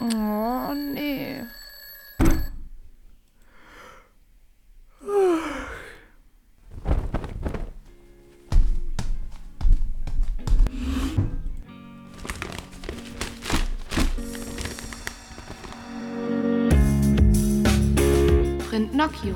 Oh, 0.00 0.74
nee. 0.74 1.42
Printnocchio. 18.68 19.34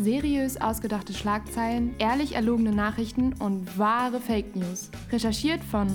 Seriös 0.00 0.60
ausgedachte 0.60 1.12
Schlagzeilen, 1.12 1.94
ehrlich 1.98 2.36
erlogene 2.36 2.70
Nachrichten 2.70 3.32
und 3.34 3.78
wahre 3.78 4.20
Fake 4.20 4.54
News. 4.54 4.90
Recherchiert 5.10 5.62
von 5.64 5.88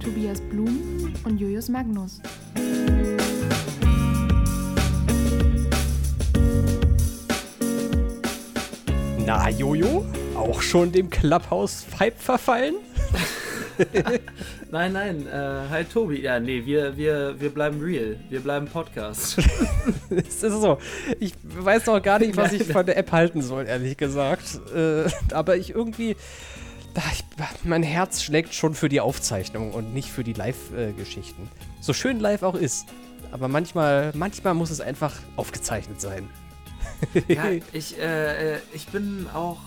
Tobias 0.00 0.40
Blum 0.40 1.12
und 1.24 1.38
Julius 1.38 1.68
Magnus. 1.68 2.22
Na, 9.26 9.50
Jojo? 9.50 10.06
Auch 10.34 10.62
schon 10.62 10.90
dem 10.90 11.10
Clubhouse-Pipe 11.10 12.16
verfallen? 12.16 12.76
nein, 14.70 14.92
nein, 14.94 15.26
äh, 15.26 15.68
hi 15.68 15.84
Tobi. 15.84 16.22
Ja, 16.22 16.40
nee, 16.40 16.64
wir, 16.64 16.96
wir, 16.96 17.38
wir 17.38 17.50
bleiben 17.50 17.80
real. 17.80 18.16
Wir 18.30 18.40
bleiben 18.40 18.68
Podcast. 18.68 19.38
es 20.10 20.42
ist 20.42 20.60
so. 20.60 20.78
Ich 21.18 21.34
weiß 21.42 21.86
noch 21.86 22.02
gar 22.02 22.18
nicht, 22.18 22.38
was 22.38 22.52
ich 22.52 22.64
von 22.64 22.86
der 22.86 22.96
App 22.96 23.12
halten 23.12 23.42
soll, 23.42 23.66
ehrlich 23.66 23.98
gesagt. 23.98 24.60
Äh, 24.74 25.10
aber 25.34 25.56
ich 25.56 25.74
irgendwie. 25.74 26.16
Ich, 27.12 27.24
mein 27.64 27.82
Herz 27.82 28.22
schlägt 28.22 28.54
schon 28.54 28.74
für 28.74 28.88
die 28.88 29.00
Aufzeichnung 29.00 29.72
und 29.72 29.94
nicht 29.94 30.10
für 30.10 30.24
die 30.24 30.32
Live-Geschichten. 30.32 31.48
So 31.80 31.92
schön 31.92 32.20
live 32.20 32.42
auch 32.42 32.54
ist. 32.54 32.86
Aber 33.32 33.48
manchmal, 33.48 34.12
manchmal 34.14 34.54
muss 34.54 34.70
es 34.70 34.80
einfach 34.80 35.14
aufgezeichnet 35.36 36.00
sein. 36.00 36.28
ja, 37.28 37.44
ich, 37.72 37.98
äh, 37.98 38.54
äh 38.54 38.58
ich 38.72 38.88
bin 38.88 39.28
auch 39.32 39.58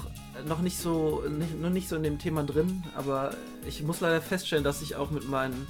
noch 0.47 0.61
nicht 0.61 0.77
so, 0.77 1.23
nicht, 1.29 1.59
noch 1.59 1.69
nicht 1.69 1.87
so 1.87 1.95
in 1.95 2.03
dem 2.03 2.19
Thema 2.19 2.43
drin, 2.43 2.83
aber 2.95 3.35
ich 3.67 3.83
muss 3.83 4.01
leider 4.01 4.21
feststellen, 4.21 4.63
dass 4.63 4.81
ich 4.81 4.95
auch 4.95 5.11
mit 5.11 5.29
meinen 5.29 5.67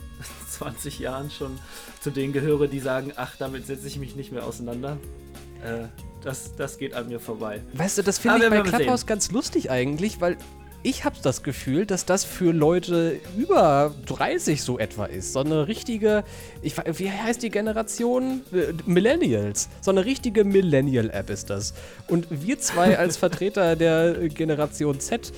20 0.50 0.98
Jahren 0.98 1.30
schon 1.30 1.58
zu 2.00 2.10
denen 2.10 2.32
gehöre, 2.32 2.66
die 2.66 2.80
sagen, 2.80 3.12
ach, 3.16 3.36
damit 3.38 3.66
setze 3.66 3.86
ich 3.86 3.98
mich 3.98 4.16
nicht 4.16 4.32
mehr 4.32 4.44
auseinander. 4.44 4.96
Äh, 5.62 5.86
das, 6.22 6.56
das 6.56 6.78
geht 6.78 6.94
an 6.94 7.08
mir 7.08 7.20
vorbei. 7.20 7.62
Weißt 7.74 7.98
du, 7.98 8.02
das 8.02 8.18
finde 8.18 8.44
ich 8.44 8.50
bei 8.50 8.62
Clubhouse 8.62 9.06
ganz 9.06 9.30
lustig 9.30 9.70
eigentlich, 9.70 10.20
weil 10.20 10.36
ich 10.86 11.04
habe 11.04 11.16
das 11.20 11.42
Gefühl, 11.42 11.84
dass 11.84 12.06
das 12.06 12.24
für 12.24 12.52
Leute 12.52 13.18
über 13.36 13.92
30 14.06 14.62
so 14.62 14.78
etwa 14.78 15.06
ist. 15.06 15.32
So 15.32 15.40
eine 15.40 15.66
richtige, 15.66 16.22
ich, 16.62 16.76
wie 16.76 17.10
heißt 17.10 17.42
die 17.42 17.50
Generation? 17.50 18.42
Äh, 18.52 18.72
Millennials. 18.86 19.68
So 19.80 19.90
eine 19.90 20.04
richtige 20.04 20.44
Millennial-App 20.44 21.28
ist 21.28 21.50
das. 21.50 21.74
Und 22.06 22.28
wir 22.30 22.60
zwei 22.60 22.96
als 23.00 23.16
Vertreter 23.16 23.74
der 23.74 24.28
Generation 24.28 25.00
Z 25.00 25.32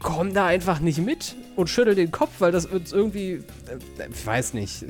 kommen 0.00 0.34
da 0.34 0.44
einfach 0.44 0.80
nicht 0.80 0.98
mit 0.98 1.34
und 1.56 1.70
schütteln 1.70 1.96
den 1.96 2.10
Kopf, 2.10 2.32
weil 2.40 2.52
das 2.52 2.66
uns 2.66 2.92
irgendwie, 2.92 3.32
äh, 3.32 4.08
ich 4.12 4.26
weiß 4.26 4.52
nicht. 4.52 4.84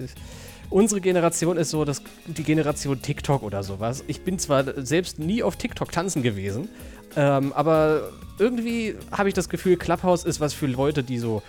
Unsere 0.70 1.00
Generation 1.00 1.56
ist 1.56 1.70
so 1.70 1.84
dass 1.84 2.02
die 2.26 2.42
Generation 2.42 3.00
TikTok 3.00 3.44
oder 3.44 3.62
sowas. 3.62 4.02
Ich 4.08 4.22
bin 4.22 4.40
zwar 4.40 4.84
selbst 4.84 5.20
nie 5.20 5.44
auf 5.44 5.54
TikTok 5.54 5.92
tanzen 5.92 6.24
gewesen, 6.24 6.68
ähm, 7.14 7.52
aber 7.52 8.10
irgendwie 8.38 8.96
habe 9.10 9.28
ich 9.28 9.34
das 9.34 9.48
Gefühl, 9.48 9.76
Clubhouse 9.76 10.24
ist 10.24 10.40
was 10.40 10.54
für 10.54 10.66
Leute, 10.66 11.02
die 11.02 11.18
so, 11.18 11.42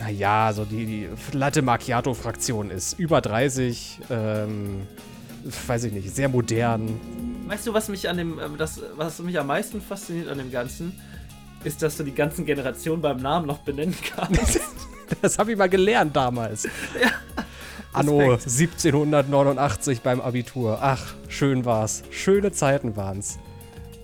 naja, 0.00 0.52
so 0.52 0.64
die, 0.64 0.86
die 0.86 1.08
Latte 1.32 1.62
Macchiato-Fraktion 1.62 2.70
ist. 2.70 2.98
Über 2.98 3.20
30, 3.20 4.00
ähm, 4.10 4.86
weiß 5.66 5.84
ich 5.84 5.92
nicht, 5.92 6.14
sehr 6.14 6.28
modern. 6.28 7.00
Weißt 7.46 7.66
du, 7.66 7.74
was 7.74 7.88
mich 7.88 8.08
an 8.08 8.16
dem, 8.16 8.38
ähm, 8.38 8.56
das, 8.56 8.80
was 8.96 9.18
mich 9.20 9.38
am 9.38 9.46
meisten 9.46 9.80
fasziniert 9.80 10.28
an 10.28 10.38
dem 10.38 10.50
Ganzen, 10.50 10.98
ist, 11.64 11.82
dass 11.82 11.96
du 11.96 12.04
die 12.04 12.14
ganzen 12.14 12.44
Generationen 12.44 13.02
beim 13.02 13.18
Namen 13.18 13.46
noch 13.46 13.58
benennen 13.58 13.96
kannst. 14.14 14.60
das 15.22 15.38
habe 15.38 15.52
ich 15.52 15.58
mal 15.58 15.68
gelernt 15.68 16.14
damals. 16.14 16.68
Ja. 17.00 17.10
Anno 17.92 18.32
1789 18.32 20.00
beim 20.00 20.20
Abitur. 20.20 20.78
Ach, 20.80 21.14
schön 21.28 21.64
war's. 21.64 22.02
Schöne 22.10 22.50
Zeiten 22.50 22.96
waren's. 22.96 23.38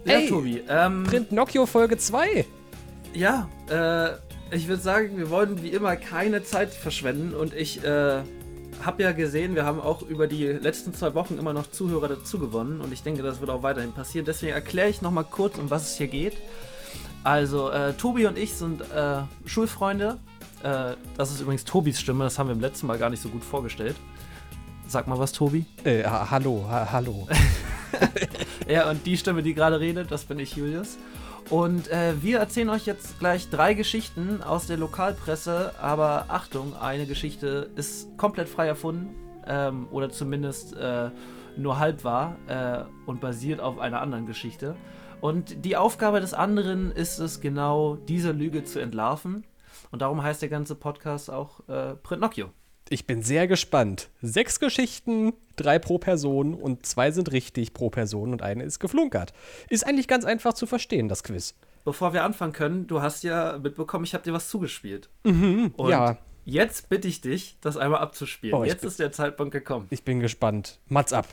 Ja, 0.05 0.15
Ey, 0.15 0.29
Tobi. 0.29 0.63
Ähm, 0.69 1.05
Print 1.05 1.33
Nokia 1.33 1.67
Folge 1.67 1.99
2. 1.99 2.45
Ja, 3.13 3.49
äh, 3.69 4.11
ich 4.55 4.69
würde 4.69 4.83
sagen, 4.83 5.19
wir 5.19 5.31
wollen 5.31 5.63
wie 5.63 5.69
immer 5.69 5.97
keine 5.97 6.43
Zeit 6.43 6.73
verschwenden 6.73 7.35
und 7.35 7.55
ich 7.55 7.85
äh, 7.85 8.23
habe 8.85 9.03
ja 9.03 9.13
gesehen, 9.13 9.55
wir 9.55 9.65
haben 9.65 9.81
auch 9.81 10.03
über 10.03 10.27
die 10.27 10.47
letzten 10.47 10.95
zwei 10.95 11.15
Wochen 11.15 11.39
immer 11.39 11.53
noch 11.53 11.71
Zuhörer 11.71 12.09
dazu 12.09 12.39
gewonnen 12.39 12.81
und 12.81 12.93
ich 12.93 13.03
denke, 13.03 13.23
das 13.23 13.41
wird 13.41 13.51
auch 13.51 13.63
weiterhin 13.63 13.93
passieren. 13.93 14.25
Deswegen 14.25 14.53
erkläre 14.53 14.89
ich 14.89 15.03
nochmal 15.03 15.25
kurz, 15.25 15.59
um 15.59 15.71
was 15.71 15.91
es 15.91 15.99
hier 15.99 16.09
geht. 16.09 16.37
Also, 17.23 17.71
äh, 17.71 17.93
Tobi 17.93 18.27
und 18.27 18.39
ich 18.39 18.55
sind 18.55 18.81
äh, 18.81 19.23
Schulfreunde. 19.45 20.19
Äh, 20.63 20.95
das 21.17 21.31
ist 21.31 21.41
übrigens 21.41 21.65
Tobis 21.65 22.01
Stimme, 22.01 22.25
das 22.25 22.39
haben 22.39 22.49
wir 22.49 22.55
im 22.55 22.61
letzten 22.61 22.87
Mal 22.87 22.99
gar 22.99 23.11
nicht 23.11 23.23
so 23.23 23.29
gut 23.29 23.45
vorgestellt. 23.45 23.97
Sag 24.87 25.07
mal 25.07 25.19
was, 25.19 25.33
Tobi. 25.33 25.67
Äh, 25.85 26.05
hallo, 26.05 26.65
ha 26.69 26.89
hallo. 26.91 27.29
ja, 28.71 28.91
und 28.91 29.05
die 29.07 29.17
Stimme, 29.17 29.43
die 29.43 29.55
gerade 29.55 29.81
redet, 29.81 30.11
das 30.11 30.25
bin 30.25 30.39
ich, 30.39 30.57
Julius. 30.57 30.97
Und 31.49 31.89
äh, 31.89 32.23
wir 32.23 32.39
erzählen 32.39 32.71
euch 32.71 32.87
jetzt 32.87 33.19
gleich 33.19 33.51
drei 33.51 33.75
Geschichten 33.75 34.43
aus 34.43 34.67
der 34.67 34.77
Lokalpresse. 34.77 35.75
Aber 35.81 36.27
Achtung, 36.29 36.77
eine 36.77 37.07
Geschichte 37.07 37.71
ist 37.75 38.17
komplett 38.17 38.49
frei 38.49 38.67
erfunden. 38.67 39.15
Ähm, 39.47 39.89
oder 39.91 40.11
zumindest 40.11 40.77
äh, 40.77 41.11
nur 41.57 41.79
halb 41.79 42.05
wahr 42.05 42.37
äh, 42.47 42.85
und 43.07 43.21
basiert 43.21 43.61
auf 43.61 43.79
einer 43.79 44.01
anderen 44.01 44.27
Geschichte. 44.27 44.77
Und 45.21 45.65
die 45.65 45.77
Aufgabe 45.77 46.21
des 46.21 46.35
anderen 46.35 46.93
ist 46.93 47.19
es 47.19 47.41
genau, 47.41 47.97
diese 47.97 48.33
Lüge 48.33 48.65
zu 48.65 48.79
entlarven. 48.79 49.45
Und 49.91 50.03
darum 50.03 50.23
heißt 50.23 50.41
der 50.43 50.49
ganze 50.49 50.75
Podcast 50.75 51.31
auch 51.31 51.69
äh, 51.69 51.95
Printnocchio. 51.97 52.51
Ich 52.89 53.07
bin 53.07 53.23
sehr 53.23 53.47
gespannt. 53.47 54.09
Sechs 54.21 54.59
Geschichten, 54.59 55.33
drei 55.61 55.79
pro 55.79 55.99
Person 55.99 56.55
und 56.55 56.87
zwei 56.87 57.11
sind 57.11 57.33
richtig 57.33 57.75
pro 57.75 57.91
Person 57.91 58.33
und 58.33 58.43
eine 58.43 58.65
ist 58.65 58.79
geflunkert. 58.79 59.33
Ist 59.69 59.87
eigentlich 59.87 60.09
ganz 60.09 60.25
einfach 60.25 60.55
zu 60.55 60.67
verstehen, 60.67 61.09
das 61.09 61.23
Quiz. 61.23 61.55
Bevor 61.85 62.13
wir 62.13 62.25
anfangen 62.25 62.53
können, 62.53 62.87
du 62.87 63.01
hast 63.01 63.23
ja 63.23 63.59
mitbekommen, 63.59 64.05
ich 64.05 64.15
habe 64.15 64.25
dir 64.25 64.33
was 64.33 64.49
zugespielt. 64.49 65.09
Mhm, 65.25 65.73
und 65.77 65.91
ja. 65.91 66.19
Jetzt 66.45 66.89
bitte 66.89 67.07
ich 67.07 67.21
dich, 67.21 67.59
das 67.61 67.77
einmal 67.77 68.01
abzuspielen. 68.01 68.57
Oh, 68.57 68.65
jetzt 68.65 68.81
bin, 68.81 68.89
ist 68.89 68.99
der 68.99 69.13
Zeitpunkt 69.13 69.53
gekommen. 69.53 69.87
Ich 69.91 70.03
bin 70.05 70.21
gespannt. 70.21 70.79
Mats 70.89 71.13
ab. 71.13 71.29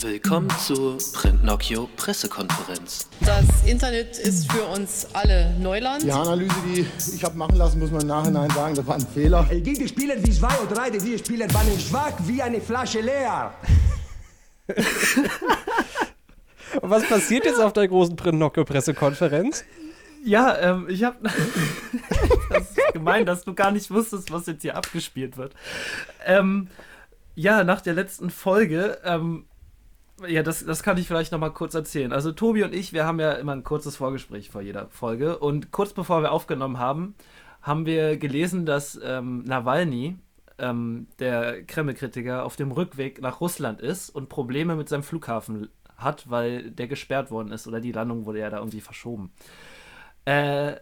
Willkommen 0.00 0.48
zur 0.64 0.96
Printnocchio 1.12 1.88
Pressekonferenz. 1.96 3.08
Das 3.20 3.44
Internet 3.66 4.16
ist 4.16 4.48
für 4.50 4.64
uns 4.66 5.08
alle 5.12 5.52
Neuland. 5.58 6.04
Die 6.04 6.12
Analyse, 6.12 6.54
die 6.66 6.86
ich 7.16 7.24
habe 7.24 7.36
machen 7.36 7.56
lassen, 7.56 7.80
muss 7.80 7.90
man 7.90 8.02
im 8.02 8.06
Nachhinein 8.06 8.48
sagen, 8.50 8.76
das 8.76 8.86
war 8.86 8.94
ein 8.94 9.00
Fehler. 9.00 9.42
Die 9.50 9.88
Spieler, 9.88 10.14
die 10.14 10.30
zwei 10.30 10.56
oder 10.60 10.72
drei, 10.72 10.90
die 10.90 11.18
Spieler 11.18 11.52
waren 11.52 11.80
schwach 11.80 12.12
wie 12.26 12.40
eine 12.40 12.60
Flasche 12.60 13.00
leer. 13.00 13.52
Und 16.80 16.90
was 16.90 17.08
passiert 17.08 17.44
jetzt 17.44 17.60
auf 17.60 17.72
der 17.72 17.88
großen 17.88 18.14
Printnocchio 18.14 18.64
Pressekonferenz? 18.64 19.64
Ja, 20.24 20.56
ähm, 20.58 20.86
ich 20.88 21.02
habe. 21.02 21.16
das 22.50 22.70
ist 22.70 22.92
gemein, 22.92 23.26
dass 23.26 23.42
du 23.42 23.52
gar 23.52 23.72
nicht 23.72 23.90
wusstest, 23.90 24.30
was 24.30 24.46
jetzt 24.46 24.62
hier 24.62 24.76
abgespielt 24.76 25.36
wird. 25.36 25.54
Ähm, 26.24 26.68
ja, 27.34 27.64
nach 27.64 27.80
der 27.80 27.94
letzten 27.94 28.30
Folge 28.30 28.98
ähm, 29.02 29.46
ja, 30.26 30.42
das, 30.42 30.64
das 30.64 30.82
kann 30.82 30.98
ich 30.98 31.06
vielleicht 31.06 31.32
noch 31.32 31.38
mal 31.38 31.50
kurz 31.50 31.74
erzählen. 31.74 32.12
Also 32.12 32.32
Tobi 32.32 32.64
und 32.64 32.74
ich, 32.74 32.92
wir 32.92 33.06
haben 33.06 33.20
ja 33.20 33.32
immer 33.32 33.52
ein 33.52 33.64
kurzes 33.64 33.96
Vorgespräch 33.96 34.50
vor 34.50 34.62
jeder 34.62 34.88
Folge. 34.88 35.38
Und 35.38 35.70
kurz 35.70 35.92
bevor 35.92 36.22
wir 36.22 36.32
aufgenommen 36.32 36.78
haben, 36.78 37.14
haben 37.62 37.86
wir 37.86 38.16
gelesen, 38.16 38.66
dass 38.66 38.98
ähm, 39.02 39.44
Nawalny, 39.44 40.16
ähm, 40.58 41.06
der 41.18 41.62
Kreml-Kritiker, 41.64 42.44
auf 42.44 42.56
dem 42.56 42.72
Rückweg 42.72 43.20
nach 43.20 43.40
Russland 43.40 43.80
ist 43.80 44.10
und 44.10 44.28
Probleme 44.28 44.74
mit 44.74 44.88
seinem 44.88 45.02
Flughafen 45.02 45.68
hat, 45.96 46.30
weil 46.30 46.70
der 46.70 46.88
gesperrt 46.88 47.30
worden 47.30 47.52
ist 47.52 47.66
oder 47.66 47.80
die 47.80 47.92
Landung 47.92 48.24
wurde 48.24 48.40
ja 48.40 48.50
da 48.50 48.58
irgendwie 48.58 48.80
verschoben. 48.80 49.32
Äh, 50.24 50.76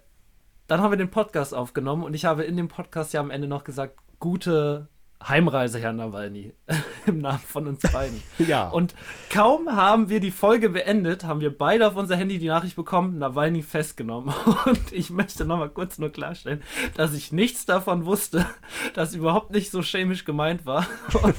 dann 0.67 0.81
haben 0.81 0.93
wir 0.93 0.99
den 0.99 1.11
Podcast 1.11 1.55
aufgenommen 1.55 2.03
und 2.03 2.15
ich 2.15 2.25
habe 2.25 2.45
in 2.45 2.57
dem 2.57 2.69
Podcast 2.69 3.13
ja 3.13 3.21
am 3.21 3.31
Ende 3.31 3.49
noch 3.49 3.65
gesagt, 3.65 3.99
gute 4.19 4.89
Heimreise, 5.23 5.79
Herr 5.79 5.93
Nawalny, 5.93 6.53
im 7.07 7.19
Namen 7.19 7.39
von 7.39 7.67
uns 7.67 7.81
beiden. 7.81 8.23
ja. 8.39 8.69
Und 8.69 8.95
kaum 9.31 9.75
haben 9.75 10.09
wir 10.09 10.21
die 10.21 10.31
Folge 10.31 10.69
beendet, 10.69 11.25
haben 11.25 11.41
wir 11.41 11.57
beide 11.57 11.87
auf 11.87 11.97
unser 11.97 12.17
Handy 12.17 12.39
die 12.39 12.49
Nachricht 12.49 12.77
bekommen, 12.77 13.19
Nawalny 13.19 13.63
festgenommen. 13.63 14.35
Und 14.67 14.93
ich 14.93 15.11
möchte 15.11 15.45
nochmal 15.45 15.71
kurz 15.71 15.99
nur 15.99 16.11
klarstellen, 16.11 16.63
dass 16.95 17.15
ich 17.15 17.33
nichts 17.33 17.67
davon 17.67 18.05
wusste, 18.05 18.47
dass 18.95 19.15
überhaupt 19.15 19.51
nicht 19.53 19.71
so 19.71 19.83
chemisch 19.83 20.25
gemeint 20.25 20.67
war. 20.67 20.87
Und 21.23 21.37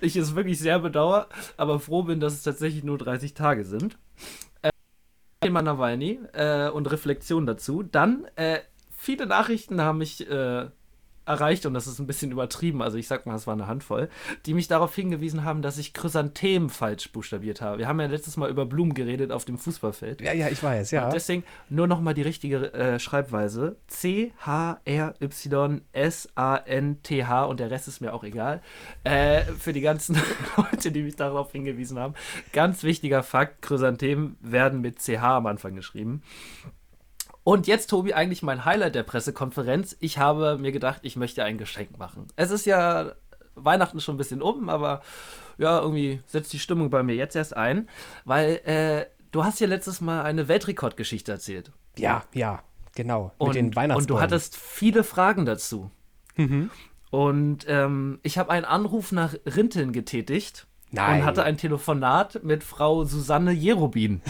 ich 0.00 0.16
es 0.16 0.34
wirklich 0.34 0.58
sehr 0.58 0.78
bedauere, 0.78 1.28
aber 1.56 1.80
froh 1.80 2.02
bin, 2.02 2.20
dass 2.20 2.34
es 2.34 2.42
tatsächlich 2.42 2.84
nur 2.84 2.98
30 2.98 3.34
Tage 3.34 3.64
sind. 3.64 3.98
Äh, 4.62 4.70
Thema 5.40 5.62
Nawalny 5.62 6.20
äh, 6.32 6.68
und 6.68 6.90
Reflexion 6.90 7.46
dazu. 7.46 7.82
Dann 7.82 8.26
äh, 8.36 8.60
viele 8.90 9.26
Nachrichten 9.26 9.80
haben 9.80 9.98
mich 9.98 10.28
äh, 10.28 10.68
erreicht, 11.26 11.66
und 11.66 11.74
das 11.74 11.86
ist 11.86 11.98
ein 11.98 12.06
bisschen 12.06 12.30
übertrieben, 12.30 12.80
also 12.82 12.96
ich 12.96 13.08
sag 13.08 13.26
mal, 13.26 13.34
es 13.34 13.46
war 13.46 13.54
eine 13.54 13.66
Handvoll, 13.66 14.08
die 14.46 14.54
mich 14.54 14.68
darauf 14.68 14.94
hingewiesen 14.94 15.44
haben, 15.44 15.60
dass 15.60 15.76
ich 15.78 15.92
Chrysanthemen 15.92 16.70
falsch 16.70 17.10
buchstabiert 17.12 17.60
habe. 17.60 17.78
Wir 17.78 17.88
haben 17.88 18.00
ja 18.00 18.06
letztes 18.06 18.36
Mal 18.36 18.48
über 18.48 18.64
Blumen 18.64 18.94
geredet 18.94 19.32
auf 19.32 19.44
dem 19.44 19.58
Fußballfeld. 19.58 20.20
Ja, 20.20 20.32
ja, 20.32 20.48
ich 20.48 20.62
weiß, 20.62 20.92
ja. 20.92 21.06
Und 21.06 21.14
deswegen 21.14 21.42
nur 21.68 21.86
nochmal 21.86 22.14
die 22.14 22.22
richtige 22.22 22.72
äh, 22.72 22.98
Schreibweise. 22.98 23.76
C-H-R-Y-S-A-N-T-H 23.88 24.24
und 27.44 27.60
der 27.60 27.70
Rest 27.70 27.88
ist 27.88 28.00
mir 28.00 28.14
auch 28.14 28.24
egal. 28.24 28.62
Äh, 29.04 29.42
für 29.58 29.72
die 29.72 29.80
ganzen 29.80 30.16
Leute, 30.56 30.92
die 30.92 31.02
mich 31.02 31.16
darauf 31.16 31.52
hingewiesen 31.52 31.98
haben. 31.98 32.14
Ganz 32.52 32.82
wichtiger 32.82 33.22
Fakt, 33.22 33.62
Chrysanthemen 33.62 34.36
werden 34.40 34.80
mit 34.80 35.00
CH 35.00 35.22
am 35.22 35.46
Anfang 35.46 35.74
geschrieben. 35.74 36.22
Und 37.46 37.68
jetzt, 37.68 37.90
Tobi, 37.90 38.12
eigentlich 38.12 38.42
mein 38.42 38.64
Highlight 38.64 38.96
der 38.96 39.04
Pressekonferenz. 39.04 39.96
Ich 40.00 40.18
habe 40.18 40.58
mir 40.58 40.72
gedacht, 40.72 41.02
ich 41.04 41.14
möchte 41.14 41.44
ein 41.44 41.58
Geschenk 41.58 41.96
machen. 41.96 42.26
Es 42.34 42.50
ist 42.50 42.66
ja 42.66 43.12
Weihnachten 43.54 44.00
schon 44.00 44.16
ein 44.16 44.18
bisschen 44.18 44.42
um, 44.42 44.68
aber 44.68 45.00
ja, 45.56 45.78
irgendwie 45.78 46.20
setzt 46.26 46.52
die 46.52 46.58
Stimmung 46.58 46.90
bei 46.90 47.04
mir 47.04 47.14
jetzt 47.14 47.36
erst 47.36 47.56
ein, 47.56 47.88
weil 48.24 48.56
äh, 48.64 49.06
du 49.30 49.44
hast 49.44 49.60
ja 49.60 49.68
letztes 49.68 50.00
Mal 50.00 50.24
eine 50.24 50.48
Weltrekordgeschichte 50.48 51.30
erzählt. 51.30 51.70
Ja, 51.96 52.24
ja, 52.34 52.64
genau. 52.96 53.30
Und, 53.38 53.50
mit 53.50 53.56
den 53.56 53.76
Weihnachtsbäumen. 53.76 54.02
Und 54.02 54.10
du 54.10 54.20
hattest 54.20 54.56
viele 54.56 55.04
Fragen 55.04 55.46
dazu. 55.46 55.92
Mhm. 56.34 56.68
Und 57.12 57.64
ähm, 57.68 58.18
ich 58.24 58.38
habe 58.38 58.50
einen 58.50 58.64
Anruf 58.64 59.12
nach 59.12 59.36
Rinteln 59.46 59.92
getätigt 59.92 60.66
Nein. 60.90 61.20
und 61.20 61.26
hatte 61.26 61.44
ein 61.44 61.58
Telefonat 61.58 62.42
mit 62.42 62.64
Frau 62.64 63.04
Susanne 63.04 63.52
Jerobin. 63.52 64.20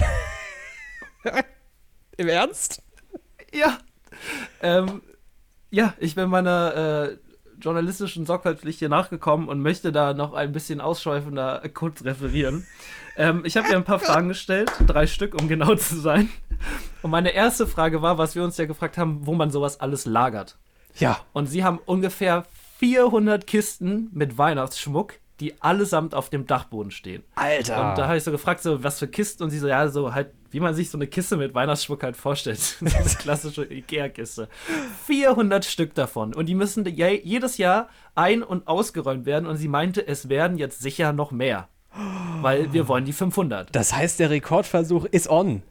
Im 2.18 2.28
Ernst? 2.28 2.82
Ja. 3.56 3.78
Ähm, 4.60 5.02
ja, 5.70 5.94
ich 5.98 6.14
bin 6.14 6.28
meiner 6.28 6.74
äh, 6.74 7.16
journalistischen 7.58 8.26
Sorgfaltspflicht 8.26 8.78
hier 8.78 8.88
nachgekommen 8.88 9.48
und 9.48 9.60
möchte 9.60 9.92
da 9.92 10.12
noch 10.12 10.34
ein 10.34 10.52
bisschen 10.52 10.80
ausschweifender 10.80 11.62
kurz 11.72 12.04
referieren. 12.04 12.66
Ähm, 13.16 13.42
ich 13.44 13.56
habe 13.56 13.68
ihr 13.68 13.76
ein 13.76 13.84
paar 13.84 13.98
Fragen 13.98 14.28
gestellt, 14.28 14.70
drei 14.86 15.06
Stück, 15.06 15.34
um 15.40 15.48
genau 15.48 15.74
zu 15.74 15.98
sein. 15.98 16.28
Und 17.02 17.10
meine 17.10 17.30
erste 17.30 17.66
Frage 17.66 18.02
war, 18.02 18.18
was 18.18 18.34
wir 18.34 18.44
uns 18.44 18.58
ja 18.58 18.66
gefragt 18.66 18.98
haben, 18.98 19.26
wo 19.26 19.34
man 19.34 19.50
sowas 19.50 19.80
alles 19.80 20.04
lagert. 20.04 20.58
Ja. 20.98 21.18
Und 21.32 21.46
sie 21.46 21.64
haben 21.64 21.78
ungefähr 21.84 22.44
400 22.78 23.46
Kisten 23.46 24.10
mit 24.12 24.36
Weihnachtsschmuck 24.36 25.14
die 25.40 25.60
allesamt 25.60 26.14
auf 26.14 26.30
dem 26.30 26.46
Dachboden 26.46 26.90
stehen. 26.90 27.22
Alter! 27.34 27.90
Und 27.90 27.98
da 27.98 28.06
habe 28.06 28.16
ich 28.16 28.24
so 28.24 28.30
gefragt, 28.30 28.62
so, 28.62 28.82
was 28.82 28.98
für 28.98 29.08
Kisten? 29.08 29.42
Und 29.42 29.50
sie 29.50 29.58
so, 29.58 29.68
ja, 29.68 29.88
so 29.88 30.14
halt, 30.14 30.30
wie 30.50 30.60
man 30.60 30.74
sich 30.74 30.90
so 30.90 30.96
eine 30.96 31.06
Kiste 31.06 31.36
mit 31.36 31.54
Weihnachtsschmuck 31.54 32.02
halt 32.02 32.16
vorstellt. 32.16 32.76
Diese 32.80 33.18
klassische 33.18 33.64
Ikea-Kiste. 33.64 34.48
400 35.06 35.64
Stück 35.64 35.94
davon. 35.94 36.34
Und 36.34 36.46
die 36.46 36.54
müssen 36.54 36.86
jedes 36.86 37.58
Jahr 37.58 37.88
ein- 38.14 38.42
und 38.42 38.66
ausgeräumt 38.66 39.26
werden. 39.26 39.46
Und 39.46 39.56
sie 39.56 39.68
meinte, 39.68 40.06
es 40.06 40.28
werden 40.28 40.56
jetzt 40.56 40.80
sicher 40.80 41.12
noch 41.12 41.30
mehr. 41.30 41.68
Weil 42.40 42.72
wir 42.72 42.88
wollen 42.88 43.04
die 43.04 43.12
500. 43.12 43.74
Das 43.74 43.94
heißt, 43.94 44.20
der 44.20 44.30
Rekordversuch 44.30 45.06
ist 45.06 45.28
on. 45.28 45.62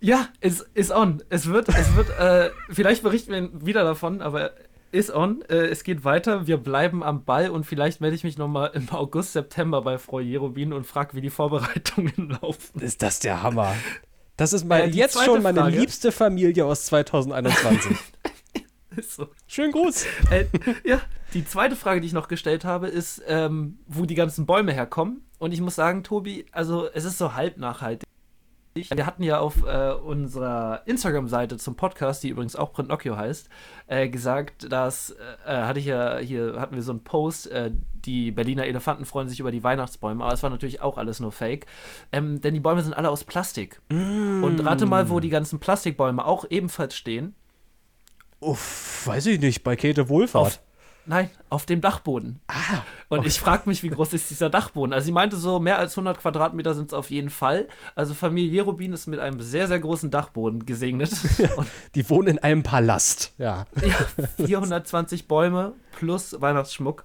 Ja, 0.00 0.28
ist, 0.40 0.68
ist 0.74 0.92
on. 0.92 1.22
Es 1.30 1.46
wird, 1.46 1.68
es 1.70 1.96
wird, 1.96 2.10
äh, 2.18 2.50
vielleicht 2.70 3.02
berichten 3.02 3.32
wir 3.32 3.66
wieder 3.66 3.82
davon, 3.82 4.20
aber 4.20 4.52
ist 4.92 5.14
on. 5.14 5.42
Äh, 5.48 5.66
es 5.66 5.84
geht 5.84 6.04
weiter. 6.04 6.46
Wir 6.46 6.56
bleiben 6.56 7.02
am 7.02 7.24
Ball 7.24 7.50
und 7.50 7.64
vielleicht 7.64 8.00
melde 8.00 8.16
ich 8.16 8.24
mich 8.24 8.38
nochmal 8.38 8.70
im 8.74 8.88
August, 8.90 9.32
September 9.32 9.82
bei 9.82 9.98
Frau 9.98 10.20
Jerobin 10.20 10.72
und 10.72 10.86
frage, 10.86 11.14
wie 11.14 11.20
die 11.20 11.30
Vorbereitungen 11.30 12.36
laufen. 12.42 12.80
Ist 12.80 13.02
das 13.02 13.20
der 13.20 13.42
Hammer? 13.42 13.74
Das 14.36 14.52
ist 14.52 14.64
mal 14.64 14.80
äh, 14.80 14.86
jetzt 14.86 15.22
schon 15.22 15.42
meine 15.42 15.60
Frage. 15.60 15.78
liebste 15.78 16.12
Familie 16.12 16.66
aus 16.66 16.86
2021. 16.86 17.96
ist 18.96 19.16
so. 19.16 19.28
Schönen 19.46 19.72
Gruß. 19.72 20.06
Äh, 20.30 20.46
ja, 20.84 21.00
die 21.34 21.44
zweite 21.44 21.76
Frage, 21.76 22.00
die 22.00 22.06
ich 22.06 22.12
noch 22.12 22.28
gestellt 22.28 22.64
habe, 22.64 22.88
ist, 22.88 23.22
ähm, 23.26 23.78
wo 23.86 24.04
die 24.04 24.14
ganzen 24.14 24.46
Bäume 24.46 24.72
herkommen. 24.72 25.22
Und 25.38 25.52
ich 25.52 25.60
muss 25.60 25.74
sagen, 25.74 26.02
Tobi, 26.02 26.46
also 26.52 26.88
es 26.92 27.04
ist 27.04 27.18
so 27.18 27.34
halb 27.34 27.58
nachhaltig. 27.58 28.05
Wir 28.76 29.06
hatten 29.06 29.22
ja 29.22 29.38
auf 29.40 29.64
äh, 29.66 29.92
unserer 29.92 30.82
Instagram-Seite 30.86 31.56
zum 31.56 31.76
Podcast, 31.76 32.22
die 32.22 32.28
übrigens 32.28 32.56
auch 32.56 32.72
Printnocchio 32.72 33.16
heißt, 33.16 33.48
äh, 33.86 34.08
gesagt, 34.08 34.72
dass 34.72 35.10
äh, 35.10 35.14
äh, 35.46 35.62
hatte 35.64 35.80
ich 35.80 35.86
ja 35.86 36.18
hier 36.18 36.60
hatten 36.60 36.74
wir 36.74 36.82
so 36.82 36.92
einen 36.92 37.02
Post, 37.04 37.50
äh, 37.50 37.72
die 38.04 38.30
Berliner 38.30 38.66
Elefanten 38.66 39.04
freuen 39.04 39.28
sich 39.28 39.40
über 39.40 39.50
die 39.50 39.64
Weihnachtsbäume, 39.64 40.22
aber 40.22 40.32
es 40.32 40.42
war 40.42 40.50
natürlich 40.50 40.80
auch 40.80 40.98
alles 40.98 41.20
nur 41.20 41.32
Fake, 41.32 41.66
ähm, 42.12 42.40
denn 42.40 42.54
die 42.54 42.60
Bäume 42.60 42.82
sind 42.82 42.94
alle 42.94 43.10
aus 43.10 43.24
Plastik. 43.24 43.80
Mm. 43.88 44.44
Und 44.44 44.64
rate 44.64 44.86
mal, 44.86 45.10
wo 45.10 45.20
die 45.20 45.30
ganzen 45.30 45.58
Plastikbäume 45.58 46.24
auch 46.24 46.44
ebenfalls 46.48 46.94
stehen. 46.94 47.34
Uff, 48.40 49.06
weiß 49.06 49.26
ich 49.26 49.40
nicht, 49.40 49.64
bei 49.64 49.76
Käthe 49.76 50.08
Wohlfahrt. 50.08 50.46
Auf, 50.46 50.60
Nein, 51.06 51.30
auf 51.50 51.66
dem 51.66 51.80
Dachboden. 51.80 52.40
Ah, 52.48 52.82
und 53.08 53.20
okay. 53.20 53.28
ich 53.28 53.38
frage 53.38 53.68
mich, 53.68 53.82
wie 53.82 53.90
groß 53.90 54.12
ist 54.12 54.28
dieser 54.28 54.50
Dachboden? 54.50 54.92
Also 54.92 55.06
sie 55.06 55.12
meinte 55.12 55.36
so, 55.36 55.60
mehr 55.60 55.78
als 55.78 55.92
100 55.92 56.18
Quadratmeter 56.18 56.74
sind 56.74 56.86
es 56.86 56.94
auf 56.94 57.10
jeden 57.10 57.30
Fall. 57.30 57.68
Also 57.94 58.12
Familie 58.12 58.50
Jerubin 58.50 58.92
ist 58.92 59.06
mit 59.06 59.20
einem 59.20 59.40
sehr, 59.40 59.68
sehr 59.68 59.78
großen 59.78 60.10
Dachboden 60.10 60.66
gesegnet. 60.66 61.12
Die 61.94 62.10
wohnen 62.10 62.28
in 62.28 62.38
einem 62.40 62.64
Palast. 62.64 63.32
Ja. 63.38 63.66
ja 63.80 64.44
420 64.44 65.28
Bäume 65.28 65.74
plus 65.96 66.40
Weihnachtsschmuck 66.40 67.04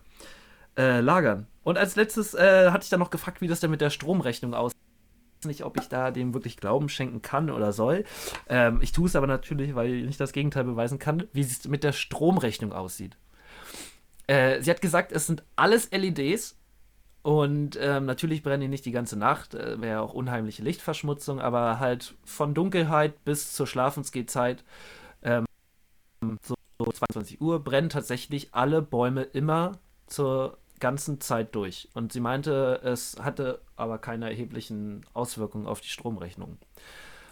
äh, 0.77 1.00
lagern. 1.00 1.48
Und 1.63 1.77
als 1.77 1.95
letztes 1.95 2.33
äh, 2.33 2.71
hatte 2.71 2.83
ich 2.83 2.89
dann 2.89 3.00
noch 3.00 3.12
gefragt, 3.12 3.42
wie 3.42 3.48
das 3.48 3.59
denn 3.59 3.69
mit 3.69 3.81
der 3.81 3.92
Stromrechnung 3.92 4.56
aussieht 4.56 4.77
nicht, 5.45 5.63
ob 5.63 5.80
ich 5.80 5.88
da 5.88 6.12
dem 6.12 6.36
wirklich 6.36 6.57
Glauben 6.57 6.88
schenken 6.88 7.24
kann 7.24 7.50
oder 7.50 7.74
soll. 7.74 8.03
Ähm, 8.48 8.80
ich 8.81 8.92
tue 8.92 9.07
es 9.07 9.15
aber 9.15 9.25
natürlich, 9.25 9.75
weil 9.75 9.92
ich 9.92 10.06
nicht 10.06 10.19
das 10.19 10.33
Gegenteil 10.33 10.63
beweisen 10.63 11.00
kann, 11.00 11.24
wie 11.33 11.42
es 11.42 11.68
mit 11.68 11.83
der 11.83 11.94
Stromrechnung 11.94 12.74
aussieht. 12.74 13.18
Äh, 14.31 14.62
sie 14.62 14.72
hat 14.72 14.81
gesagt, 14.81 15.12
es 15.12 15.28
sind 15.28 15.44
alles 15.57 15.92
LEDs. 15.92 16.57
Und 17.22 17.78
ähm, 17.80 18.06
natürlich 18.06 18.42
brennen 18.42 18.62
die 18.62 18.68
nicht 18.69 18.86
die 18.86 18.92
ganze 18.92 19.19
Nacht, 19.19 19.54
äh, 19.54 19.80
wäre 19.81 20.01
auch 20.01 20.13
unheimliche 20.13 20.63
Lichtverschmutzung, 20.63 21.39
aber 21.39 21.80
halt 21.80 22.16
von 22.24 22.54
Dunkelheit 22.54 23.24
bis 23.25 23.54
zur 23.54 23.68
Schlafensgehzeit, 23.68 24.63
ähm, 25.22 25.45
so 26.44 26.56
22 26.80 27.39
Uhr, 27.42 27.63
brennen 27.63 27.89
tatsächlich 27.89 28.56
alle 28.56 28.81
Bäume 28.81 29.22
immer 29.22 29.74
zur 30.07 30.57
ganzen 30.80 31.19
Zeit 31.19 31.54
durch. 31.54 31.89
Und 31.94 32.12
sie 32.13 32.22
meinte, 32.22 32.80
es 32.84 33.18
hatte 33.22 33.62
aber 33.75 34.00
keine 34.00 34.30
erheblichen 34.30 35.06
Auswirkungen 35.13 35.68
auf 35.68 35.81
die 35.81 35.89
Stromrechnung. 35.89 36.57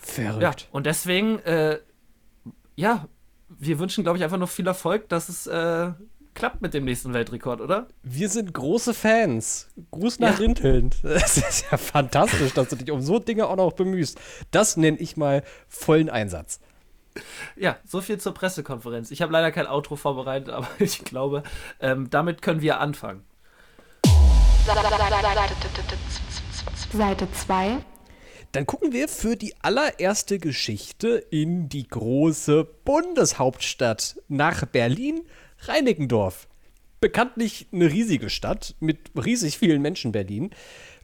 Verrückt. 0.01 0.41
Ja, 0.41 0.51
und 0.71 0.85
deswegen, 0.85 1.39
äh, 1.39 1.79
ja, 2.75 3.07
wir 3.47 3.79
wünschen, 3.79 4.03
glaube 4.03 4.17
ich, 4.17 4.23
einfach 4.23 4.37
nur 4.37 4.47
viel 4.47 4.67
Erfolg, 4.67 5.09
dass 5.09 5.29
es 5.29 5.47
äh, 5.47 5.93
klappt 6.39 6.61
mit 6.61 6.73
dem 6.73 6.85
nächsten 6.85 7.13
Weltrekord, 7.13 7.61
oder? 7.61 7.87
Wir 8.01 8.29
sind 8.29 8.53
große 8.53 8.93
Fans. 8.93 9.67
Gruß 9.91 10.19
nach 10.19 10.39
ja. 10.39 10.45
Rinteln. 10.45 10.89
Das 11.03 11.37
ist 11.49 11.65
ja 11.69 11.77
fantastisch, 11.77 12.53
dass 12.53 12.69
du 12.69 12.77
dich 12.77 12.89
um 12.89 13.01
so 13.01 13.19
Dinge 13.19 13.47
auch 13.47 13.57
noch 13.57 13.73
bemühst. 13.73 14.17
Das 14.49 14.77
nenne 14.77 14.97
ich 14.97 15.17
mal 15.17 15.43
vollen 15.67 16.09
Einsatz. 16.09 16.61
Ja, 17.57 17.77
so 17.85 17.99
viel 17.99 18.19
zur 18.19 18.33
Pressekonferenz. 18.33 19.11
Ich 19.11 19.21
habe 19.21 19.33
leider 19.33 19.51
kein 19.51 19.67
Outro 19.67 19.97
vorbereitet, 19.97 20.49
aber 20.53 20.67
ich 20.79 21.03
glaube, 21.03 21.43
ähm, 21.81 22.09
damit 22.09 22.41
können 22.41 22.61
wir 22.61 22.79
anfangen. 22.79 23.23
Seite 26.93 27.27
2. 27.31 27.77
Dann 28.53 28.65
gucken 28.65 28.93
wir 28.93 29.09
für 29.09 29.35
die 29.35 29.53
allererste 29.61 30.39
Geschichte 30.39 31.09
in 31.29 31.69
die 31.69 31.87
große 31.87 32.63
Bundeshauptstadt 32.85 34.15
nach 34.27 34.65
Berlin 34.65 35.21
Reinickendorf. 35.61 36.47
Bekanntlich 37.01 37.67
eine 37.71 37.89
riesige 37.89 38.29
Stadt 38.29 38.75
mit 38.79 39.11
riesig 39.15 39.57
vielen 39.57 39.81
Menschen 39.81 40.11
Berlin. 40.11 40.51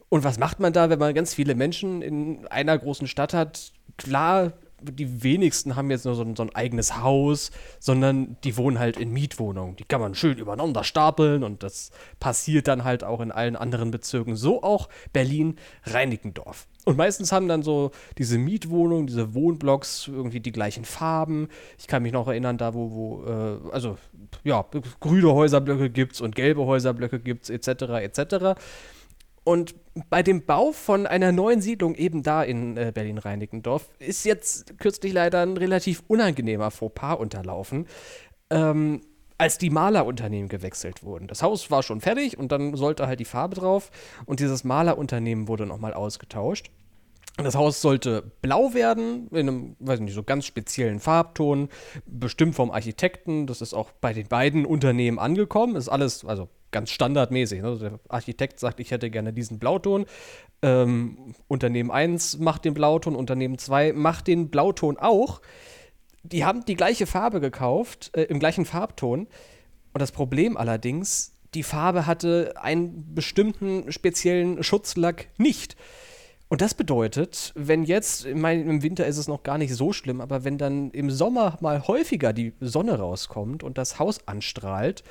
Und 0.10 0.24
was 0.24 0.40
macht 0.40 0.60
man 0.60 0.74
da, 0.74 0.90
wenn 0.90 1.00
man 1.00 1.14
ganz 1.14 1.34
viele 1.34 1.56
Menschen 1.56 2.02
in 2.02 2.48
einer 2.48 2.78
großen 2.78 3.08
Stadt 3.08 3.34
hat? 3.34 3.72
Klar, 3.98 4.54
die 4.82 5.24
wenigsten 5.24 5.76
haben 5.76 5.90
jetzt 5.90 6.06
nur 6.06 6.16
so 6.16 6.24
ein, 6.24 6.36
so 6.36 6.44
ein, 6.44 6.56
eigenes 6.56 7.02
Haus, 7.02 7.52
sondern 7.80 8.38
die 8.44 8.58
wohnen 8.58 8.80
halt 8.80 8.98
in 8.98 9.12
Mietwohnungen. 9.12 9.76
Die 9.76 9.84
kann 9.84 10.02
man 10.02 10.16
schön 10.16 10.38
übereinander 10.38 10.84
stapeln 10.84 11.44
und 11.44 11.64
das 11.64 11.92
passiert 12.20 12.68
dann 12.68 12.84
halt 12.84 13.04
auch 13.04 13.22
in 13.22 13.32
allen 13.32 13.56
anderen 13.56 13.92
Bezirken. 13.92 14.36
So 14.36 14.64
auch 14.64 14.90
Berlin-Reinickendorf. 15.14 16.68
Und 16.86 16.98
meistens 16.98 17.32
haben 17.32 17.48
dann 17.48 17.64
so 17.64 17.92
diese 18.18 18.38
Mietwohnungen, 18.38 19.08
diese 19.08 19.34
Wohnblocks 19.34 20.08
irgendwie 20.08 20.40
die 20.40 20.52
gleichen 20.52 20.86
Farben. 20.86 21.50
Ich 21.80 21.88
kann 21.88 22.04
mich 22.04 22.14
noch 22.14 22.28
erinnern, 22.28 22.58
da 22.58 22.74
wo, 22.74 22.92
wo 22.92 23.26
äh, 23.26 23.72
also 23.72 23.98
ja, 24.44 24.66
grüne 25.00 25.34
Häuserblöcke 25.34 25.90
gibt 25.90 26.14
es 26.14 26.22
und 26.22 26.36
gelbe 26.36 26.66
Häuserblöcke 26.66 27.20
gibt 27.20 27.46
es, 27.46 27.50
etc., 27.50 27.84
etc. 28.04 28.60
Und 29.44 29.74
bei 30.10 30.24
dem 30.24 30.46
Bau 30.46 30.72
von 30.72 31.08
einer 31.08 31.32
neuen 31.32 31.62
Siedlung 31.62 31.96
eben 31.96 32.22
da 32.22 32.44
in 32.44 32.76
äh, 32.76 32.92
Berlin-Reinickendorf 32.94 33.90
ist 34.00 34.26
jetzt 34.26 34.78
kürzlich 34.78 35.14
leider 35.14 35.42
ein 35.42 35.58
relativ 35.58 36.04
unangenehmer 36.08 36.72
Fauxpas 36.72 37.16
unterlaufen, 37.16 37.88
ähm, 38.50 39.02
als 39.38 39.58
die 39.58 39.70
Malerunternehmen 39.70 40.50
gewechselt 40.50 41.04
wurden. 41.04 41.28
Das 41.28 41.42
Haus 41.42 41.72
war 41.72 41.84
schon 41.84 42.02
fertig 42.02 42.38
und 42.38 42.52
dann 42.52 42.76
sollte 42.76 43.08
halt 43.08 43.20
die 43.20 43.26
Farbe 43.26 43.56
drauf 43.56 43.92
und 44.26 44.40
dieses 44.40 44.64
Malerunternehmen 44.64 45.48
wurde 45.48 45.66
nochmal 45.66 45.94
ausgetauscht. 45.94 46.72
Das 47.38 47.56
Haus 47.56 47.82
sollte 47.82 48.32
blau 48.42 48.74
werden, 48.74 49.28
in 49.32 49.50
einem, 49.50 49.76
weiß 49.80 50.00
nicht, 50.00 50.14
so 50.14 50.24
ganz 50.24 50.46
speziellen 50.46 51.02
Farbton, 51.02 51.68
bestimmt 52.06 52.56
vom 52.56 52.72
Architekten. 52.72 53.46
Das 53.46 53.62
ist 53.62 53.74
auch 53.74 53.92
bei 53.92 54.14
den 54.14 54.28
beiden 54.28 54.66
Unternehmen 54.66 55.20
angekommen. 55.20 55.76
Ist 55.76 55.90
alles, 55.90 56.24
also 56.24 56.48
ganz 56.76 56.92
standardmäßig. 56.92 57.62
Ne? 57.62 57.78
Der 57.80 58.00
Architekt 58.10 58.60
sagt, 58.60 58.82
ich 58.82 58.92
hätte 58.92 59.10
gerne 59.10 59.32
diesen 59.32 59.60
Blauton. 59.60 60.06
Ähm, 60.62 61.34
Unternehmen 61.48 61.90
1 61.90 62.40
macht 62.40 62.66
den 62.66 62.74
Blauton, 62.74 63.16
Unternehmen 63.16 63.58
2 63.58 63.94
macht 63.94 64.28
den 64.28 64.50
Blauton 64.50 64.98
auch. 64.98 65.42
Die 66.24 66.44
haben 66.44 66.66
die 66.66 66.76
gleiche 66.76 67.06
Farbe 67.06 67.40
gekauft, 67.40 68.12
äh, 68.14 68.24
im 68.24 68.40
gleichen 68.40 68.66
Farbton. 68.66 69.28
Und 69.94 70.02
das 70.02 70.12
Problem 70.12 70.58
allerdings, 70.58 71.32
die 71.54 71.64
Farbe 71.64 72.06
hatte 72.06 72.56
einen 72.58 73.16
bestimmten 73.16 73.90
speziellen 73.94 74.62
Schutzlack 74.62 75.30
nicht. 75.38 75.78
Und 76.48 76.62
das 76.62 76.76
bedeutet, 76.76 77.52
wenn 77.56 77.84
jetzt, 77.84 78.28
ich 78.28 78.36
meine, 78.36 78.62
im 78.62 78.84
Winter 78.84 79.08
ist 79.08 79.18
es 79.18 79.28
noch 79.28 79.42
gar 79.42 79.58
nicht 79.58 79.74
so 79.74 79.94
schlimm, 79.94 80.22
aber 80.22 80.44
wenn 80.44 80.60
dann 80.60 80.92
im 80.92 81.10
Sommer 81.10 81.58
mal 81.60 81.88
häufiger 81.88 82.34
die 82.34 82.54
Sonne 82.60 83.00
rauskommt 83.00 83.64
und 83.64 83.80
das 83.80 83.98
Haus 83.98 84.28
anstrahlt, 84.28 85.04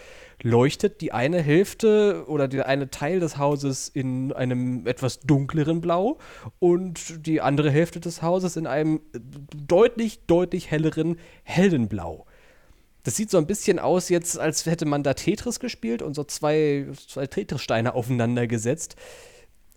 leuchtet 0.43 1.01
die 1.01 1.11
eine 1.13 1.43
Hälfte 1.43 2.25
oder 2.29 2.47
der 2.47 2.67
eine 2.69 2.89
Teil 2.89 3.19
des 3.19 3.37
Hauses 3.37 3.89
in 3.89 4.33
einem 4.33 4.87
etwas 4.87 5.21
dunkleren 5.21 5.81
Blau 5.81 6.19
und 6.61 7.27
die 7.27 7.41
andere 7.41 7.71
Hälfte 7.71 7.99
des 7.99 8.23
Hauses 8.23 8.57
in 8.57 8.69
einem 8.69 9.01
deutlich, 9.57 10.27
deutlich 10.27 10.71
helleren, 10.71 11.19
hellen 11.43 11.89
Blau. 11.89 12.27
Das 13.03 13.17
sieht 13.17 13.31
so 13.31 13.39
ein 13.39 13.47
bisschen 13.47 13.81
aus 13.81 14.09
jetzt, 14.09 14.39
als 14.39 14.65
hätte 14.67 14.87
man 14.87 15.03
da 15.03 15.15
Tetris 15.15 15.59
gespielt 15.59 16.01
und 16.01 16.15
so 16.15 16.23
zwei, 16.23 16.87
zwei 17.09 17.27
Tetris-Steine 17.27 17.95
aufeinander 17.95 18.47
gesetzt. 18.47 18.97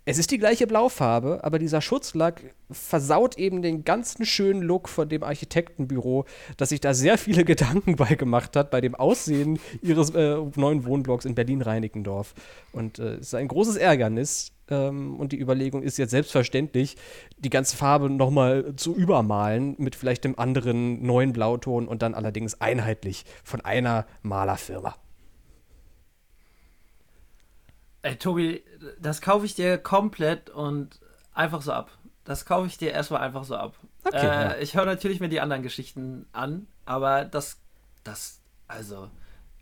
Es 0.10 0.18
ist 0.18 0.32
die 0.32 0.38
gleiche 0.38 0.68
Blaufarbe, 0.68 1.44
aber 1.44 1.60
dieser 1.60 1.82
Schutzlack 1.82 2.56
versaut 2.72 3.38
eben 3.38 3.62
den 3.62 3.84
ganzen 3.84 4.26
schönen 4.26 4.62
Look 4.62 4.88
von 4.88 5.10
dem 5.10 5.22
Architektenbüro, 5.22 6.24
das 6.56 6.70
sich 6.70 6.80
da 6.80 6.94
sehr 6.94 7.18
viele 7.18 7.44
Gedanken 7.44 7.98
bei 7.98 8.16
gemacht 8.16 8.56
hat 8.56 8.72
bei 8.72 8.80
dem 8.80 8.96
Aussehen 8.96 9.60
ihres 9.82 10.12
äh, 10.12 10.38
neuen 10.56 10.86
Wohnblocks 10.86 11.26
in 11.26 11.36
Berlin-Reinickendorf. 11.36 12.36
Und 12.72 13.00
äh, 13.00 13.16
es 13.16 13.28
ist 13.28 13.36
ein 13.36 13.50
großes 13.50 13.76
Ärgernis. 13.76 14.54
Ähm, 14.70 15.20
und 15.20 15.34
die 15.34 15.42
Überlegung 15.42 15.84
ist 15.84 15.98
jetzt 15.98 16.12
selbstverständlich, 16.12 16.96
die 17.38 17.50
ganze 17.50 17.76
Farbe 17.76 18.10
nochmal 18.10 18.78
zu 18.78 18.96
übermalen 18.96 19.76
mit 19.78 19.98
vielleicht 19.98 20.24
einem 20.24 20.36
anderen 20.38 21.06
neuen 21.06 21.34
Blauton 21.34 21.86
und 21.86 22.02
dann 22.02 22.14
allerdings 22.14 22.62
einheitlich 22.62 23.26
von 23.44 23.60
einer 23.60 24.06
Malerfirma. 24.22 24.96
Ey, 28.02 28.16
Tobi, 28.16 28.64
das 29.00 29.22
kaufe 29.22 29.46
ich 29.46 29.56
dir 29.56 29.78
komplett 29.78 30.50
und 30.50 31.00
einfach 31.34 31.62
so 31.62 31.72
ab. 31.72 31.92
Das 32.24 32.46
kaufe 32.46 32.68
ich 32.68 32.78
dir 32.78 32.92
erstmal 32.92 33.22
einfach 33.22 33.44
so 33.44 33.56
ab. 33.56 33.76
Okay, 34.04 34.18
äh, 34.18 34.26
ja. 34.26 34.58
Ich 34.58 34.76
höre 34.76 34.86
natürlich 34.86 35.20
mir 35.20 35.30
die 35.30 35.42
anderen 35.42 35.64
Geschichten 35.64 36.28
an, 36.32 36.68
aber 36.86 37.26
das, 37.26 37.60
das, 38.04 38.42
also, 38.68 39.10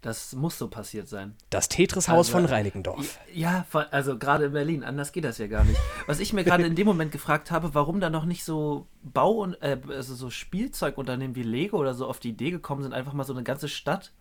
das 0.02 0.34
muss 0.34 0.58
so 0.58 0.68
passiert 0.68 1.08
sein. 1.08 1.36
Das 1.50 1.70
Tetris-Haus 1.70 2.28
also, 2.28 2.32
von 2.34 2.46
Reinickendorf. 2.46 3.20
Ja, 3.34 3.66
also 3.92 4.18
gerade 4.18 4.46
in 4.46 4.54
Berlin, 4.54 4.84
anders 4.84 5.12
geht 5.12 5.24
das 5.24 5.38
ja 5.38 5.48
gar 5.48 5.64
nicht. 5.64 5.80
Was 6.06 6.20
ich 6.20 6.34
mir 6.34 6.44
gerade 6.44 6.64
in 6.64 6.76
dem 6.76 6.86
Moment 6.86 7.12
gefragt 7.12 7.50
habe, 7.50 7.74
warum 7.74 8.00
da 8.00 8.10
noch 8.10 8.26
nicht 8.26 8.44
so 8.44 8.88
Bau- 9.02 9.42
und 9.42 9.56
äh, 9.62 9.80
also 9.90 10.14
so 10.14 10.30
Spielzeugunternehmen 10.30 11.36
wie 11.36 11.44
Lego 11.44 11.78
oder 11.78 11.96
so 11.96 12.08
auf 12.08 12.20
die 12.20 12.30
Idee 12.30 12.52
gekommen 12.52 12.84
sind, 12.84 12.94
einfach 12.94 13.14
mal 13.14 13.24
so 13.24 13.34
eine 13.34 13.44
ganze 13.44 13.68
Stadt 13.68 14.12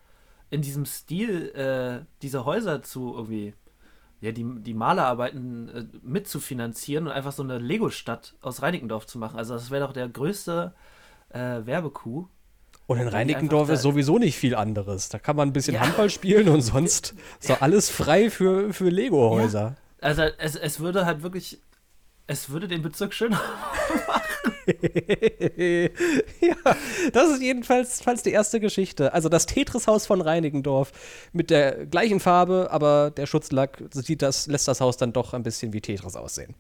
in 0.50 0.62
diesem 0.62 0.87
Stil 0.87 1.50
äh, 1.50 2.06
diese 2.23 2.44
Häuser 2.44 2.83
zu 2.83 3.14
irgendwie 3.14 3.54
ja, 4.25 4.33
die, 4.33 4.47
die 4.62 4.73
Malerarbeiten 4.73 5.69
äh, 5.69 5.85
mitzufinanzieren 6.02 7.07
und 7.07 7.12
einfach 7.12 7.33
so 7.33 7.43
eine 7.43 7.59
Lego-Stadt 7.59 8.35
aus 8.40 8.62
Reinickendorf 8.62 9.07
zu 9.07 9.19
machen. 9.19 9.38
Also 9.38 9.52
das 9.52 9.71
wäre 9.71 9.87
doch 9.87 9.93
der 9.93 10.09
größte 10.09 10.73
äh, 11.28 11.38
Werbecoup. 11.66 12.28
Und 12.87 12.99
in 12.99 13.09
Reinickendorf 13.09 13.69
ist 13.69 13.83
sowieso 13.83 14.19
nicht 14.19 14.38
viel 14.38 14.54
anderes. 14.54 15.11
Da 15.11 15.19
kann 15.19 15.37
man 15.37 15.50
ein 15.50 15.52
bisschen 15.52 15.75
ja. 15.75 15.81
Handball 15.81 16.09
spielen 16.09 16.49
und 16.49 16.62
sonst 16.62 17.14
ist 17.38 17.50
doch 17.50 17.61
alles 17.61 17.90
frei 17.90 18.31
für, 18.31 18.73
für 18.73 18.88
Lego-Häuser. 18.88 19.61
Ja. 19.61 19.76
Also 20.00 20.23
es, 20.38 20.57
es 20.57 20.81
würde 20.81 21.04
halt 21.04 21.23
wirklich, 21.23 21.61
es 22.26 22.49
würde 22.49 22.66
den 22.66 22.81
Bezirk 22.81 23.12
schöner 23.12 23.37
machen. 23.90 24.00
ja, 26.40 26.56
das 27.12 27.30
ist 27.30 27.42
jedenfalls 27.42 28.00
falls 28.02 28.23
die 28.23 28.30
erste 28.30 28.61
Geschichte. 28.61 29.12
Also 29.12 29.28
das 29.28 29.47
Tetris-Haus 29.47 30.06
von 30.06 30.21
Reinickendorf 30.21 30.92
mit 31.33 31.50
der 31.50 31.87
gleichen 31.87 32.21
Farbe, 32.21 32.68
aber 32.71 33.11
der 33.11 33.26
Schutzlack 33.26 33.83
sieht 33.92 34.23
das, 34.23 34.47
lässt 34.47 34.68
das 34.68 34.80
Haus 34.80 34.97
dann 34.97 35.12
doch 35.12 35.35
ein 35.35 35.42
bisschen 35.42 35.73
wie 35.73 35.80
Tetris 35.80 36.16
aussehen. 36.16 36.54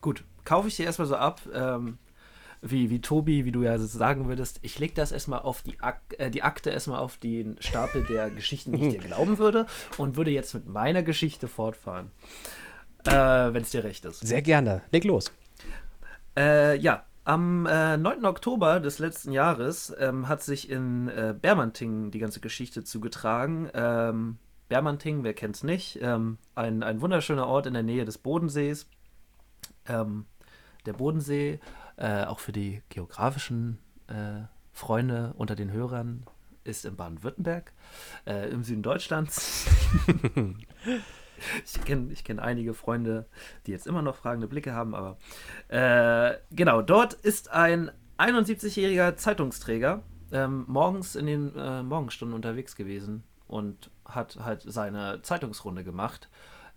Gut, 0.00 0.24
kaufe 0.44 0.68
ich 0.68 0.76
dir 0.76 0.86
erstmal 0.86 1.08
so 1.08 1.16
ab. 1.16 1.40
Ähm, 1.52 1.98
wie, 2.60 2.90
wie 2.90 3.00
Tobi, 3.00 3.44
wie 3.44 3.52
du 3.52 3.62
ja 3.62 3.78
sagen 3.78 4.26
würdest, 4.26 4.58
ich 4.62 4.78
lege 4.78 4.94
das 4.94 5.12
erstmal 5.12 5.40
auf 5.40 5.62
die, 5.62 5.78
Ak 5.80 6.00
äh, 6.18 6.30
die 6.30 6.42
Akte 6.42 6.70
erstmal 6.70 6.98
auf 6.98 7.16
den 7.16 7.56
Stapel 7.60 8.04
der 8.04 8.30
Geschichten, 8.34 8.72
die 8.72 8.88
ich 8.88 8.94
dir 8.94 9.00
glauben 9.00 9.38
würde 9.38 9.66
und 9.96 10.16
würde 10.16 10.30
jetzt 10.30 10.54
mit 10.54 10.66
meiner 10.66 11.02
Geschichte 11.02 11.48
fortfahren. 11.48 12.10
Äh, 13.04 13.12
Wenn 13.12 13.62
es 13.62 13.70
dir 13.70 13.84
recht 13.84 14.04
ist. 14.04 14.26
Sehr 14.26 14.42
gerne. 14.42 14.82
Leg 14.90 15.04
los. 15.04 15.30
Äh, 16.38 16.76
ja, 16.76 17.04
am 17.24 17.66
äh, 17.66 17.96
9. 17.96 18.24
Oktober 18.24 18.78
des 18.78 19.00
letzten 19.00 19.32
Jahres 19.32 19.92
ähm, 19.98 20.28
hat 20.28 20.40
sich 20.40 20.70
in 20.70 21.08
äh, 21.08 21.34
Bermanting 21.38 22.12
die 22.12 22.20
ganze 22.20 22.38
Geschichte 22.38 22.84
zugetragen. 22.84 23.68
Ähm, 23.74 24.38
Bermanting, 24.68 25.24
wer 25.24 25.34
kennt 25.34 25.56
es 25.56 25.64
nicht? 25.64 25.98
Ähm, 26.00 26.38
ein, 26.54 26.84
ein 26.84 27.00
wunderschöner 27.00 27.48
Ort 27.48 27.66
in 27.66 27.74
der 27.74 27.82
Nähe 27.82 28.04
des 28.04 28.18
Bodensees. 28.18 28.88
Ähm, 29.86 30.26
der 30.86 30.92
Bodensee, 30.92 31.58
äh, 31.96 32.24
auch 32.24 32.38
für 32.38 32.52
die 32.52 32.82
geografischen 32.88 33.78
äh, 34.06 34.44
Freunde 34.72 35.34
unter 35.36 35.56
den 35.56 35.72
Hörern, 35.72 36.22
ist 36.62 36.84
in 36.84 36.94
Baden-Württemberg, 36.94 37.72
äh, 38.26 38.48
im 38.50 38.62
Süden 38.62 38.82
Deutschlands. 38.82 39.66
ich 41.64 41.84
kenne 41.84 42.12
ich 42.12 42.24
kenn 42.24 42.38
einige 42.38 42.74
Freunde, 42.74 43.26
die 43.66 43.72
jetzt 43.72 43.86
immer 43.86 44.02
noch 44.02 44.16
fragende 44.16 44.48
Blicke 44.48 44.72
haben, 44.72 44.94
aber 44.94 45.18
äh, 45.68 46.38
genau, 46.50 46.82
dort 46.82 47.14
ist 47.14 47.50
ein 47.50 47.90
71-jähriger 48.18 49.16
Zeitungsträger 49.16 50.02
ähm, 50.32 50.64
morgens 50.68 51.14
in 51.16 51.26
den 51.26 51.56
äh, 51.56 51.82
Morgenstunden 51.82 52.34
unterwegs 52.34 52.76
gewesen 52.76 53.24
und 53.46 53.90
hat 54.04 54.36
halt 54.36 54.62
seine 54.66 55.22
Zeitungsrunde 55.22 55.84
gemacht. 55.84 56.28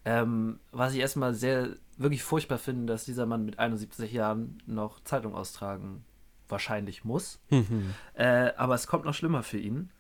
Ähm, 0.04 0.60
was 0.72 0.94
ich 0.94 1.00
erstmal 1.00 1.34
sehr, 1.34 1.70
wirklich 1.98 2.24
furchtbar 2.24 2.58
finde, 2.58 2.92
dass 2.92 3.06
dieser 3.06 3.26
Mann 3.26 3.46
mit 3.46 3.60
71 3.60 4.12
Jahren 4.12 4.58
noch 4.66 5.04
Zeitung 5.04 5.36
austragen 5.36 6.04
wahrscheinlich 6.48 7.06
muss. 7.06 7.40
Mhm. 7.50 7.94
Äh, 8.14 8.52
aber 8.58 8.76
es 8.76 8.88
kommt 8.88 9.06
noch 9.06 9.14
schlimmer 9.14 9.44
für 9.44 9.60
ihn. 9.60 9.92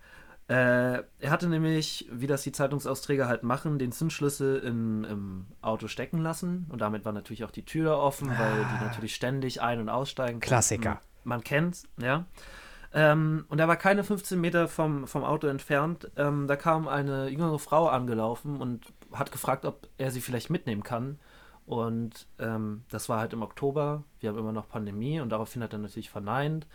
Äh, 0.51 1.03
er 1.19 1.31
hatte 1.31 1.47
nämlich, 1.47 2.09
wie 2.11 2.27
das 2.27 2.41
die 2.43 2.51
Zeitungsausträger 2.51 3.29
halt 3.29 3.43
machen, 3.43 3.79
den 3.79 3.93
Zündschlüssel 3.93 4.59
im, 4.59 5.05
im 5.05 5.45
Auto 5.61 5.87
stecken 5.87 6.19
lassen. 6.19 6.65
Und 6.67 6.81
damit 6.81 7.05
war 7.05 7.13
natürlich 7.13 7.45
auch 7.45 7.51
die 7.51 7.63
Tür 7.63 7.97
offen, 7.97 8.29
ah. 8.29 8.37
weil 8.37 8.65
die 8.65 8.83
natürlich 8.83 9.15
ständig 9.15 9.61
ein- 9.61 9.79
und 9.79 9.87
aussteigen. 9.87 10.41
Klassiker. 10.41 10.99
Man 11.23 11.41
kennt's, 11.41 11.87
ja. 12.01 12.25
Ähm, 12.93 13.45
und 13.47 13.59
er 13.59 13.69
war 13.69 13.77
keine 13.77 14.03
15 14.03 14.41
Meter 14.41 14.67
vom, 14.67 15.07
vom 15.07 15.23
Auto 15.23 15.47
entfernt. 15.47 16.11
Ähm, 16.17 16.47
da 16.47 16.57
kam 16.57 16.89
eine 16.89 17.29
jüngere 17.29 17.57
Frau 17.57 17.87
angelaufen 17.87 18.59
und 18.59 18.91
hat 19.13 19.31
gefragt, 19.31 19.63
ob 19.63 19.87
er 19.97 20.11
sie 20.11 20.19
vielleicht 20.19 20.49
mitnehmen 20.49 20.83
kann. 20.83 21.17
Und 21.65 22.27
ähm, 22.39 22.83
das 22.89 23.07
war 23.07 23.21
halt 23.21 23.31
im 23.31 23.41
Oktober. 23.41 24.03
Wir 24.19 24.31
haben 24.31 24.37
immer 24.37 24.51
noch 24.51 24.67
Pandemie 24.67 25.21
und 25.21 25.29
daraufhin 25.29 25.63
hat 25.63 25.71
er 25.71 25.79
natürlich 25.79 26.09
verneint 26.09 26.67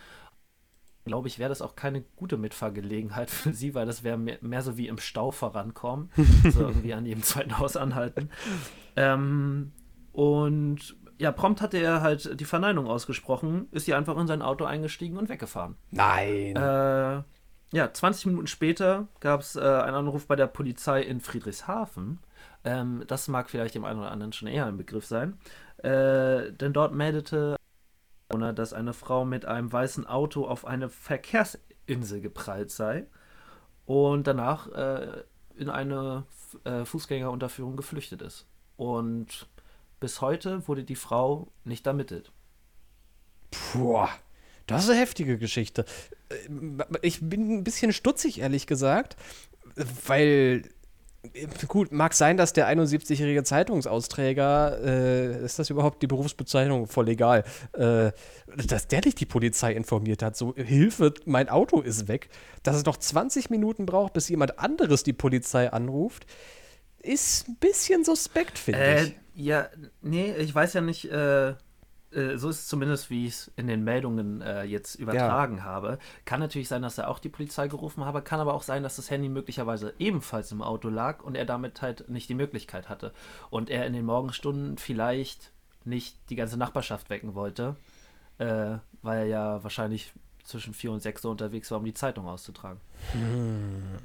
glaube 1.07 1.29
ich, 1.29 1.39
wäre 1.39 1.49
das 1.49 1.63
auch 1.63 1.77
keine 1.77 2.03
gute 2.17 2.37
Mitfahrgelegenheit 2.37 3.31
für 3.31 3.53
sie, 3.53 3.75
weil 3.75 3.87
das 3.87 4.03
wäre 4.03 4.19
mehr, 4.19 4.39
mehr, 4.41 4.63
so 4.63 4.77
wie 4.77 4.89
im 4.89 4.99
Stau 4.99 5.31
vorankommen. 5.31 6.11
so 6.51 6.61
irgendwie 6.61 6.93
an 6.93 7.07
jedem 7.07 7.23
zweiten 7.23 7.59
Haus 7.59 7.77
anhalten. 7.77 8.31
Ähm, 8.97 9.73
und 10.13 10.97
ja, 11.19 11.33
prompt 11.33 11.63
hatte 11.63 11.79
er 11.79 12.03
halt 12.03 12.39
die 12.39 12.45
Verneinung 12.45 12.87
ausgesprochen, 12.87 13.69
ist 13.71 13.87
hier 13.87 13.97
einfach 13.97 14.19
in 14.19 14.27
sein 14.27 14.43
Auto 14.43 14.65
eingestiegen 14.65 15.17
und 15.17 15.29
weggefahren. 15.29 15.77
Nein. 15.91 16.57
Äh, 16.57 17.23
ja, 17.73 17.93
20 17.93 18.27
Minuten 18.27 18.47
später 18.47 19.09
gab 19.21 19.41
es 19.41 19.57
äh, 19.57 19.61
einen 19.61 19.97
Anruf 19.97 20.27
bei 20.27 20.37
der 20.37 20.47
Polizei 20.47 21.03
in 21.03 21.21
Friedrichshafen. 21.21 22.19
Ähm, 22.65 23.05
das 23.07 23.29
mag 23.29 23.49
vielleicht 23.49 23.75
dem 23.75 23.85
einen 23.85 24.01
oder 24.01 24.11
anderen 24.11 24.33
schon 24.33 24.49
eher 24.49 24.67
ein 24.67 24.77
Begriff 24.77 25.07
sein. 25.07 25.39
Äh, 25.79 26.53
denn 26.53 26.73
dort 26.73 26.95
meldete 26.95 27.57
dass 28.29 28.73
eine 28.73 28.93
Frau 28.93 29.25
mit 29.25 29.45
einem 29.45 29.73
weißen 29.73 30.07
Auto 30.07 30.47
auf 30.47 30.65
eine 30.65 30.89
Verkehrsinsel 30.89 32.21
geprallt 32.21 32.71
sei 32.71 33.07
und 33.87 34.27
danach 34.27 34.69
äh, 34.73 35.23
in 35.57 35.71
eine 35.71 36.25
äh, 36.65 36.85
Fußgängerunterführung 36.85 37.77
geflüchtet 37.77 38.23
ist. 38.23 38.47
Und 38.77 39.49
bis 40.01 40.21
heute 40.21 40.67
wurde 40.69 40.85
die 40.85 40.97
Frau 40.97 41.49
nicht 41.65 41.87
ermittelt. 41.87 42.33
Puh, 43.51 44.07
das 44.67 44.85
ist 44.85 44.91
eine 44.91 44.99
heftige 44.99 45.39
Geschichte. 45.39 45.85
Äh, 46.29 46.49
ich 47.03 47.21
bin 47.21 47.59
ein 47.59 47.65
bisschen 47.65 47.93
stutzig, 47.93 48.41
ehrlich 48.41 48.67
gesagt, 48.67 49.17
weil 50.07 50.69
Gut, 51.69 51.93
mag 51.93 52.15
sein, 52.15 52.37
dass 52.37 52.53
der 52.53 52.69
71-jährige 52.69 53.45
Zeitungsausträger, 53.45 54.79
äh, 54.83 55.45
ist 55.45 55.59
das 55.59 55.71
überhaupt 55.71 56.03
die 56.03 56.07
Berufsbezeichnung? 56.07 56.87
Voll 56.87 57.09
egal. 57.09 57.45
Äh, 57.73 58.13
dass 58.67 58.89
der 58.89 59.01
nicht 59.05 59.21
die 59.21 59.27
Polizei 59.27 59.73
informiert 59.73 60.23
hat. 60.23 60.37
So, 60.37 60.55
Hilfe, 60.57 61.15
mein 61.25 61.49
Auto 61.49 61.81
ist 61.81 62.09
weg. 62.09 62.29
Dass 62.63 62.77
es 62.77 62.85
noch 62.85 62.97
20 62.97 63.51
Minuten 63.51 63.87
braucht, 63.87 64.13
bis 64.13 64.29
jemand 64.29 64.59
anderes 64.59 65.03
die 65.03 65.13
Polizei 65.13 65.73
anruft, 65.73 66.27
ist 66.99 67.49
ein 67.49 67.57
bisschen 67.57 68.05
suspekt, 68.05 68.59
finde 68.59 68.81
äh, 68.81 69.05
ich. 69.05 69.17
Ja, 69.35 69.69
nee, 70.01 70.35
ich 70.37 70.55
weiß 70.55 70.73
ja 70.75 70.81
nicht, 70.81 71.11
äh, 72.13 72.37
so 72.37 72.49
ist 72.49 72.61
es 72.61 72.69
zumindest, 72.69 73.11
wie 73.11 73.27
ich 73.27 73.35
es 73.35 73.51
in 73.57 73.67
den 73.67 73.85
Meldungen 73.85 74.41
äh, 74.41 74.63
jetzt 74.65 74.95
übertragen 74.95 75.59
ja. 75.59 75.65
habe. 75.65 75.99
Kann 76.25 76.41
natürlich 76.41 76.69
sein, 76.69 76.83
dass 76.83 76.99
er 76.99 77.09
auch 77.09 77.19
die 77.19 77.29
Polizei 77.29 77.69
gerufen 77.69 78.05
habe, 78.05 78.23
kann 78.23 78.41
aber 78.41 78.55
auch 78.55 78.63
sein, 78.63 78.83
dass 78.83 78.97
das 78.97 79.11
Handy 79.11 79.29
möglicherweise 79.29 79.95
ebenfalls 79.99 80.53
im 80.53 80.63
Auto 80.63 80.89
lag 80.89 81.23
und 81.23 81.35
er 81.35 81.45
damit 81.45 81.83
halt 81.83 82.09
nicht 82.09 82.29
die 82.29 82.35
Möglichkeit 82.35 82.89
hatte. 82.89 83.13
Und 83.51 83.71
er 83.71 83.87
in 83.87 83.93
den 83.93 84.05
Morgenstunden 84.05 84.79
vielleicht 84.79 85.53
nicht 85.85 86.17
die 86.31 86.37
ganze 86.37 86.57
Nachbarschaft 86.57 87.11
wecken 87.11 87.35
wollte, 87.35 87.77
äh, 88.39 88.79
weil 89.03 89.19
er 89.19 89.27
ja 89.27 89.63
wahrscheinlich 89.63 90.13
zwischen 90.45 90.75
4 90.75 90.93
und 90.93 91.01
6 91.01 91.25
Uhr 91.25 91.31
unterwegs 91.33 91.71
war, 91.71 91.79
um 91.79 91.85
die 91.85 91.95
Zeitung 91.95 92.27
auszutragen. 92.27 92.81
Hm. 93.13 93.99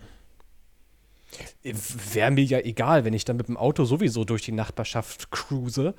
Wäre 1.63 2.31
mir 2.31 2.43
ja 2.43 2.59
egal, 2.59 3.05
wenn 3.05 3.13
ich 3.13 3.25
dann 3.25 3.37
mit 3.37 3.47
dem 3.47 3.57
Auto 3.57 3.85
sowieso 3.85 4.25
durch 4.25 4.41
die 4.41 4.51
Nachbarschaft 4.51 5.31
cruise. 5.31 5.93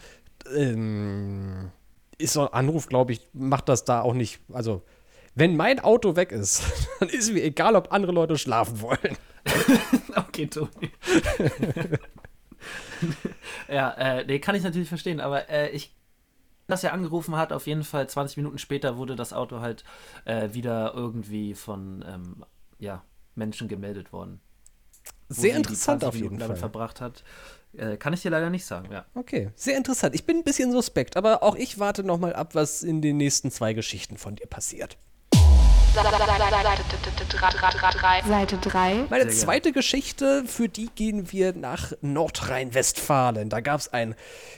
Ähm, 0.52 1.70
ist 2.22 2.34
so 2.34 2.42
ein 2.42 2.52
Anruf, 2.52 2.86
glaube 2.86 3.12
ich, 3.12 3.28
macht 3.32 3.68
das 3.68 3.84
da 3.84 4.02
auch 4.02 4.14
nicht. 4.14 4.40
Also, 4.52 4.82
wenn 5.34 5.56
mein 5.56 5.80
Auto 5.80 6.16
weg 6.16 6.32
ist, 6.32 6.62
dann 7.00 7.08
ist 7.08 7.32
mir 7.32 7.42
egal, 7.42 7.76
ob 7.76 7.92
andere 7.92 8.12
Leute 8.12 8.38
schlafen 8.38 8.80
wollen. 8.80 9.16
okay, 10.16 10.46
Toni. 10.46 10.68
ja, 13.68 13.90
äh, 13.92 14.24
nee, 14.24 14.38
kann 14.38 14.54
ich 14.54 14.62
natürlich 14.62 14.88
verstehen, 14.88 15.20
aber 15.20 15.48
äh, 15.48 15.70
ich 15.70 15.94
dass 16.68 16.84
er 16.84 16.92
angerufen 16.94 17.36
hat, 17.36 17.52
auf 17.52 17.66
jeden 17.66 17.84
Fall 17.84 18.08
20 18.08 18.38
Minuten 18.38 18.56
später 18.56 18.96
wurde 18.96 19.16
das 19.16 19.32
Auto 19.32 19.60
halt 19.60 19.84
äh, 20.24 20.54
wieder 20.54 20.94
irgendwie 20.94 21.54
von 21.54 22.04
ähm, 22.08 22.44
ja, 22.78 23.04
Menschen 23.34 23.68
gemeldet 23.68 24.12
worden. 24.12 24.40
Sehr 25.28 25.56
interessant 25.56 26.04
auf 26.04 26.14
jeden 26.14 26.38
Fall. 26.38 26.56
verbracht 26.56 27.00
hat. 27.00 27.24
Äh, 27.76 27.96
kann 27.96 28.12
ich 28.12 28.22
dir 28.22 28.30
leider 28.30 28.50
nicht 28.50 28.64
sagen, 28.64 28.92
ja. 28.92 29.06
Okay, 29.14 29.50
sehr 29.54 29.76
interessant. 29.76 30.14
Ich 30.14 30.26
bin 30.26 30.38
ein 30.38 30.44
bisschen 30.44 30.72
suspekt, 30.72 31.16
aber 31.16 31.42
auch 31.42 31.56
ich 31.56 31.78
warte 31.78 32.04
noch 32.04 32.18
mal 32.18 32.34
ab, 32.34 32.54
was 32.54 32.82
in 32.82 33.00
den 33.00 33.16
nächsten 33.16 33.50
zwei 33.50 33.72
Geschichten 33.72 34.18
von 34.18 34.36
dir 34.36 34.46
passiert. 34.46 34.98
Seite 38.26 38.56
3. 38.56 39.06
Meine 39.10 39.28
zweite 39.28 39.72
Geschichte, 39.72 40.44
für 40.46 40.68
die 40.68 40.88
gehen 40.94 41.32
wir 41.32 41.52
nach 41.52 41.92
Nordrhein-Westfalen. 42.00 43.50
Da 43.50 43.60
gab 43.60 43.80
es 43.80 43.92
einen, 43.92 44.14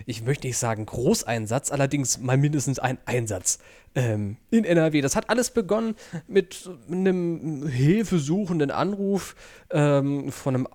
ich 0.07 0.23
möchte 0.23 0.47
nicht 0.47 0.59
sagen 0.59 0.87
Großeinsatz, 0.87 1.73
allerdings 1.73 2.19
mal 2.19 2.37
mindestens 2.37 2.79
einen 2.79 2.99
Einsatz 3.05 3.59
ähm, 3.97 4.37
in 4.51 4.65
NRW. 4.65 5.01
Das 5.01 5.17
hat 5.17 5.29
alles 5.29 5.51
begonnen 5.51 5.97
mit 6.29 6.71
einem 6.89 7.67
hilfesuchenden 7.67 8.71
Anruf 8.71 9.35
ähm, 9.71 10.31
von 10.31 10.55
einem 10.55 10.69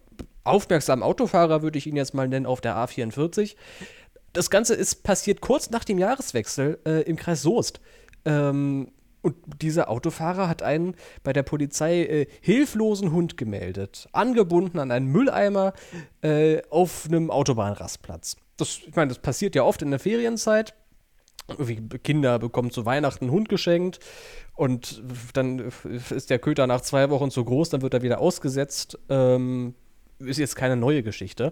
aufmerksamen 0.50 1.04
Autofahrer, 1.04 1.62
würde 1.62 1.78
ich 1.78 1.88
ihn 1.88 1.96
jetzt 1.96 2.14
mal 2.14 2.28
nennen, 2.28 2.46
auf 2.46 2.62
der 2.62 2.76
A44. 2.76 3.56
Das 4.34 4.50
Ganze 4.50 4.76
ist 4.76 5.04
passiert 5.04 5.42
kurz 5.42 5.70
nach 5.70 5.84
dem 5.84 5.98
Jahreswechsel 5.98 6.80
äh, 6.86 7.02
im 7.04 7.16
Kreis 7.16 7.42
Soest. 7.42 7.80
Ähm, 8.26 8.92
und 9.22 9.36
dieser 9.62 9.90
Autofahrer 9.90 10.48
hat 10.48 10.64
einen 10.64 10.96
bei 11.24 11.34
der 11.34 11.44
Polizei 11.44 12.04
äh, 12.04 12.28
hilflosen 12.42 13.12
Hund 13.12 13.38
gemeldet, 13.38 14.08
angebunden 14.14 14.80
an 14.80 14.92
einen 14.92 15.08
Mülleimer 15.08 15.74
äh, 16.22 16.62
auf 16.70 17.06
einem 17.06 17.30
Autobahnrastplatz. 17.30 18.38
Das, 18.56 18.80
ich 18.86 18.96
meine, 18.96 19.10
das 19.10 19.20
passiert 19.20 19.56
ja 19.56 19.64
oft 19.64 19.82
in 19.82 19.90
der 19.90 20.00
Ferienzeit. 20.00 20.74
Kinder 22.04 22.38
bekommen 22.38 22.70
zu 22.70 22.86
Weihnachten 22.86 23.26
einen 23.26 23.32
Hund 23.32 23.50
geschenkt 23.50 24.00
und 24.54 25.02
dann 25.34 25.72
ist 26.12 26.30
der 26.30 26.38
Köter 26.38 26.68
nach 26.68 26.82
zwei 26.82 27.10
Wochen 27.10 27.32
zu 27.32 27.44
groß, 27.44 27.70
dann 27.70 27.82
wird 27.82 27.96
er 27.96 28.04
wieder 28.04 28.20
ausgesetzt. 28.20 29.00
Ähm, 29.10 29.74
ist 30.20 30.38
jetzt 30.38 30.56
keine 30.56 30.76
neue 30.76 31.04
Geschichte. 31.04 31.52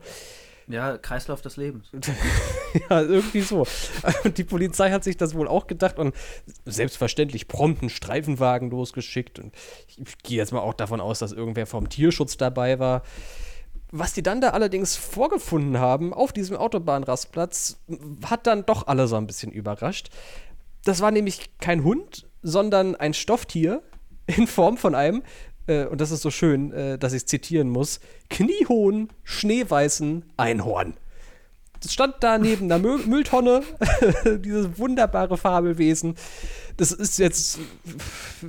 Ja, 0.70 0.98
Kreislauf 0.98 1.42
des 1.42 1.56
Lebens. 1.56 1.88
ja, 2.90 3.02
irgendwie 3.02 3.40
so. 3.40 3.66
Und 4.26 4.38
die 4.38 4.44
Polizei 4.44 4.92
hat 4.92 5.04
sich 5.04 5.16
das 5.16 5.34
wohl 5.34 5.48
auch 5.48 5.68
gedacht 5.68 5.98
und 5.98 6.14
selbstverständlich 6.66 7.48
prompt 7.48 7.82
einen 7.82 7.90
Streifenwagen 7.90 8.70
losgeschickt. 8.70 9.40
Und 9.40 9.56
ich 9.88 10.18
gehe 10.24 10.38
jetzt 10.38 10.52
mal 10.52 10.60
auch 10.60 10.74
davon 10.74 11.00
aus, 11.00 11.20
dass 11.20 11.32
irgendwer 11.32 11.68
vom 11.68 11.88
Tierschutz 11.88 12.36
dabei 12.36 12.80
war. 12.80 13.04
Was 13.92 14.14
die 14.14 14.24
dann 14.24 14.42
da 14.42 14.50
allerdings 14.50 14.98
vorgefunden 14.98 15.80
haben 15.80 16.14
auf 16.14 16.34
diesem 16.34 16.58
Autobahnrastplatz, 16.58 17.78
hat 18.26 18.46
dann 18.46 18.66
doch 18.66 18.88
alle 18.88 19.08
so 19.08 19.16
ein 19.16 19.28
bisschen 19.28 19.54
überrascht. 19.54 20.10
Das 20.84 21.00
war 21.00 21.12
nämlich 21.12 21.58
kein 21.60 21.86
Hund, 21.86 22.28
sondern 22.42 22.96
ein 22.98 23.14
Stofftier 23.14 23.82
in 24.26 24.48
Form 24.48 24.76
von 24.76 24.96
einem 24.96 25.24
äh, 25.68 25.86
und 25.86 26.02
das 26.02 26.12
ist 26.12 26.22
so 26.22 26.32
schön, 26.32 26.72
äh, 26.72 26.98
dass 26.98 27.14
ich 27.14 27.24
es 27.24 27.26
zitieren 27.26 27.70
muss, 27.70 28.00
kniehohen, 28.30 29.10
schneeweißen 29.24 30.26
Einhorn. 30.38 30.96
Das 31.82 31.94
stand 31.94 32.16
da 32.22 32.38
neben 32.38 32.70
der 32.70 32.80
Mü 32.80 32.98
Mülltonne, 33.06 33.62
dieses 34.40 34.80
wunderbare 34.80 35.38
Fabelwesen. 35.38 36.16
Das 36.78 36.92
ist 36.92 37.20
jetzt 37.20 37.60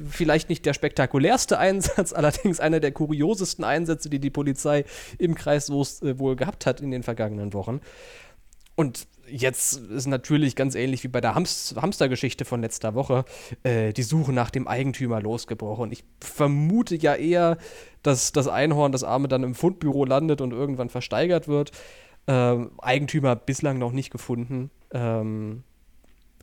vielleicht 0.09 0.49
nicht 0.49 0.65
der 0.67 0.75
spektakulärste 0.75 1.59
Einsatz, 1.59 2.13
allerdings 2.15 2.61
einer 2.61 2.81
der 2.81 2.93
kuriosesten 2.93 3.65
Einsätze, 3.65 4.09
die 4.09 4.19
die 4.19 4.31
Polizei 4.31 4.85
im 5.19 5.35
Kreis 5.35 5.67
Soest 5.67 6.03
äh, 6.03 6.19
wohl 6.19 6.37
gehabt 6.37 6.67
hat 6.67 6.81
in 6.81 6.91
den 6.91 7.03
vergangenen 7.03 7.53
Wochen. 7.53 7.81
Und 8.77 9.07
jetzt 9.31 9.77
ist 9.77 10.07
natürlich 10.07 10.57
ganz 10.57 10.75
ähnlich 10.75 11.05
wie 11.05 11.09
bei 11.09 11.21
der 11.21 11.35
Hamst 11.35 11.77
Hamstergeschichte 11.77 12.45
von 12.45 12.61
letzter 12.61 12.95
Woche 12.95 13.25
äh, 13.63 13.93
die 13.93 14.03
Suche 14.03 14.33
nach 14.33 14.51
dem 14.51 14.67
Eigentümer 14.69 15.21
losgebrochen. 15.21 15.93
Ich 15.93 16.05
vermute 16.21 16.97
ja 16.97 17.15
eher, 17.15 17.59
dass 18.03 18.33
das 18.33 18.49
Einhorn, 18.49 18.93
das 18.93 19.05
Arme, 19.05 19.29
dann 19.29 19.43
im 19.43 19.55
Fundbüro 19.55 20.05
landet 20.05 20.41
und 20.41 20.53
irgendwann 20.53 20.89
versteigert 20.89 21.49
wird. 21.49 21.73
Ähm, 22.27 22.73
Eigentümer 22.79 23.37
bislang 23.37 23.79
noch 23.79 23.93
nicht 23.93 24.11
gefunden. 24.11 24.71
Ähm, 24.93 25.63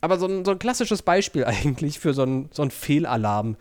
aber 0.00 0.18
so 0.18 0.26
ein, 0.26 0.44
so 0.44 0.50
ein 0.52 0.58
klassisches 0.58 1.02
Beispiel 1.02 1.44
eigentlich 1.46 1.98
für 1.98 2.14
so 2.14 2.22
ein, 2.22 2.48
so 2.52 2.62
ein 2.62 2.70
Fehlalarm 2.70 3.56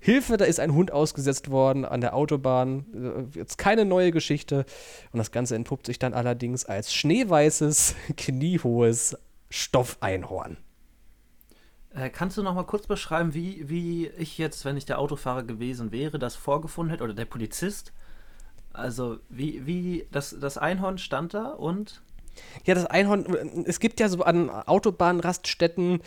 Hilfe, 0.00 0.36
da 0.36 0.44
ist 0.44 0.60
ein 0.60 0.74
Hund 0.74 0.92
ausgesetzt 0.92 1.50
worden 1.50 1.84
an 1.84 2.00
der 2.00 2.14
Autobahn. 2.14 2.86
Äh, 3.34 3.38
jetzt 3.38 3.58
keine 3.58 3.84
neue 3.84 4.12
Geschichte. 4.12 4.64
Und 5.12 5.18
das 5.18 5.32
Ganze 5.32 5.56
entpuppt 5.56 5.86
sich 5.86 5.98
dann 5.98 6.14
allerdings 6.14 6.64
als 6.64 6.94
schneeweißes, 6.94 7.94
kniehohes 8.16 9.18
Stoffeinhorn. 9.50 10.58
Äh, 11.90 12.10
kannst 12.10 12.36
du 12.36 12.42
noch 12.42 12.54
mal 12.54 12.64
kurz 12.64 12.86
beschreiben, 12.86 13.34
wie, 13.34 13.68
wie 13.68 14.06
ich 14.06 14.38
jetzt, 14.38 14.64
wenn 14.64 14.76
ich 14.76 14.84
der 14.84 14.98
Autofahrer 14.98 15.42
gewesen 15.42 15.90
wäre, 15.90 16.18
das 16.18 16.36
vorgefunden 16.36 16.90
hätte 16.90 17.04
oder 17.04 17.14
der 17.14 17.24
Polizist? 17.24 17.92
Also, 18.72 19.18
wie, 19.28 19.66
wie 19.66 20.06
das, 20.12 20.36
das 20.38 20.58
Einhorn 20.58 20.98
stand 20.98 21.34
da 21.34 21.48
und 21.48 22.02
ja, 22.64 22.74
das 22.74 22.86
Einhorn, 22.86 23.64
es 23.66 23.80
gibt 23.80 24.00
ja 24.00 24.08
so 24.08 24.22
an 24.22 24.50
Autobahnraststätten, 24.50 26.00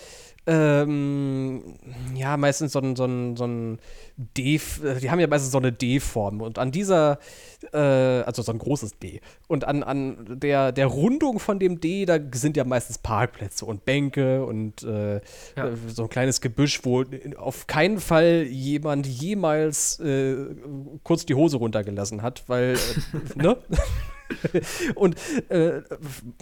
ähm, 0.47 1.75
ja, 2.15 2.35
meistens 2.35 2.71
so 2.71 2.79
ein, 2.79 2.95
so 2.95 3.05
ein, 3.05 3.37
so 3.37 3.45
ein 3.45 3.79
D, 4.17 4.59
die 4.99 5.11
haben 5.11 5.19
ja 5.19 5.27
meistens 5.27 5.51
so 5.51 5.59
eine 5.59 5.71
D-Form 5.71 6.41
und 6.41 6.57
an 6.57 6.71
dieser, 6.71 7.19
äh, 7.73 7.77
also 7.77 8.41
so 8.41 8.51
ein 8.51 8.57
großes 8.57 8.97
D. 8.97 9.21
Und 9.47 9.65
an, 9.65 9.83
an 9.83 10.39
der, 10.39 10.71
der 10.71 10.87
Rundung 10.87 11.37
von 11.37 11.59
dem 11.59 11.79
D, 11.79 12.05
da 12.05 12.17
sind 12.33 12.57
ja 12.57 12.63
meistens 12.63 12.97
Parkplätze 12.97 13.65
und 13.65 13.85
Bänke 13.85 14.43
und 14.43 14.81
äh, 14.81 15.21
ja. 15.55 15.71
so 15.87 16.03
ein 16.03 16.09
kleines 16.09 16.41
Gebüsch, 16.41 16.81
wo 16.83 17.03
auf 17.37 17.67
keinen 17.67 17.99
Fall 17.99 18.47
jemand 18.49 19.05
jemals 19.05 19.99
äh, 19.99 20.35
kurz 21.03 21.25
die 21.27 21.35
Hose 21.35 21.57
runtergelassen 21.57 22.23
hat, 22.23 22.45
weil, 22.47 22.73
äh, 22.73 23.35
ne? 23.35 23.57
und 24.95 25.15
äh, 25.49 25.81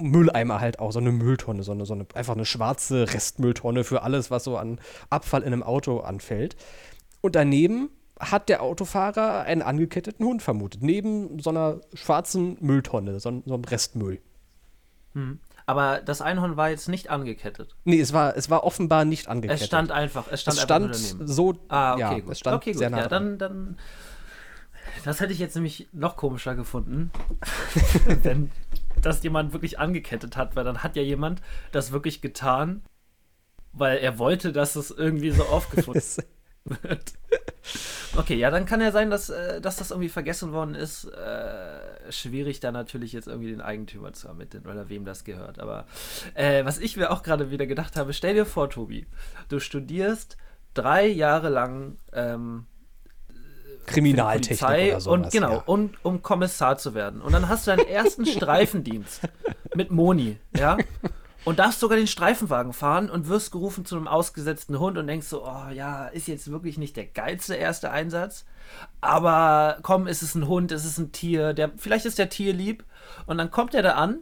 Mülleimer 0.02 0.60
halt 0.60 0.80
auch, 0.80 0.92
so 0.92 1.00
eine 1.00 1.12
Mülltonne, 1.12 1.64
so 1.64 1.72
eine, 1.72 1.86
so 1.86 1.94
eine, 1.94 2.06
einfach 2.14 2.36
eine 2.36 2.46
schwarze 2.46 3.14
Restmülltonne 3.14 3.84
für 3.84 4.04
alles, 4.04 4.32
was 4.32 4.44
so 4.44 4.58
an 4.58 4.80
Abfall 5.10 5.42
in 5.42 5.54
einem 5.54 5.64
Auto 5.64 6.00
anfällt. 6.00 6.56
Und 7.22 7.36
daneben 7.36 7.90
hat 8.20 8.50
der 8.50 8.62
Autofahrer 8.62 9.44
einen 9.44 9.62
angeketteten 9.62 10.26
Hund 10.26 10.42
vermutet, 10.42 10.84
neben 10.84 11.40
so 11.40 11.50
einer 11.50 11.82
schwarzen 11.94 12.58
Mülltonne, 12.60 13.20
so, 13.20 13.42
so 13.46 13.54
einem 13.54 13.64
Restmüll. 13.64 14.20
Hm. 15.14 15.40
Aber 15.66 16.02
das 16.02 16.22
Einhorn 16.22 16.58
war 16.58 16.72
jetzt 16.72 16.90
nicht 16.90 17.12
angekettet. 17.12 17.76
Nee, 17.86 18.00
es 18.00 18.12
war, 18.12 18.36
es 18.36 18.50
war 18.50 18.64
offenbar 18.64 19.06
nicht 19.06 19.28
angekettet. 19.28 19.62
Es 19.62 19.68
stand 19.68 19.92
einfach, 19.92 20.26
es 20.32 20.42
stand, 20.42 20.58
es 20.58 20.64
stand 20.64 20.86
einfach 20.86 21.28
so. 21.28 21.54
Ah, 21.68 21.94
okay, 21.94 22.02
ja, 22.02 22.20
gut. 22.20 22.32
Es 22.32 22.40
stand 22.40 22.58
okay, 22.58 22.72
gut. 22.72 22.90
Nah 22.90 22.98
ja, 22.98 23.08
dann, 23.08 23.38
dann 23.38 23.78
das 25.04 25.20
hätte 25.20 25.34
ich 25.34 25.40
jetzt 25.40 25.56
nämlich 25.56 25.88
noch 25.92 26.16
komischer 26.16 26.56
gefunden, 26.56 27.12
wenn 28.24 28.52
das 29.02 29.24
jemand 29.24 29.54
wirklich 29.54 29.80
angekettet 29.80 30.38
hat, 30.38 30.56
weil 30.56 30.64
dann 30.64 30.84
hat 30.84 30.96
ja 30.96 31.02
jemand 31.02 31.42
das 31.72 31.92
wirklich 31.92 32.22
getan, 32.22 32.84
weil 33.72 33.98
er 33.98 34.18
wollte, 34.20 34.52
dass 34.52 34.76
es 34.76 34.92
irgendwie 34.92 35.32
so 35.32 35.44
aufgefunden 35.44 36.26
wird. 36.82 37.14
Okay, 38.16 38.36
ja, 38.36 38.50
dann 38.50 38.66
kann 38.66 38.82
ja 38.82 38.92
sein, 38.92 39.10
dass, 39.10 39.30
äh, 39.30 39.62
dass 39.62 39.78
das 39.78 39.92
irgendwie 39.92 40.10
vergessen 40.10 40.52
worden 40.52 40.76
ist. 40.76 41.06
Äh, 41.06 42.12
schwierig, 42.12 42.60
da 42.60 42.72
natürlich 42.72 43.14
jetzt 43.14 43.28
irgendwie 43.28 43.52
den 43.52 43.62
Eigentümer 43.62 44.14
zu 44.14 44.28
ermitteln 44.28 44.66
oder 44.66 44.90
wem 44.90 45.06
das 45.06 45.24
gehört. 45.24 45.60
Aber 45.60 45.86
äh, 46.34 46.66
was 46.66 46.80
ich 46.80 46.98
mir 46.98 47.12
auch 47.12 47.24
gerade 47.24 47.52
wieder 47.52 47.68
gedacht 47.68 47.96
habe, 47.96 48.14
stell 48.14 48.34
dir 48.34 48.46
vor, 48.46 48.70
Tobi, 48.70 49.06
du 49.48 49.60
studierst 49.60 50.38
drei 50.74 51.08
Jahre 51.08 51.50
lang 51.50 51.98
ähm, 52.12 52.66
Kriminaltechnik 53.86 54.60
Polizei 54.60 54.92
oder 54.92 55.02
sowas. 55.02 55.26
und 55.26 55.32
genau, 55.32 55.52
ja. 55.54 55.64
und 55.66 56.06
um 56.06 56.22
Kommissar 56.22 56.78
zu 56.78 56.94
werden. 56.94 57.22
Und 57.22 57.34
dann 57.34 57.50
hast 57.50 57.68
du 57.68 57.72
deinen 57.72 57.88
ersten 57.88 58.26
Streifendienst 58.26 59.22
mit 59.76 59.92
Moni, 59.92 60.38
ja? 60.56 60.78
Und 61.46 61.60
darfst 61.60 61.80
sogar 61.80 61.98
den 61.98 62.08
Streifenwagen 62.08 62.74
fahren 62.74 63.10
und 63.10 63.30
wirst 63.30 63.52
gerufen 63.52 63.86
zu 63.86 63.96
einem 63.96 64.08
ausgesetzten 64.08 64.78
Hund 64.78 64.98
und 64.98 65.08
denkst 65.08 65.28
so, 65.28 65.46
oh 65.46 65.70
ja, 65.74 66.08
ist 66.08 66.28
jetzt 66.28 66.52
wirklich 66.52 66.78
nicht 66.78 66.98
der 66.98 67.06
geilste 67.06 67.56
erste 67.56 67.92
Einsatz. 67.92 68.46
Aber 69.02 69.78
komm, 69.82 70.06
ist 70.06 70.22
es 70.22 70.36
ein 70.36 70.48
Hund, 70.48 70.72
ist 70.72 70.86
es 70.86 70.98
ein 70.98 71.12
Tier, 71.12 71.54
der, 71.54 71.72
vielleicht 71.78 72.06
ist 72.06 72.20
der 72.20 72.30
Tier 72.30 72.54
lieb. 72.54 72.84
Und 73.26 73.38
dann 73.38 73.52
kommt 73.52 73.74
er 73.74 73.82
da 73.82 73.94
an 73.94 74.20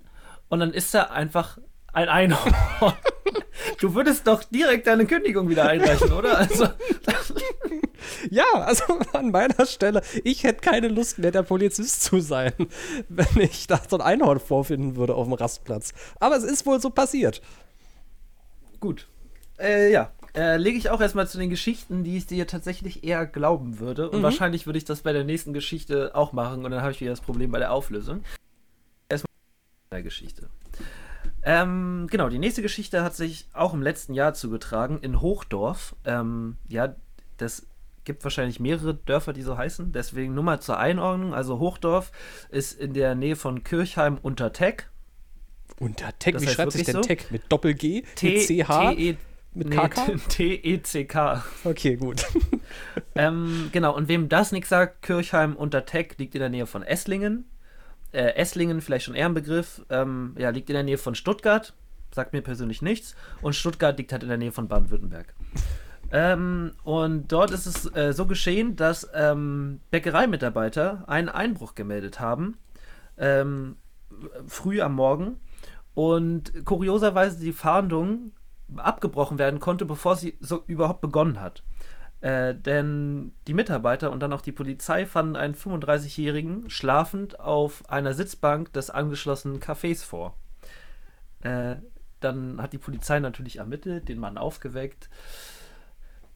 und 0.50 0.60
dann 0.60 0.72
ist 0.72 0.94
er 0.94 1.12
einfach 1.12 1.58
ein 1.98 2.10
Einhorn. 2.10 2.54
Du 3.80 3.94
würdest 3.94 4.26
doch 4.28 4.44
direkt 4.44 4.88
deine 4.88 5.06
Kündigung 5.06 5.50
wieder 5.50 5.68
einreichen, 5.68 6.12
oder? 6.14 6.38
Also, 6.38 6.68
Ja, 8.30 8.46
also 8.54 8.84
an 9.14 9.32
meiner 9.32 9.66
Stelle, 9.66 10.02
ich 10.24 10.44
hätte 10.44 10.62
keine 10.62 10.88
Lust 10.88 11.20
mehr, 11.20 11.32
der 11.32 11.44
Polizist 11.44 12.04
zu 12.04 12.20
sein, 12.20 12.54
wenn 13.10 13.42
ich 13.42 13.68
da 13.68 13.80
so 13.88 13.98
ein 13.98 14.02
Einhorn 14.02 14.40
vorfinden 14.40 14.96
würde 14.96 15.16
auf 15.16 15.26
dem 15.26 15.34
Rastplatz. 15.34 15.94
Aber 16.20 16.36
es 16.38 16.44
ist 16.44 16.66
wohl 16.66 16.80
so 16.80 16.90
passiert. 16.90 17.42
Gut. 18.80 19.08
Äh, 19.60 19.92
ja. 19.92 20.12
Äh, 20.36 20.58
lege 20.58 20.78
ich 20.78 20.90
auch 20.90 21.02
erstmal 21.02 21.28
zu 21.28 21.38
den 21.38 21.50
Geschichten, 21.50 22.04
die 22.04 22.18
ich 22.18 22.28
dir 22.28 22.48
tatsächlich 22.48 23.04
eher 23.04 23.26
glauben 23.26 23.80
würde. 23.80 24.10
Und 24.10 24.22
wahrscheinlich 24.22 24.66
würde 24.66 24.78
ich 24.78 24.86
das 24.86 25.02
bei 25.02 25.14
der 25.14 25.24
nächsten 25.24 25.54
Geschichte 25.54 26.16
auch 26.16 26.32
machen 26.32 26.64
und 26.64 26.72
dann 26.72 26.82
habe 26.82 26.92
ich 26.92 27.02
wieder 27.02 27.12
das 27.12 27.22
Problem 27.22 27.52
bei 27.52 27.60
der 27.60 27.72
Auflösung. 27.72 28.24
Erstmal 29.10 29.32
der 29.92 30.04
Geschichte. 30.04 30.50
Ähm, 31.50 32.08
genau, 32.12 32.28
die 32.28 32.40
nächste 32.40 32.62
Geschichte 32.62 33.06
hat 33.06 33.16
sich 33.16 33.48
auch 33.54 33.74
im 33.74 33.82
letzten 33.82 34.14
Jahr 34.14 34.34
zugetragen 34.34 35.00
in 35.00 35.22
Hochdorf. 35.22 35.96
Ähm, 36.04 36.58
ja, 36.68 36.94
das 37.38 37.68
gibt 38.04 38.26
wahrscheinlich 38.26 38.60
mehrere 38.60 38.94
Dörfer, 38.94 39.32
die 39.32 39.44
so 39.44 39.58
heißen. 39.58 39.94
Deswegen 39.94 40.34
nur 40.34 40.44
mal 40.44 40.60
zur 40.60 40.78
Einordnung. 40.78 41.34
Also 41.34 41.60
Hochdorf 41.60 42.12
ist 42.50 42.78
in 42.78 42.94
der 42.94 43.16
Nähe 43.16 43.38
von 43.38 43.64
Kirchheim 43.64 44.18
unter 44.22 44.52
Teck. 44.52 44.90
Unter 45.80 46.12
Tech, 46.20 46.34
Das 46.34 46.44
wie 46.44 46.48
schreibt 46.48 46.74
sich 46.74 46.84
denn 46.84 46.96
wirklich 46.96 47.20
Tech? 47.20 47.32
Mit 47.32 47.44
Doppel-G? 47.50 48.04
T 48.16 48.30
Mit 48.30 48.42
CH? 48.42 48.96
T 48.96 49.10
E 49.10 49.18
Mit 49.54 49.70
nee? 49.70 50.18
T-E-C-K. 50.28 51.44
Okay, 51.64 51.96
gut. 51.96 52.26
ähm, 53.16 53.70
genau, 53.72 53.96
und 53.96 54.10
wem 54.10 54.28
das 54.28 54.52
nichts 54.52 54.68
sagt, 54.68 55.02
Kirchheim 55.02 55.56
unter 55.56 55.86
Teck 55.86 56.16
liegt 56.18 56.36
in 56.36 56.42
der 56.42 56.50
Nähe 56.50 56.66
von 56.66 56.84
Esslingen. 56.84 57.46
Äh, 58.12 58.36
Esslingen, 58.36 58.82
vielleicht 58.82 59.06
schon 59.06 59.16
eher 59.16 59.28
ein 59.28 59.34
Begriff, 59.34 59.86
ähm, 59.90 60.36
ja, 60.38 60.50
liegt 60.50 60.70
in 60.70 60.76
der 60.76 60.84
Nähe 60.84 60.98
von 60.98 61.16
Stuttgart. 61.16 61.74
Sagt 62.12 62.34
mir 62.34 62.42
persönlich 62.42 62.82
nichts. 62.82 63.16
Und 63.42 63.54
Stuttgart 63.54 63.98
liegt 63.98 64.12
halt 64.12 64.24
in 64.24 64.30
der 64.30 64.38
Nähe 64.38 64.52
von 64.52 64.68
Baden-Württemberg. 64.68 65.34
Ähm, 66.12 66.72
und 66.84 67.32
dort 67.32 67.52
ist 67.52 67.66
es 67.66 67.94
äh, 67.96 68.14
so 68.14 68.26
geschehen, 68.26 68.76
dass 68.78 69.10
ähm, 69.14 69.82
Bäckereimitarbeiter 69.92 71.04
einen 71.08 71.28
Einbruch 71.28 71.76
gemeldet 71.76 72.20
haben. 72.20 72.58
Ähm, 73.18 73.76
früh 74.48 74.82
am 74.82 74.96
Morgen. 74.96 75.38
Und 75.94 76.66
kurioserweise 76.66 77.40
die 77.40 77.54
Fahndung 77.54 78.32
abgebrochen 78.76 79.40
werden 79.40 79.60
konnte, 79.60 79.86
bevor 79.86 80.16
sie 80.16 80.38
so 80.40 80.64
überhaupt 80.68 81.02
begonnen 81.02 81.42
hat. 81.42 81.64
Äh, 82.20 82.56
denn 82.56 83.34
die 83.48 83.54
Mitarbeiter 83.54 84.12
und 84.12 84.22
dann 84.22 84.34
auch 84.34 84.42
die 84.42 84.52
Polizei 84.52 85.06
fanden 85.06 85.36
einen 85.36 85.54
35-Jährigen 85.54 86.70
schlafend 86.70 87.40
auf 87.40 87.88
einer 87.90 88.14
Sitzbank 88.14 88.74
des 88.74 88.90
angeschlossenen 88.90 89.60
Cafés 89.60 90.04
vor. 90.04 90.36
Äh, 91.42 91.76
dann 92.20 92.60
hat 92.62 92.74
die 92.74 92.80
Polizei 92.80 93.20
natürlich 93.20 93.58
ermittelt, 93.58 94.10
den 94.10 94.20
Mann 94.20 94.40
aufgeweckt. 94.40 95.10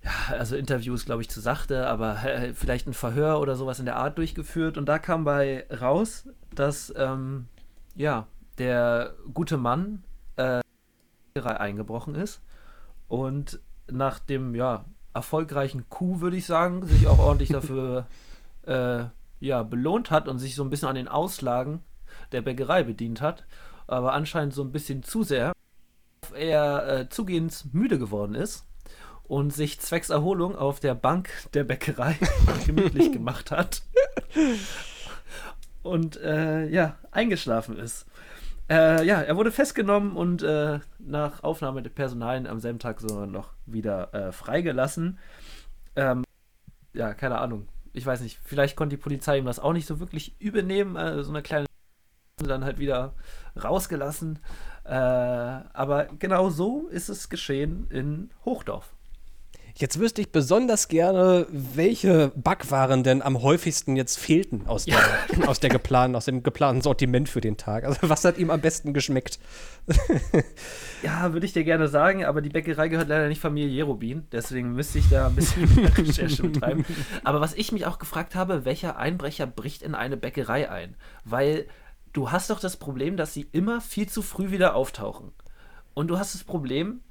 Ja, 0.03 0.11
also 0.29 0.55
Interviews, 0.55 1.05
glaube 1.05 1.21
ich, 1.21 1.29
zu 1.29 1.41
sachte, 1.41 1.87
aber 1.87 2.23
äh, 2.23 2.53
vielleicht 2.53 2.87
ein 2.87 2.93
Verhör 2.93 3.39
oder 3.39 3.55
sowas 3.55 3.79
in 3.79 3.85
der 3.85 3.97
Art 3.97 4.17
durchgeführt. 4.19 4.77
Und 4.77 4.85
da 4.87 4.99
kam 4.99 5.23
bei 5.23 5.65
raus, 5.71 6.27
dass 6.53 6.93
ähm, 6.95 7.47
ja, 7.95 8.27
der 8.59 9.15
gute 9.33 9.57
Mann 9.57 10.03
äh, 10.37 10.61
eingebrochen 11.33 12.13
ist 12.13 12.41
und 13.07 13.59
nach 13.89 14.19
dem 14.19 14.53
ja, 14.53 14.85
erfolgreichen 15.13 15.89
Coup, 15.89 16.21
würde 16.21 16.37
ich 16.37 16.45
sagen, 16.45 16.85
sich 16.85 17.07
auch 17.07 17.19
ordentlich 17.19 17.49
dafür 17.49 18.07
äh, 18.65 19.05
ja, 19.39 19.63
belohnt 19.63 20.11
hat 20.11 20.27
und 20.27 20.39
sich 20.39 20.55
so 20.55 20.63
ein 20.63 20.69
bisschen 20.69 20.87
an 20.87 20.95
den 20.95 21.07
Auslagen 21.07 21.81
der 22.31 22.41
Bäckerei 22.41 22.83
bedient 22.83 23.21
hat, 23.21 23.45
aber 23.87 24.13
anscheinend 24.13 24.53
so 24.53 24.63
ein 24.63 24.71
bisschen 24.71 25.03
zu 25.03 25.23
sehr 25.23 25.53
er 26.33 26.87
äh, 26.87 27.09
zugehends 27.09 27.65
müde 27.73 27.99
geworden 27.99 28.35
ist 28.35 28.65
und 29.23 29.51
sich 29.51 29.79
zwecks 29.79 30.09
Erholung 30.09 30.55
auf 30.55 30.79
der 30.79 30.95
Bank 30.95 31.29
der 31.53 31.63
Bäckerei 31.63 32.17
gemütlich 32.65 33.11
gemacht 33.11 33.51
hat 33.51 33.81
und 35.83 36.17
äh, 36.21 36.67
ja, 36.67 36.97
eingeschlafen 37.11 37.77
ist. 37.77 38.05
Äh, 38.71 39.03
ja, 39.03 39.21
er 39.21 39.35
wurde 39.35 39.51
festgenommen 39.51 40.15
und 40.15 40.43
äh, 40.43 40.79
nach 40.97 41.43
Aufnahme 41.43 41.83
der 41.83 41.89
Personalien 41.89 42.47
am 42.47 42.61
selben 42.61 42.79
Tag 42.79 43.01
so 43.01 43.25
noch 43.25 43.51
wieder 43.65 44.13
äh, 44.13 44.31
freigelassen. 44.31 45.19
Ähm, 45.97 46.23
ja, 46.93 47.13
keine 47.13 47.39
Ahnung. 47.39 47.67
Ich 47.91 48.05
weiß 48.05 48.21
nicht, 48.21 48.39
vielleicht 48.45 48.77
konnte 48.77 48.95
die 48.95 49.01
Polizei 49.01 49.39
ihm 49.39 49.45
das 49.45 49.59
auch 49.59 49.73
nicht 49.73 49.85
so 49.85 49.99
wirklich 49.99 50.39
übernehmen. 50.39 50.95
Äh, 50.95 51.21
so 51.21 51.31
eine 51.31 51.41
kleine 51.41 51.65
dann 52.37 52.63
halt 52.63 52.79
wieder 52.79 53.13
rausgelassen. 53.61 54.39
Äh, 54.85 54.93
aber 54.93 56.05
genau 56.17 56.49
so 56.49 56.87
ist 56.87 57.09
es 57.09 57.27
geschehen 57.27 57.87
in 57.89 58.29
Hochdorf. 58.45 58.95
Jetzt 59.75 59.99
wüsste 59.99 60.21
ich 60.21 60.31
besonders 60.31 60.87
gerne, 60.87 61.47
welche 61.49 62.31
Backwaren 62.35 63.03
denn 63.03 63.21
am 63.21 63.41
häufigsten 63.41 63.95
jetzt 63.95 64.19
fehlten 64.19 64.67
aus, 64.67 64.85
der, 64.85 64.99
aus, 65.47 65.59
der 65.59 65.69
geplanten, 65.69 66.15
aus 66.15 66.25
dem 66.25 66.43
geplanten 66.43 66.81
Sortiment 66.81 67.29
für 67.29 67.41
den 67.41 67.57
Tag. 67.57 67.83
Also 67.85 68.09
was 68.09 68.23
hat 68.25 68.37
ihm 68.37 68.49
am 68.49 68.61
besten 68.61 68.93
geschmeckt? 68.93 69.39
Ja, 71.03 71.33
würde 71.33 71.47
ich 71.47 71.53
dir 71.53 71.63
gerne 71.63 71.87
sagen, 71.87 72.25
aber 72.25 72.41
die 72.41 72.49
Bäckerei 72.49 72.87
gehört 72.87 73.07
leider 73.07 73.27
nicht 73.27 73.41
Familie 73.41 73.69
Jerubin, 73.69 74.27
deswegen 74.31 74.73
müsste 74.73 74.99
ich 74.99 75.09
da 75.09 75.27
ein 75.27 75.35
bisschen 75.35 75.73
mehr 75.75 75.97
Recherche 75.97 76.43
betreiben. 76.43 76.85
Aber 77.23 77.41
was 77.41 77.55
ich 77.55 77.71
mich 77.71 77.87
auch 77.87 77.97
gefragt 77.97 78.35
habe, 78.35 78.65
welcher 78.65 78.97
Einbrecher 78.97 79.47
bricht 79.47 79.81
in 79.81 79.95
eine 79.95 80.15
Bäckerei 80.15 80.69
ein? 80.69 80.95
Weil 81.25 81.65
du 82.13 82.31
hast 82.31 82.51
doch 82.51 82.59
das 82.59 82.77
Problem, 82.77 83.17
dass 83.17 83.33
sie 83.33 83.47
immer 83.51 83.81
viel 83.81 84.07
zu 84.07 84.21
früh 84.21 84.51
wieder 84.51 84.75
auftauchen. 84.75 85.31
Und 85.93 86.07
du 86.07 86.19
hast 86.19 86.35
das 86.35 86.43
Problem, 86.43 87.01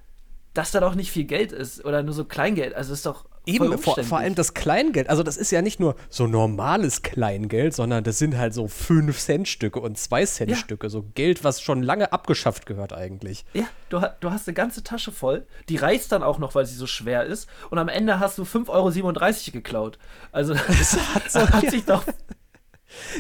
dass 0.55 0.71
da 0.73 0.81
doch 0.81 0.95
nicht 0.95 1.11
viel 1.13 1.25
Geld 1.25 1.53
ist 1.53 1.85
oder 1.85 2.03
nur 2.03 2.15
so 2.15 2.25
Kleingeld. 2.25 2.75
Also 2.75 2.93
ist 2.93 3.07
doch 3.07 3.25
Eben, 3.47 3.79
vor, 3.79 3.97
vor 4.05 4.19
allem 4.19 4.35
das 4.35 4.53
Kleingeld. 4.53 5.09
Also, 5.09 5.23
das 5.23 5.39
ist 5.39 5.51
ja 5.51 5.63
nicht 5.63 5.81
nur 5.81 5.97
so 6.11 6.27
normales 6.27 7.01
Kleingeld, 7.01 7.75
sondern 7.75 8.05
das 8.05 8.19
sind 8.19 8.37
halt 8.37 8.53
so 8.53 8.67
5-Cent-Stücke 8.67 9.81
und 9.81 9.97
2-Cent-Stücke. 9.99 10.91
So 10.91 11.05
Geld, 11.15 11.43
was 11.43 11.63
schon 11.63 11.83
lange 11.83 12.13
abgeschafft 12.13 12.67
gehört, 12.67 12.93
eigentlich. 12.93 13.47
Ja, 13.55 13.65
du, 13.89 14.01
du 14.21 14.31
hast 14.31 14.47
eine 14.47 14.55
ganze 14.55 14.83
Tasche 14.85 15.11
voll, 15.11 15.47
die 15.71 15.77
reißt 15.77 16.13
dann 16.13 16.23
auch 16.23 16.39
noch, 16.39 16.55
weil 16.55 16.67
sie 16.67 16.77
so 16.77 16.87
schwer 16.87 17.25
ist. 17.25 17.49
Und 17.71 17.79
am 17.79 17.89
Ende 17.89 18.21
hast 18.21 18.37
du 18.37 18.43
5,37 18.43 18.69
Euro 18.69 19.53
geklaut. 19.53 19.99
Also 20.33 20.53
das 20.55 20.99
hat, 21.15 21.31
so- 21.31 21.41
hat 21.49 21.71
sich 21.71 21.85
doch, 21.87 22.05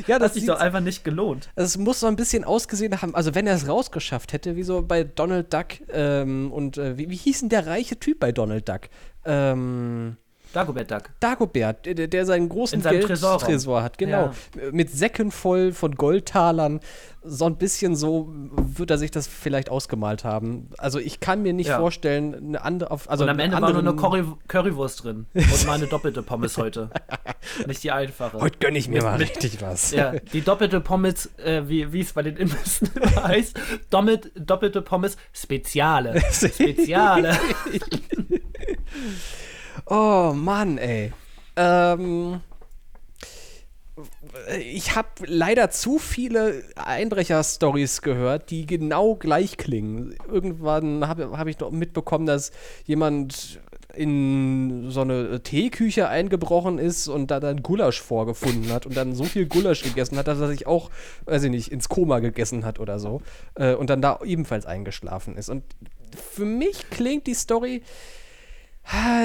Ja, 0.07 0.21
hat 0.21 0.35
sich 0.35 0.47
doch 0.47 0.61
einfach 0.61 0.81
nicht 0.81 1.05
gelohnt. 1.05 1.51
Es 1.55 1.79
muss 1.79 2.01
so 2.01 2.07
ein 2.07 2.17
bisschen 2.17 2.45
ausgesehen 2.45 3.01
haben, 3.01 3.15
also 3.15 3.35
wenn 3.35 3.47
er 3.47 3.55
es 3.55 3.69
rausgeschafft 3.69 4.33
hätte, 4.33 4.57
wie 4.57 4.63
so 4.63 4.83
bei 4.83 5.05
Donald 5.05 5.53
Duck 5.53 5.67
ähm, 5.93 6.53
und 6.53 6.79
äh, 6.79 6.99
wie, 6.99 7.11
wie 7.11 7.17
hieß 7.17 7.41
denn 7.41 7.49
der 7.49 7.67
reiche 7.67 7.99
Typ 7.99 8.21
bei 8.21 8.33
Donald 8.33 8.69
Duck? 8.69 8.83
Ähm, 9.25 10.17
Dagobert 10.53 10.91
Duck. 10.91 11.03
Dagobert, 11.21 11.87
der, 11.87 12.09
der 12.09 12.27
seinen 12.27 12.49
großen 12.49 12.83
Geldtresor 12.83 13.39
Tresorraum. 13.39 13.85
hat, 13.85 13.99
genau. 13.99 14.33
Mit 14.73 14.91
Säcken 14.91 15.31
voll 15.31 15.73
von 15.73 15.95
Goldtalern. 15.95 16.81
So 17.23 17.45
ein 17.45 17.57
bisschen 17.57 17.97
so 17.97 18.33
wird 18.57 18.91
er 18.91 18.97
sich 18.99 19.11
das 19.11 19.27
vielleicht 19.27 19.69
ausgemalt 19.71 20.25
haben. 20.25 20.71
Also 20.79 20.99
ich 20.99 21.21
kann 21.21 21.43
mir 21.43 21.53
nicht 21.53 21.69
Ja. 21.69 21.79
vorstellen, 21.79 22.35
eine 22.35 22.63
andere 22.65 22.91
also 22.91 23.25
Und 23.25 23.31
am 23.31 23.39
Ende 23.39 23.61
war 23.61 23.71
nur 23.73 23.81
eine 23.81 23.95
Curry, 23.95 24.25
Currywurst 24.49 25.05
drin. 25.05 25.27
Und 25.35 25.67
meine 25.67 25.87
doppelte 25.87 26.23
Pommes 26.23 26.57
heute. 26.57 26.91
Nicht 27.67 27.83
die 27.85 27.91
einfache. 27.91 28.41
Heute 28.41 28.59
gönne 28.59 28.79
ich 28.79 28.89
mir 28.89 28.95
Mit- 28.97 29.03
mal 29.03 29.17
richtig 29.17 29.61
was. 29.63 29.91
Ja, 29.93 30.13
die 30.33 30.41
doppelte 30.41 30.81
Pommes, 30.81 31.27
äh, 31.39 31.63
wie 31.67 32.01
es 32.01 32.13
bei 32.15 32.23
den 32.23 32.37
Imbissen 32.37 32.91
immer 32.95 33.25
heißt, 33.25 33.59
doppelt, 33.91 34.33
doppelte 34.35 34.81
Pommes 34.83 35.17
Speziale. 35.33 36.21
Speziale. 36.33 37.37
Oh 39.93 40.33
Mann, 40.37 40.79
ey. 40.79 41.13
Ähm, 41.57 42.41
ich 44.63 44.95
habe 44.95 45.09
leider 45.27 45.71
zu 45.71 45.99
viele 45.99 46.63
Einbrecher-Stories 46.77 48.01
gehört, 48.01 48.53
die 48.53 48.67
genau 48.67 49.17
gleich 49.17 49.57
klingen. 49.57 50.15
Irgendwann 50.29 51.09
habe 51.09 51.37
hab 51.37 51.49
ich 51.49 51.57
doch 51.57 51.73
mitbekommen, 51.73 52.27
dass 52.27 52.53
jemand 52.85 53.59
in 53.93 54.93
so 54.93 55.01
eine 55.01 55.43
Teeküche 55.43 56.09
eingebrochen 56.09 56.79
ist 56.79 57.09
und 57.09 57.33
da 57.33 57.41
dann 57.41 57.65
Gulasch 57.65 58.01
vorgefunden 58.01 58.73
hat 58.73 58.87
und 58.87 58.97
dann 58.97 59.17
so 59.17 59.25
viel 59.25 59.47
Gulasch 59.47 59.83
gegessen 59.83 60.17
hat, 60.17 60.29
dass 60.29 60.39
er 60.39 60.47
sich 60.47 60.69
auch, 60.69 60.91
weiß 61.25 61.43
ich 61.43 61.51
nicht, 61.51 61.73
ins 61.73 61.89
Koma 61.89 62.21
gegessen 62.21 62.65
hat 62.65 62.79
oder 62.79 63.01
so 63.01 63.23
äh, 63.57 63.75
und 63.75 63.91
dann 63.91 64.01
da 64.01 64.21
ebenfalls 64.25 64.67
eingeschlafen 64.67 65.37
ist. 65.37 65.49
Und 65.49 65.65
für 66.17 66.45
mich 66.45 66.91
klingt 66.91 67.27
die 67.27 67.35
Story 67.35 67.83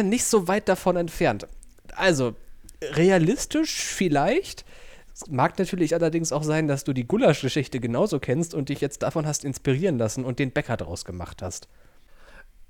nicht 0.04 0.26
so 0.26 0.48
weit 0.48 0.70
davon 0.70 0.96
entfernt. 0.96 1.48
Also, 1.96 2.36
realistisch 2.82 3.84
vielleicht. 3.84 4.66
Es 5.14 5.28
mag 5.30 5.58
natürlich 5.58 5.94
allerdings 5.94 6.32
auch 6.32 6.44
sein, 6.44 6.68
dass 6.68 6.84
du 6.84 6.92
die 6.92 7.08
Gulasch-Geschichte 7.08 7.80
genauso 7.80 8.20
kennst 8.20 8.54
und 8.54 8.70
dich 8.70 8.82
jetzt 8.82 9.02
davon 9.02 9.26
hast 9.26 9.46
inspirieren 9.46 9.98
lassen 9.98 10.26
und 10.26 10.40
den 10.40 10.52
Bäcker 10.52 10.76
draus 10.76 11.06
gemacht 11.06 11.42
hast. 11.42 11.70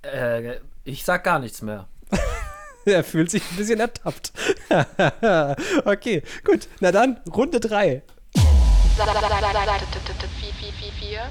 Äh, 0.03 0.59
ich 0.83 1.03
sag 1.03 1.23
gar 1.23 1.39
nichts 1.39 1.63
mehr. 1.63 1.87
er 2.85 3.03
fühlt 3.03 3.31
sich 3.31 3.41
ein 3.49 3.57
bisschen 3.57 3.79
ertappt. 3.79 4.31
okay, 5.85 6.21
gut. 6.43 6.67
Na 6.79 6.91
dann, 6.91 7.19
Runde 7.33 7.59
3. 7.59 8.03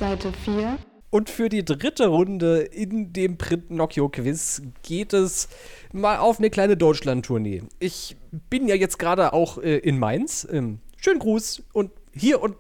Seite 0.01 0.33
4. 0.45 0.79
Und 1.15 1.31
für 1.31 1.49
die 1.49 1.65
dritte 1.65 2.09
Runde 2.09 2.59
in 2.59 3.13
dem 3.13 3.39
Print 3.39 3.71
Nocchio 3.71 4.09
Quiz 4.09 4.63
geht 4.83 5.13
es 5.13 5.49
mal 5.93 6.19
auf 6.19 6.41
eine 6.41 6.51
kleine 6.51 6.77
Deutschland-Tournee. 6.77 7.63
Ich 7.79 8.17
bin 8.51 8.67
ja 8.67 8.75
jetzt 8.75 8.99
gerade 8.99 9.33
auch 9.33 9.59
äh, 9.59 9.77
in 9.77 10.01
Mainz. 10.01 10.45
Ähm, 10.51 10.81
schönen 10.97 11.21
Gruß 11.21 11.63
und 11.73 11.93
hier 12.13 12.43
und 12.43 12.57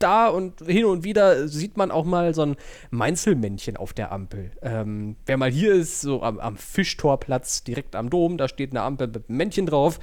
da 0.00 0.26
und 0.26 0.60
hin 0.66 0.86
und 0.86 1.04
wieder 1.04 1.46
sieht 1.46 1.76
man 1.76 1.92
auch 1.92 2.04
mal 2.04 2.34
so 2.34 2.42
ein 2.42 2.56
Mainzelmännchen 2.90 3.76
auf 3.76 3.92
der 3.92 4.10
Ampel. 4.10 4.50
Ähm, 4.60 5.14
wer 5.26 5.36
mal 5.36 5.52
hier 5.52 5.72
ist, 5.72 6.00
so 6.00 6.20
am, 6.22 6.40
am 6.40 6.56
Fischtorplatz 6.56 7.62
direkt 7.62 7.94
am 7.94 8.10
Dom, 8.10 8.38
da 8.38 8.48
steht 8.48 8.72
eine 8.72 8.82
Ampel 8.82 9.06
mit 9.06 9.28
einem 9.28 9.38
Männchen 9.38 9.66
drauf. 9.66 10.00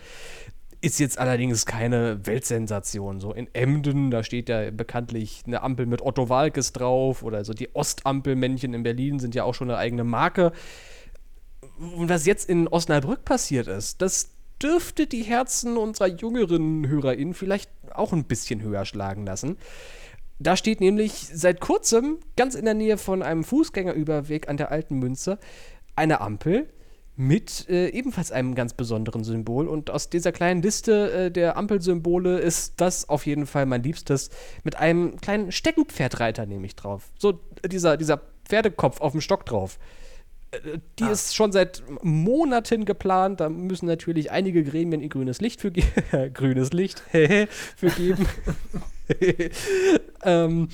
Ist 0.83 0.99
jetzt 0.99 1.19
allerdings 1.19 1.67
keine 1.67 2.25
Weltsensation. 2.25 3.19
So 3.19 3.31
in 3.33 3.47
Emden, 3.53 4.09
da 4.09 4.23
steht 4.23 4.49
ja 4.49 4.71
bekanntlich 4.71 5.43
eine 5.45 5.61
Ampel 5.61 5.85
mit 5.85 6.01
Otto 6.01 6.27
Walkes 6.27 6.73
drauf 6.73 7.21
oder 7.21 7.45
so 7.45 7.53
die 7.53 7.69
Ostampelmännchen 7.75 8.73
in 8.73 8.81
Berlin 8.81 9.19
sind 9.19 9.35
ja 9.35 9.43
auch 9.43 9.53
schon 9.53 9.69
eine 9.69 9.77
eigene 9.77 10.03
Marke. 10.03 10.51
Und 11.77 12.09
was 12.09 12.25
jetzt 12.25 12.49
in 12.49 12.67
Osnabrück 12.67 13.23
passiert 13.25 13.67
ist, 13.67 14.01
das 14.01 14.31
dürfte 14.61 15.05
die 15.05 15.23
Herzen 15.23 15.77
unserer 15.77 16.07
jüngeren 16.07 16.87
HörerInnen 16.87 17.35
vielleicht 17.35 17.69
auch 17.93 18.11
ein 18.11 18.25
bisschen 18.25 18.61
höher 18.61 18.85
schlagen 18.85 19.25
lassen. 19.25 19.57
Da 20.39 20.57
steht 20.57 20.81
nämlich 20.81 21.29
seit 21.31 21.61
kurzem 21.61 22.17
ganz 22.35 22.55
in 22.55 22.65
der 22.65 22.73
Nähe 22.73 22.97
von 22.97 23.21
einem 23.21 23.43
Fußgängerüberweg 23.43 24.49
an 24.49 24.57
der 24.57 24.71
Alten 24.71 24.97
Münze 24.97 25.37
eine 25.95 26.21
Ampel 26.21 26.67
mit 27.15 27.69
äh, 27.69 27.89
ebenfalls 27.89 28.31
einem 28.31 28.55
ganz 28.55 28.73
besonderen 28.73 29.23
Symbol. 29.23 29.67
Und 29.67 29.89
aus 29.89 30.09
dieser 30.09 30.31
kleinen 30.31 30.61
Liste 30.61 31.11
äh, 31.11 31.31
der 31.31 31.57
Ampelsymbole 31.57 32.39
ist 32.39 32.75
das 32.77 33.09
auf 33.09 33.25
jeden 33.25 33.45
Fall 33.45 33.65
mein 33.65 33.83
Liebstes. 33.83 34.29
Mit 34.63 34.77
einem 34.77 35.19
kleinen 35.19 35.51
Steckenpferdreiter 35.51 36.45
nämlich 36.45 36.75
drauf. 36.75 37.09
So 37.19 37.39
dieser, 37.65 37.97
dieser 37.97 38.21
Pferdekopf 38.45 39.01
auf 39.01 39.11
dem 39.11 39.21
Stock 39.21 39.45
drauf. 39.45 39.77
Äh, 40.51 40.79
die 40.99 41.03
ah. 41.03 41.11
ist 41.11 41.35
schon 41.35 41.51
seit 41.51 41.83
Monaten 42.01 42.85
geplant. 42.85 43.39
Da 43.39 43.49
müssen 43.49 43.85
natürlich 43.85 44.31
einige 44.31 44.63
Gremien 44.63 45.01
ihr 45.01 45.09
grünes 45.09 45.41
Licht 45.41 45.61
für 45.61 45.71
grünes 46.33 46.71
Licht 46.71 46.99
für 47.11 47.89
geben. 47.97 48.25
ähm, 50.23 50.69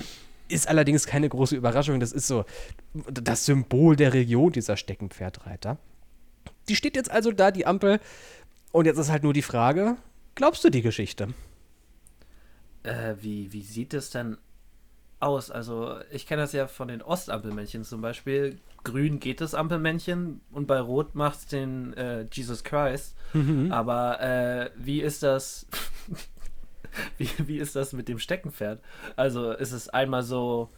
ist 0.48 0.68
allerdings 0.68 1.06
keine 1.06 1.28
große 1.28 1.56
Überraschung. 1.56 2.00
Das 2.00 2.12
ist 2.12 2.26
so 2.26 2.44
das 2.94 3.44
Symbol 3.44 3.96
der 3.96 4.14
Region, 4.14 4.52
dieser 4.52 4.76
Steckenpferdreiter. 4.76 5.78
Die 6.68 6.76
steht 6.76 6.96
jetzt 6.96 7.10
also 7.10 7.32
da, 7.32 7.50
die 7.50 7.66
Ampel. 7.66 8.00
Und 8.72 8.84
jetzt 8.84 8.98
ist 8.98 9.10
halt 9.10 9.22
nur 9.22 9.32
die 9.32 9.42
Frage: 9.42 9.96
Glaubst 10.34 10.64
du 10.64 10.70
die 10.70 10.82
Geschichte? 10.82 11.28
Äh, 12.82 13.14
wie, 13.20 13.52
wie 13.52 13.62
sieht 13.62 13.94
es 13.94 14.10
denn 14.10 14.38
aus? 15.20 15.50
Also, 15.50 15.98
ich 16.10 16.26
kenne 16.26 16.42
das 16.42 16.52
ja 16.52 16.66
von 16.66 16.88
den 16.88 17.02
Ostampelmännchen 17.02 17.84
zum 17.84 18.00
Beispiel. 18.00 18.58
Grün 18.84 19.20
geht 19.20 19.40
das 19.40 19.54
Ampelmännchen 19.54 20.40
und 20.52 20.66
bei 20.66 20.80
Rot 20.80 21.14
macht 21.14 21.38
es 21.38 21.46
den 21.46 21.92
äh, 21.94 22.26
Jesus 22.32 22.62
Christ. 22.62 23.16
Mhm. 23.32 23.72
Aber 23.72 24.20
äh, 24.20 24.70
wie 24.76 25.00
ist 25.00 25.22
das? 25.22 25.66
wie, 27.18 27.28
wie 27.38 27.58
ist 27.58 27.74
das 27.74 27.92
mit 27.92 28.08
dem 28.08 28.18
Steckenpferd? 28.18 28.80
Also, 29.16 29.52
ist 29.52 29.72
es 29.72 29.88
einmal 29.88 30.22
so 30.22 30.70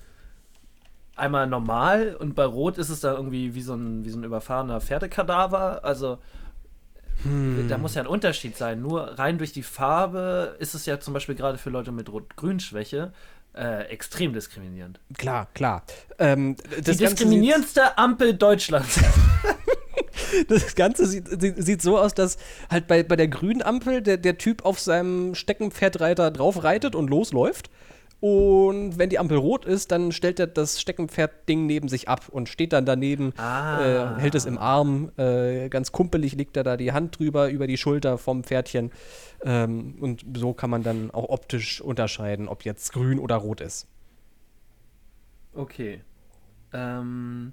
einmal 1.21 1.47
normal 1.47 2.17
und 2.19 2.35
bei 2.35 2.45
Rot 2.45 2.79
ist 2.79 2.89
es 2.89 3.01
dann 3.01 3.17
irgendwie 3.17 3.55
wie 3.55 3.63
so 3.63 3.75
ein, 3.75 4.05
wie 4.05 4.11
so 4.11 4.19
ein 4.19 4.25
überfahrener 4.25 4.81
Pferdekadaver. 4.81 5.85
Also 5.85 6.19
hm. 7.23 7.67
da 7.69 7.79
muss 7.79 7.95
ja 7.95 8.03
ein 8.03 8.09
Unterschied 8.09 8.57
sein. 8.57 8.81
Nur 8.81 9.19
rein 9.19 9.39
durch 9.39 9.53
die 9.53 9.63
Farbe 9.63 10.57
ist 10.59 10.75
es 10.75 10.87
ja 10.87 11.01
zum 11.01 11.15
Beispiel 11.15 11.35
gerade 11.35 11.59
für 11.59 11.71
Leute 11.71 11.93
mit 11.93 12.11
Rot-Grün-Schwäche 12.11 13.13
äh, 13.55 13.85
extrem 13.89 14.33
diskriminierend. 14.33 15.01
Klar, 15.19 15.49
klar. 15.55 15.83
Ähm, 16.19 16.57
die 16.79 16.97
diskriminierendste 16.97 17.99
Ampel 17.99 18.35
Deutschlands. 18.35 19.01
das 20.49 20.75
Ganze 20.75 21.07
sieht, 21.07 21.27
sieht, 21.41 21.83
so 21.83 21.99
aus, 21.99 22.15
dass 22.15 22.39
halt 22.71 22.87
bei, 22.87 23.03
bei 23.03 23.17
der 23.17 23.29
grünen 23.29 23.63
Ampel 23.63 24.03
der, 24.03 24.17
der 24.17 24.39
Typ 24.39 24.65
auf 24.65 24.79
seinem 24.79 25.35
Steckenpferdreiter 25.35 26.31
drauf 26.31 26.63
reitet 26.63 26.95
und 26.95 27.11
losläuft. 27.11 27.71
Und 28.21 28.99
wenn 28.99 29.09
die 29.09 29.19
Ampel 29.19 29.39
rot 29.39 29.65
ist, 29.65 29.91
dann 29.93 30.13
stellt 30.13 30.39
er 30.39 30.47
das 30.47 30.79
Steckenpferd-Ding 30.79 31.65
neben 31.65 31.89
sich 31.89 32.09
ab 32.09 32.29
und 32.29 32.51
steht 32.51 32.75
dann 32.75 32.85
daneben, 32.85 33.33
ah. 33.39 33.81
äh, 33.81 34.21
hält 34.21 34.35
es 34.35 34.45
im 34.45 34.59
Arm. 34.59 35.11
Äh, 35.17 35.71
ganz 35.71 35.91
kumpelig 35.91 36.35
liegt 36.35 36.57
er 36.59 36.63
da 36.63 36.77
die 36.77 36.93
Hand 36.93 37.19
drüber, 37.19 37.49
über 37.49 37.67
die 37.67 37.79
Schulter 37.79 38.19
vom 38.19 38.45
Pferdchen. 38.45 38.93
Ähm, 39.43 39.97
und 40.01 40.25
so 40.37 40.53
kann 40.53 40.69
man 40.69 40.83
dann 40.83 41.11
auch 41.11 41.31
optisch 41.31 41.81
unterscheiden, 41.81 42.47
ob 42.47 42.67
jetzt 42.67 42.93
grün 42.93 43.19
oder 43.19 43.37
rot 43.37 43.63
ist. 43.63 43.89
Okay. 45.55 46.03
Ähm, 46.75 47.53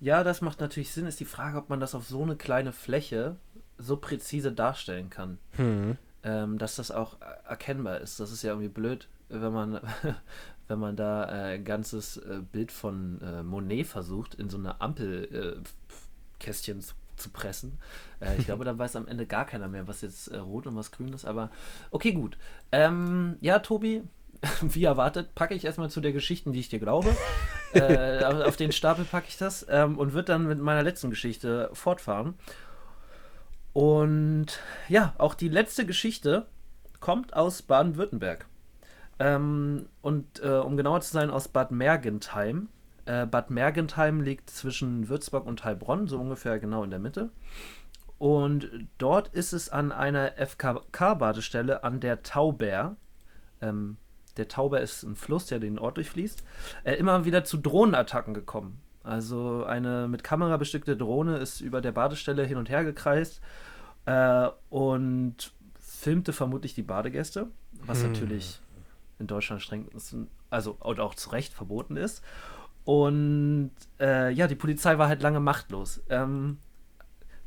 ja, 0.00 0.24
das 0.24 0.40
macht 0.40 0.60
natürlich 0.60 0.90
Sinn. 0.90 1.06
Ist 1.06 1.20
die 1.20 1.24
Frage, 1.24 1.56
ob 1.56 1.68
man 1.68 1.78
das 1.78 1.94
auf 1.94 2.08
so 2.08 2.22
eine 2.24 2.34
kleine 2.34 2.72
Fläche 2.72 3.36
so 3.78 3.96
präzise 3.96 4.50
darstellen 4.50 5.08
kann. 5.08 5.38
Hm. 5.52 5.96
Ähm, 6.24 6.58
dass 6.58 6.74
das 6.74 6.90
auch 6.90 7.16
erkennbar 7.48 8.00
ist. 8.00 8.18
Das 8.18 8.32
ist 8.32 8.42
ja 8.42 8.50
irgendwie 8.50 8.68
blöd 8.68 9.08
wenn 9.30 9.52
man, 9.52 9.80
wenn 10.68 10.78
man 10.78 10.96
da 10.96 11.24
äh, 11.24 11.54
ein 11.54 11.64
ganzes 11.64 12.18
äh, 12.18 12.40
Bild 12.52 12.72
von 12.72 13.20
äh, 13.22 13.42
Monet 13.42 13.86
versucht, 13.86 14.34
in 14.34 14.50
so 14.50 14.58
eine 14.58 14.80
Ampelkästchen 14.80 16.78
äh, 16.78 16.82
zu, 16.82 16.94
zu, 17.16 17.30
pressen. 17.30 17.78
Äh, 18.20 18.36
ich 18.38 18.46
glaube, 18.46 18.64
dann 18.66 18.78
weiß 18.78 18.96
am 18.96 19.08
Ende 19.08 19.26
gar 19.26 19.46
keiner 19.46 19.68
mehr, 19.68 19.88
was 19.88 20.02
jetzt 20.02 20.28
äh, 20.28 20.38
rot 20.38 20.66
und 20.66 20.76
was 20.76 20.92
grün 20.92 21.12
ist. 21.12 21.24
Aber 21.24 21.50
okay, 21.90 22.12
gut. 22.12 22.36
Ähm, 22.72 23.36
ja, 23.40 23.58
Tobi, 23.60 24.02
wie 24.62 24.84
erwartet, 24.84 25.34
packe 25.34 25.54
ich 25.54 25.64
erstmal 25.64 25.90
zu 25.90 26.00
der 26.00 26.12
Geschichte, 26.12 26.50
die 26.50 26.60
ich 26.60 26.68
dir 26.68 26.80
glaube. 26.80 27.16
auf 27.72 28.56
den 28.56 28.72
Stapel 28.72 29.04
packe 29.04 29.26
ich 29.28 29.38
das 29.38 29.64
ähm, 29.70 29.96
und 29.96 30.12
wird 30.12 30.28
dann 30.28 30.48
mit 30.48 30.58
meiner 30.58 30.82
letzten 30.82 31.10
Geschichte 31.10 31.70
fortfahren. 31.72 32.34
Und 33.72 34.46
ja, 34.88 35.14
auch 35.18 35.34
die 35.34 35.48
letzte 35.48 35.86
Geschichte 35.86 36.46
kommt 36.98 37.34
aus 37.34 37.62
Baden-Württemberg. 37.62 38.46
Ähm, 39.20 39.86
und 40.00 40.42
äh, 40.42 40.48
um 40.48 40.78
genauer 40.78 41.02
zu 41.02 41.12
sein, 41.12 41.30
aus 41.30 41.48
Bad 41.48 41.70
Mergentheim. 41.70 42.68
Äh, 43.04 43.26
Bad 43.26 43.50
Mergentheim 43.50 44.22
liegt 44.22 44.48
zwischen 44.48 45.08
Würzburg 45.10 45.46
und 45.46 45.62
Heilbronn, 45.62 46.08
so 46.08 46.18
ungefähr 46.18 46.58
genau 46.58 46.82
in 46.82 46.90
der 46.90 46.98
Mitte. 46.98 47.30
Und 48.18 48.70
dort 48.98 49.28
ist 49.28 49.52
es 49.52 49.68
an 49.68 49.92
einer 49.92 50.32
FKK-Badestelle 50.38 51.84
an 51.84 52.00
der 52.00 52.22
Tauber, 52.22 52.96
ähm, 53.60 53.98
der 54.36 54.48
Tauber 54.48 54.80
ist 54.80 55.02
ein 55.02 55.16
Fluss, 55.16 55.46
der 55.46 55.58
den 55.58 55.78
Ort 55.78 55.98
durchfließt, 55.98 56.42
äh, 56.84 56.94
immer 56.94 57.24
wieder 57.26 57.44
zu 57.44 57.58
Drohnenattacken 57.58 58.32
gekommen. 58.32 58.80
Also 59.02 59.64
eine 59.64 60.08
mit 60.08 60.24
Kamera 60.24 60.56
bestückte 60.56 60.96
Drohne 60.96 61.36
ist 61.38 61.60
über 61.60 61.82
der 61.82 61.92
Badestelle 61.92 62.44
hin 62.44 62.56
und 62.56 62.70
her 62.70 62.84
gekreist 62.84 63.40
äh, 64.06 64.48
und 64.70 65.52
filmte 65.78 66.32
vermutlich 66.32 66.74
die 66.74 66.82
Badegäste, 66.82 67.48
was 67.84 68.02
hm. 68.02 68.12
natürlich 68.12 68.60
in 69.20 69.26
Deutschland 69.26 69.62
streng, 69.62 69.88
also 70.48 70.76
und 70.80 70.98
auch 70.98 71.14
zu 71.14 71.30
Recht 71.30 71.52
verboten 71.52 71.96
ist. 71.96 72.22
Und 72.84 73.70
äh, 74.00 74.32
ja, 74.32 74.48
die 74.48 74.54
Polizei 74.54 74.98
war 74.98 75.08
halt 75.08 75.22
lange 75.22 75.40
machtlos. 75.40 76.02
Ähm, 76.08 76.58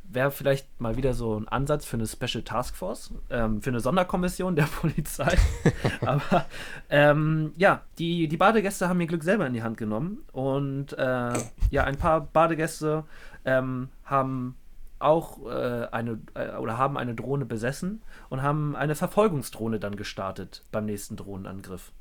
Wäre 0.06 0.32
vielleicht 0.32 0.80
mal 0.80 0.96
wieder 0.96 1.14
so 1.14 1.40
ein 1.40 1.48
Ansatz 1.48 1.86
für 1.86 1.98
eine 1.98 2.06
Special 2.06 2.44
Task 2.44 2.76
Force, 2.76 3.14
ähm, 3.30 3.62
für 3.62 3.72
eine 3.72 3.80
Sonderkommission 3.80 4.56
der 4.56 4.64
Polizei. 4.82 5.36
Aber 6.06 6.46
ähm, 6.90 7.54
ja, 7.58 7.82
die, 7.98 8.28
die 8.28 8.38
Badegäste 8.38 8.88
haben 8.88 9.02
ihr 9.02 9.08
Glück 9.08 9.24
selber 9.24 9.48
in 9.48 9.54
die 9.54 9.64
Hand 9.64 9.78
genommen. 9.78 10.20
Und 10.32 10.94
äh, 10.94 11.34
ja, 11.72 11.84
ein 11.84 11.98
paar 11.98 12.22
Badegäste 12.22 13.06
ähm, 13.44 13.90
haben 14.06 14.56
auch 15.04 15.46
äh, 15.46 15.88
eine 15.92 16.20
äh, 16.34 16.56
oder 16.56 16.78
haben 16.78 16.98
eine 16.98 17.16
Drohne 17.16 17.46
besessen 17.46 18.02
und 18.30 18.42
haben 18.42 18.76
eine 18.76 18.96
Verfolgungsdrohne 18.96 19.80
dann 19.80 19.96
gestartet 19.96 20.64
beim 20.72 20.86
nächsten 20.86 21.16
Drohnenangriff 21.16 21.92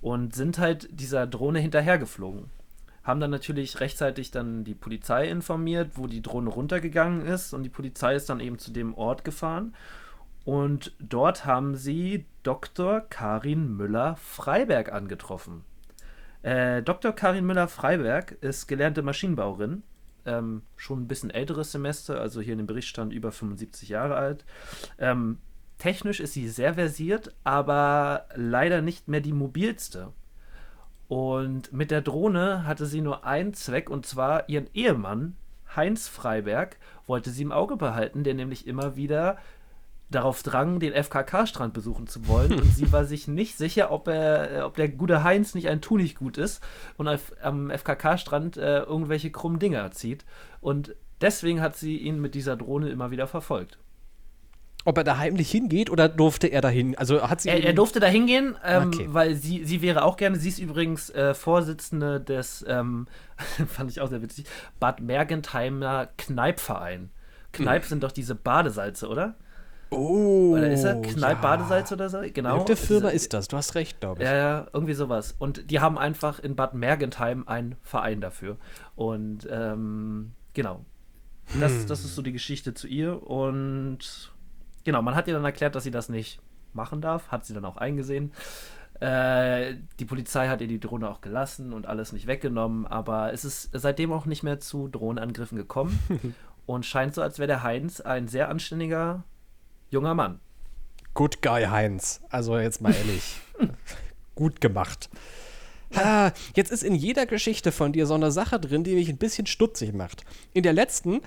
und 0.00 0.34
sind 0.34 0.58
halt 0.58 0.88
dieser 0.90 1.26
Drohne 1.26 1.60
hinterhergeflogen. 1.60 2.50
haben 3.04 3.20
dann 3.20 3.30
natürlich 3.30 3.80
rechtzeitig 3.80 4.30
dann 4.30 4.64
die 4.64 4.74
Polizei 4.74 5.28
informiert, 5.28 5.92
wo 5.94 6.06
die 6.06 6.22
Drohne 6.22 6.50
runtergegangen 6.50 7.26
ist 7.26 7.54
und 7.54 7.62
die 7.62 7.70
Polizei 7.70 8.14
ist 8.14 8.28
dann 8.28 8.40
eben 8.40 8.58
zu 8.58 8.72
dem 8.72 8.94
Ort 8.94 9.24
gefahren 9.24 9.74
und 10.44 10.92
dort 10.98 11.44
haben 11.44 11.76
sie 11.76 12.26
Dr. 12.42 13.02
Karin 13.02 13.76
Müller-Freiberg 13.76 14.92
angetroffen. 14.92 15.64
Äh, 16.42 16.82
Dr. 16.82 17.12
Karin 17.12 17.44
Müller-Freiberg 17.44 18.32
ist 18.40 18.66
gelernte 18.66 19.02
Maschinenbauerin, 19.02 19.82
ähm, 20.26 20.62
schon 20.76 21.02
ein 21.02 21.08
bisschen 21.08 21.30
älteres 21.30 21.72
Semester, 21.72 22.20
also 22.20 22.40
hier 22.40 22.52
in 22.52 22.58
dem 22.58 22.66
Bericht 22.66 22.88
stand 22.88 23.12
über 23.12 23.32
75 23.32 23.88
Jahre 23.88 24.16
alt. 24.16 24.44
Ähm, 24.98 25.38
technisch 25.78 26.20
ist 26.20 26.34
sie 26.34 26.48
sehr 26.48 26.74
versiert, 26.74 27.34
aber 27.44 28.26
leider 28.34 28.82
nicht 28.82 29.08
mehr 29.08 29.20
die 29.20 29.32
mobilste. 29.32 30.12
Und 31.08 31.72
mit 31.72 31.90
der 31.90 32.02
Drohne 32.02 32.66
hatte 32.66 32.86
sie 32.86 33.00
nur 33.00 33.24
einen 33.24 33.54
Zweck, 33.54 33.90
und 33.90 34.06
zwar 34.06 34.48
ihren 34.48 34.68
Ehemann, 34.74 35.36
Heinz 35.74 36.06
Freiberg, 36.06 36.76
wollte 37.06 37.30
sie 37.30 37.42
im 37.42 37.52
Auge 37.52 37.76
behalten, 37.76 38.22
der 38.22 38.34
nämlich 38.34 38.66
immer 38.66 38.96
wieder 38.96 39.38
darauf 40.10 40.42
drang, 40.42 40.80
den 40.80 40.92
FKK-Strand 40.92 41.72
besuchen 41.72 42.06
zu 42.06 42.26
wollen. 42.26 42.52
Und 42.52 42.74
sie 42.74 42.90
war 42.92 43.04
sich 43.04 43.28
nicht 43.28 43.56
sicher, 43.56 43.90
ob, 43.90 44.08
er, 44.08 44.66
ob 44.66 44.76
der 44.76 44.88
gute 44.88 45.24
Heinz 45.24 45.54
nicht 45.54 45.68
ein 45.68 45.80
Tu 45.80 45.98
gut 46.14 46.38
ist 46.38 46.62
und 46.96 47.08
auf, 47.08 47.32
am 47.42 47.70
FKK-Strand 47.70 48.56
äh, 48.56 48.80
irgendwelche 48.80 49.30
krummen 49.30 49.58
Dinger 49.58 49.90
zieht. 49.92 50.24
Und 50.60 50.94
deswegen 51.20 51.60
hat 51.60 51.76
sie 51.76 51.96
ihn 51.98 52.20
mit 52.20 52.34
dieser 52.34 52.56
Drohne 52.56 52.88
immer 52.90 53.10
wieder 53.10 53.26
verfolgt. 53.26 53.78
Ob 54.86 54.96
er 54.96 55.04
da 55.04 55.18
heimlich 55.18 55.50
hingeht 55.50 55.90
oder 55.90 56.08
durfte 56.08 56.46
er 56.46 56.62
dahin? 56.62 56.96
Also 56.96 57.28
hat 57.28 57.42
sie 57.42 57.50
er, 57.50 57.62
er 57.62 57.74
durfte 57.74 58.00
da 58.00 58.06
hingehen, 58.06 58.56
ähm, 58.64 58.88
okay. 58.88 59.06
weil 59.10 59.34
sie, 59.34 59.64
sie 59.64 59.82
wäre 59.82 60.04
auch 60.04 60.16
gerne. 60.16 60.36
Sie 60.36 60.48
ist 60.48 60.58
übrigens 60.58 61.10
äh, 61.10 61.34
Vorsitzende 61.34 62.18
des, 62.18 62.64
ähm, 62.66 63.06
fand 63.68 63.90
ich 63.90 64.00
auch 64.00 64.08
sehr 64.08 64.22
witzig, 64.22 64.46
Bad 64.78 65.00
Mergentheimer 65.00 66.08
Kneipverein. 66.16 67.10
Kneip 67.52 67.82
hm. 67.82 67.88
sind 67.88 68.02
doch 68.04 68.12
diese 68.12 68.34
Badesalze, 68.34 69.08
oder? 69.08 69.34
Oh. 69.90 70.52
Oder 70.52 70.70
ist 70.70 70.84
er 70.84 71.00
Kneip 71.00 71.42
ja. 71.42 71.84
Oder 71.92 72.08
so? 72.08 72.20
Genau. 72.32 72.64
Der 72.64 72.76
Firma 72.76 73.08
ist 73.08 73.32
das, 73.34 73.48
du 73.48 73.56
hast 73.56 73.74
recht, 73.74 74.00
glaube 74.00 74.22
ich. 74.22 74.28
Ja, 74.28 74.36
ja, 74.36 74.66
irgendwie 74.72 74.94
sowas. 74.94 75.34
Und 75.38 75.70
die 75.70 75.80
haben 75.80 75.98
einfach 75.98 76.38
in 76.38 76.54
Bad 76.54 76.74
Mergentheim 76.74 77.46
einen 77.48 77.76
Verein 77.82 78.20
dafür. 78.20 78.56
Und 78.94 79.48
ähm, 79.50 80.32
genau. 80.54 80.84
Das, 81.58 81.72
hm. 81.72 81.86
das 81.88 82.04
ist 82.04 82.14
so 82.14 82.22
die 82.22 82.32
Geschichte 82.32 82.74
zu 82.74 82.86
ihr. 82.86 83.22
Und 83.28 84.32
genau, 84.84 85.02
man 85.02 85.14
hat 85.14 85.26
ihr 85.26 85.34
dann 85.34 85.44
erklärt, 85.44 85.74
dass 85.74 85.84
sie 85.84 85.90
das 85.90 86.08
nicht 86.08 86.40
machen 86.72 87.00
darf, 87.00 87.28
hat 87.28 87.44
sie 87.44 87.54
dann 87.54 87.64
auch 87.64 87.76
eingesehen. 87.76 88.32
Äh, 89.00 89.76
die 89.98 90.04
Polizei 90.04 90.48
hat 90.48 90.60
ihr 90.60 90.68
die 90.68 90.78
Drohne 90.78 91.08
auch 91.08 91.20
gelassen 91.20 91.72
und 91.72 91.86
alles 91.86 92.12
nicht 92.12 92.26
weggenommen, 92.26 92.86
aber 92.86 93.32
es 93.32 93.44
ist 93.44 93.70
seitdem 93.72 94.12
auch 94.12 94.26
nicht 94.26 94.42
mehr 94.42 94.60
zu 94.60 94.88
Drohnenangriffen 94.88 95.56
gekommen 95.56 95.98
und 96.66 96.84
scheint 96.84 97.14
so, 97.14 97.22
als 97.22 97.38
wäre 97.38 97.46
der 97.46 97.62
Heinz 97.62 98.00
ein 98.00 98.28
sehr 98.28 98.50
anständiger 98.50 99.24
junger 99.90 100.14
Mann. 100.14 100.40
Good 101.14 101.42
Guy 101.42 101.64
Heinz, 101.64 102.20
also 102.30 102.58
jetzt 102.58 102.80
mal 102.80 102.94
ehrlich, 102.94 103.40
gut 104.34 104.60
gemacht. 104.60 105.10
Ah, 105.94 106.30
jetzt 106.54 106.70
ist 106.70 106.84
in 106.84 106.94
jeder 106.94 107.26
Geschichte 107.26 107.72
von 107.72 107.92
dir 107.92 108.06
so 108.06 108.14
eine 108.14 108.30
Sache 108.30 108.60
drin, 108.60 108.84
die 108.84 108.94
mich 108.94 109.08
ein 109.08 109.18
bisschen 109.18 109.46
stutzig 109.46 109.92
macht. 109.92 110.24
In 110.52 110.62
der 110.62 110.72
letzten, 110.72 111.20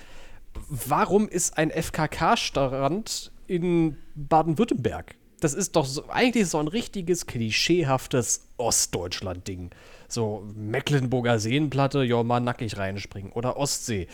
warum 0.70 1.28
ist 1.28 1.58
ein 1.58 1.70
FKK-Strand 1.70 3.32
in 3.48 3.98
Baden-Württemberg. 4.16 5.16
Das 5.40 5.54
ist 5.54 5.76
doch 5.76 5.86
so, 5.86 6.10
eigentlich 6.10 6.48
so 6.48 6.60
ein 6.60 6.70
richtiges 6.70 7.28
klischeehaftes 7.28 8.48
Ostdeutschland-Ding. 8.58 9.72
So 10.08 10.48
Mecklenburger 10.56 11.40
Seenplatte, 11.40 12.04
ja, 12.04 12.24
mal 12.24 12.40
nackig 12.40 12.78
reinspringen. 12.78 13.34
Oder 13.34 13.58
Ostsee. 13.58 14.08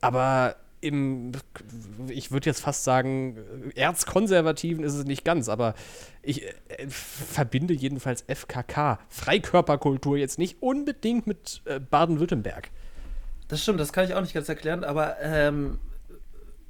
Aber 0.00 0.56
im, 0.80 1.32
ich 2.08 2.30
würde 2.30 2.46
jetzt 2.46 2.60
fast 2.60 2.84
sagen, 2.84 3.72
erzkonservativen 3.74 4.84
ist 4.84 4.94
es 4.94 5.04
nicht 5.04 5.24
ganz, 5.24 5.48
aber 5.48 5.74
ich 6.22 6.44
äh, 6.44 6.86
verbinde 6.88 7.74
jedenfalls 7.74 8.22
FKK, 8.22 8.98
Freikörperkultur, 9.08 10.16
jetzt 10.16 10.38
nicht 10.38 10.62
unbedingt 10.62 11.26
mit 11.26 11.62
äh, 11.64 11.80
Baden-Württemberg. 11.80 12.70
Das 13.48 13.62
stimmt, 13.62 13.80
das 13.80 13.92
kann 13.92 14.04
ich 14.04 14.14
auch 14.14 14.20
nicht 14.20 14.34
ganz 14.34 14.48
erklären, 14.48 14.84
aber 14.84 15.16
ähm, 15.20 15.78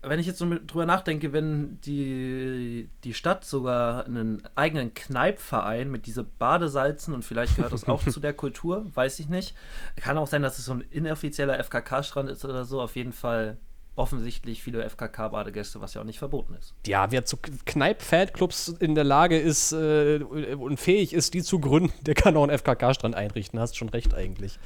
wenn 0.08 0.20
ich 0.20 0.26
jetzt 0.26 0.38
so 0.38 0.46
drüber 0.46 0.86
nachdenke, 0.86 1.32
wenn 1.32 1.80
die, 1.80 2.88
die 3.02 3.14
Stadt 3.14 3.44
sogar 3.44 4.06
einen 4.06 4.42
eigenen 4.54 4.94
Kneipverein 4.94 5.90
mit 5.90 6.06
diese 6.06 6.22
Badesalzen 6.22 7.12
und 7.12 7.24
vielleicht 7.24 7.56
gehört 7.56 7.72
das 7.72 7.88
auch 7.88 8.04
zu 8.04 8.20
der 8.20 8.32
Kultur, 8.34 8.86
weiß 8.94 9.18
ich 9.18 9.28
nicht. 9.28 9.56
Kann 9.96 10.18
auch 10.18 10.28
sein, 10.28 10.42
dass 10.42 10.58
es 10.58 10.66
so 10.66 10.74
ein 10.74 10.82
inoffizieller 10.90 11.58
FKK-Strand 11.58 12.30
ist 12.30 12.44
oder 12.44 12.64
so. 12.64 12.80
Auf 12.80 12.94
jeden 12.94 13.12
Fall 13.12 13.56
offensichtlich 13.96 14.62
viele 14.62 14.88
FKK-Badegäste, 14.88 15.80
was 15.80 15.94
ja 15.94 16.02
auch 16.02 16.06
nicht 16.06 16.18
verboten 16.18 16.54
ist. 16.54 16.74
Ja, 16.86 17.10
wer 17.10 17.24
zu 17.24 17.38
Kneip-Fanclubs 17.38 18.68
in 18.68 18.94
der 18.94 19.04
Lage 19.04 19.38
ist 19.38 19.72
äh, 19.72 20.20
und 20.22 20.78
fähig 20.78 21.12
ist, 21.12 21.34
die 21.34 21.42
zu 21.42 21.58
gründen, 21.58 21.92
der 22.02 22.14
kann 22.14 22.36
auch 22.36 22.42
einen 22.42 22.56
FKK-Strand 22.56 23.14
einrichten. 23.14 23.58
Hast 23.58 23.76
schon 23.76 23.88
recht 23.88 24.14
eigentlich. 24.14 24.58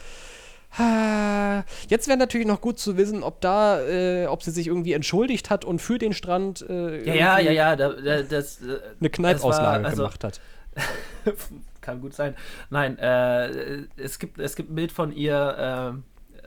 Jetzt 1.88 2.06
wäre 2.06 2.16
natürlich 2.16 2.46
noch 2.46 2.60
gut 2.60 2.78
zu 2.78 2.96
wissen, 2.96 3.24
ob 3.24 3.40
da, 3.40 3.80
äh, 3.80 4.26
ob 4.26 4.44
sie 4.44 4.52
sich 4.52 4.68
irgendwie 4.68 4.92
entschuldigt 4.92 5.50
hat 5.50 5.64
und 5.64 5.80
für 5.80 5.98
den 5.98 6.12
Strand 6.12 6.64
äh, 6.68 7.04
ja, 7.04 7.14
ja, 7.14 7.38
ja, 7.40 7.50
ja, 7.50 7.76
da, 7.76 7.88
da, 7.92 8.22
das, 8.22 8.62
äh, 8.62 8.78
eine 9.00 9.10
Kneipauslage 9.10 9.84
also, 9.84 9.96
gemacht 9.96 10.22
hat. 10.22 10.40
kann 11.80 12.00
gut 12.00 12.14
sein. 12.14 12.36
Nein, 12.70 12.98
äh, 12.98 13.84
es 13.96 14.20
gibt 14.20 14.38
es 14.38 14.54
gibt 14.54 14.70
ein 14.70 14.76
Bild 14.76 14.92
von 14.92 15.10
ihr 15.12 16.00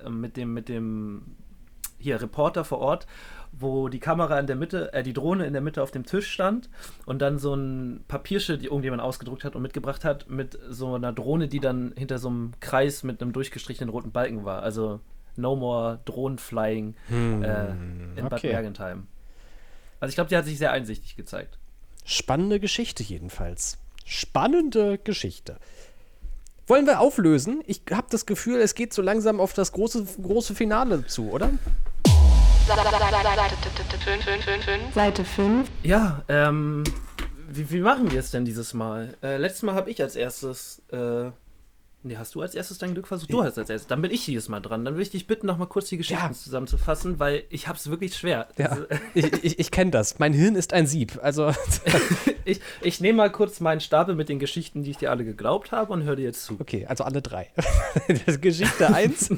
äh, 0.06 0.10
mit 0.10 0.38
dem 0.38 0.54
mit 0.54 0.70
dem 0.70 1.36
hier 2.04 2.22
Reporter 2.22 2.64
vor 2.64 2.80
Ort 2.80 3.08
wo 3.54 3.88
die 3.88 4.00
Kamera 4.00 4.40
in 4.40 4.48
der 4.48 4.56
Mitte, 4.56 4.92
äh, 4.94 5.04
die 5.04 5.14
Drohne 5.14 5.46
in 5.46 5.54
der 5.54 5.62
Mitte 5.62 5.84
auf 5.84 5.92
dem 5.92 6.06
Tisch 6.06 6.32
stand 6.32 6.70
und 7.06 7.22
dann 7.22 7.38
so 7.38 7.54
ein 7.54 8.04
Papierschild, 8.08 8.62
die 8.62 8.66
irgendjemand 8.66 9.02
ausgedruckt 9.02 9.44
hat 9.44 9.56
und 9.56 9.62
mitgebracht 9.62 10.04
hat, 10.04 10.30
mit 10.30 10.58
so 10.70 10.96
einer 10.96 11.14
Drohne, 11.14 11.48
die 11.48 11.60
dann 11.60 11.94
hinter 11.96 12.18
so 12.18 12.30
einem 12.30 12.54
Kreis 12.60 13.04
mit 13.04 13.22
einem 13.22 13.32
durchgestrichenen 13.32 13.90
roten 13.90 14.12
Balken 14.12 14.44
war. 14.44 14.64
Also 14.64 15.00
No 15.36 15.56
More 15.56 16.00
Drohnenflying 16.06 16.96
hm, 17.08 17.44
äh, 17.44 17.70
in 18.20 18.30
Bad 18.30 18.44
Mergentheim. 18.44 19.08
Also 20.00 20.10
ich 20.10 20.16
glaube, 20.16 20.30
die 20.30 20.38
hat 20.38 20.46
sich 20.46 20.58
sehr 20.58 20.72
einsichtig 20.72 21.16
gezeigt. 21.16 21.60
Spannende 22.04 22.60
Geschichte 22.60 23.04
jedenfalls. 23.04 23.78
Spannende 24.04 24.98
Geschichte. 24.98 25.58
Wollen 26.66 26.86
wir 26.86 27.02
auflösen? 27.02 27.62
Ich 27.68 27.82
habe 27.92 28.08
das 28.10 28.26
Gefühl, 28.26 28.62
es 28.62 28.74
geht 28.74 28.94
so 28.94 29.02
langsam 29.02 29.42
auf 29.42 29.52
das 29.52 29.74
große, 29.74 30.06
große 30.22 30.56
Finale 30.56 31.06
zu, 31.06 31.30
oder? 31.30 31.50
Seite 34.96 35.26
5. 35.26 35.70
Ja, 35.84 36.24
ähm, 36.30 36.86
wie, 37.50 37.70
wie 37.70 37.82
machen 37.82 38.10
wir 38.12 38.20
es 38.22 38.32
denn 38.32 38.46
dieses 38.46 38.74
Mal? 38.74 39.14
Äh, 39.22 39.36
letztes 39.38 39.64
Mal 39.64 39.76
habe 39.76 39.92
ich 39.92 40.02
als 40.02 40.16
erstes 40.16 40.82
äh, 40.94 41.32
Nee, 42.06 42.18
hast 42.18 42.36
du 42.36 42.42
als 42.42 42.54
erstes 42.54 42.78
dein 42.80 42.94
Glück 42.94 43.08
versucht? 43.08 43.32
Du 43.32 43.44
hast 43.44 43.58
als 43.58 43.70
erstes. 43.70 43.88
Dann 43.88 44.02
bin 44.02 44.12
ich 44.12 44.26
dieses 44.26 44.50
Mal 44.50 44.60
dran. 44.60 44.84
Dann 44.84 44.96
will 44.96 45.02
ich 45.02 45.12
dich 45.12 45.26
bitten, 45.26 45.48
noch 45.48 45.58
mal 45.58 45.68
kurz 45.68 45.88
die 45.88 45.96
Geschichten 45.96 46.22
ja. 46.22 46.34
zusammenzufassen, 46.34 47.18
weil 47.18 47.44
ich 47.50 47.70
habe 47.70 47.78
es 47.78 47.90
wirklich 47.90 48.16
schwer. 48.16 48.48
Ja. 48.58 48.78
ich 49.14 49.32
ich, 49.44 49.60
ich 49.60 49.72
kenne 49.72 49.92
das. 49.92 50.20
Mein 50.20 50.34
Hirn 50.34 50.56
ist 50.56 50.74
ein 50.74 50.86
Sieb. 50.86 51.18
Also 51.22 51.54
ich, 52.46 52.60
ich 52.82 53.00
nehme 53.00 53.18
mal 53.18 53.32
kurz 53.32 53.62
meinen 53.62 53.80
Stapel 53.80 54.16
mit 54.16 54.28
den 54.28 54.40
Geschichten, 54.40 54.84
die 54.84 54.92
ich 54.92 54.98
dir 54.98 55.12
alle 55.12 55.24
geglaubt 55.24 55.72
habe 55.72 55.94
und 55.94 56.04
höre 56.04 56.18
dir 56.18 56.24
jetzt 56.24 56.44
zu. 56.44 56.58
Okay, 56.60 56.86
also 56.88 57.06
alle 57.06 57.22
drei. 57.22 57.50
Geschichte 58.42 58.94
1, 58.94 59.34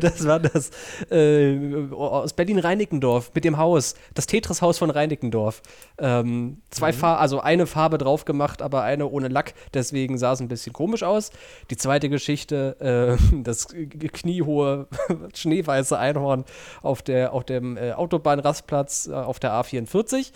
das 0.00 0.26
war 0.26 0.40
das 0.40 0.70
äh, 1.10 1.86
aus 1.92 2.32
Berlin-Reinickendorf 2.32 3.30
mit 3.34 3.44
dem 3.44 3.56
Haus, 3.56 3.94
das 4.14 4.26
Tetris-Haus 4.26 4.78
von 4.78 4.90
Reinickendorf. 4.90 5.62
Ähm, 5.98 6.60
zwei 6.70 6.92
mhm. 6.92 6.96
Farben, 6.96 7.20
also 7.20 7.40
eine 7.40 7.66
Farbe 7.66 7.98
drauf 7.98 8.24
gemacht, 8.24 8.62
aber 8.62 8.82
eine 8.82 9.06
ohne 9.06 9.28
Lack, 9.28 9.54
deswegen 9.74 10.18
sah 10.18 10.32
es 10.32 10.40
ein 10.40 10.48
bisschen 10.48 10.72
komisch 10.72 11.02
aus. 11.02 11.30
Die 11.70 11.76
zweite 11.76 11.99
zweite 12.00 12.08
Geschichte, 12.08 13.18
äh, 13.30 13.42
das 13.42 13.68
kniehohe 13.68 14.88
schneeweiße 15.34 15.98
Einhorn 15.98 16.44
auf, 16.82 17.02
der, 17.02 17.32
auf 17.32 17.44
dem 17.44 17.76
äh, 17.76 17.92
Autobahnrastplatz 17.92 19.08
äh, 19.08 19.12
auf 19.12 19.38
der 19.38 19.52
A44. 19.52 20.32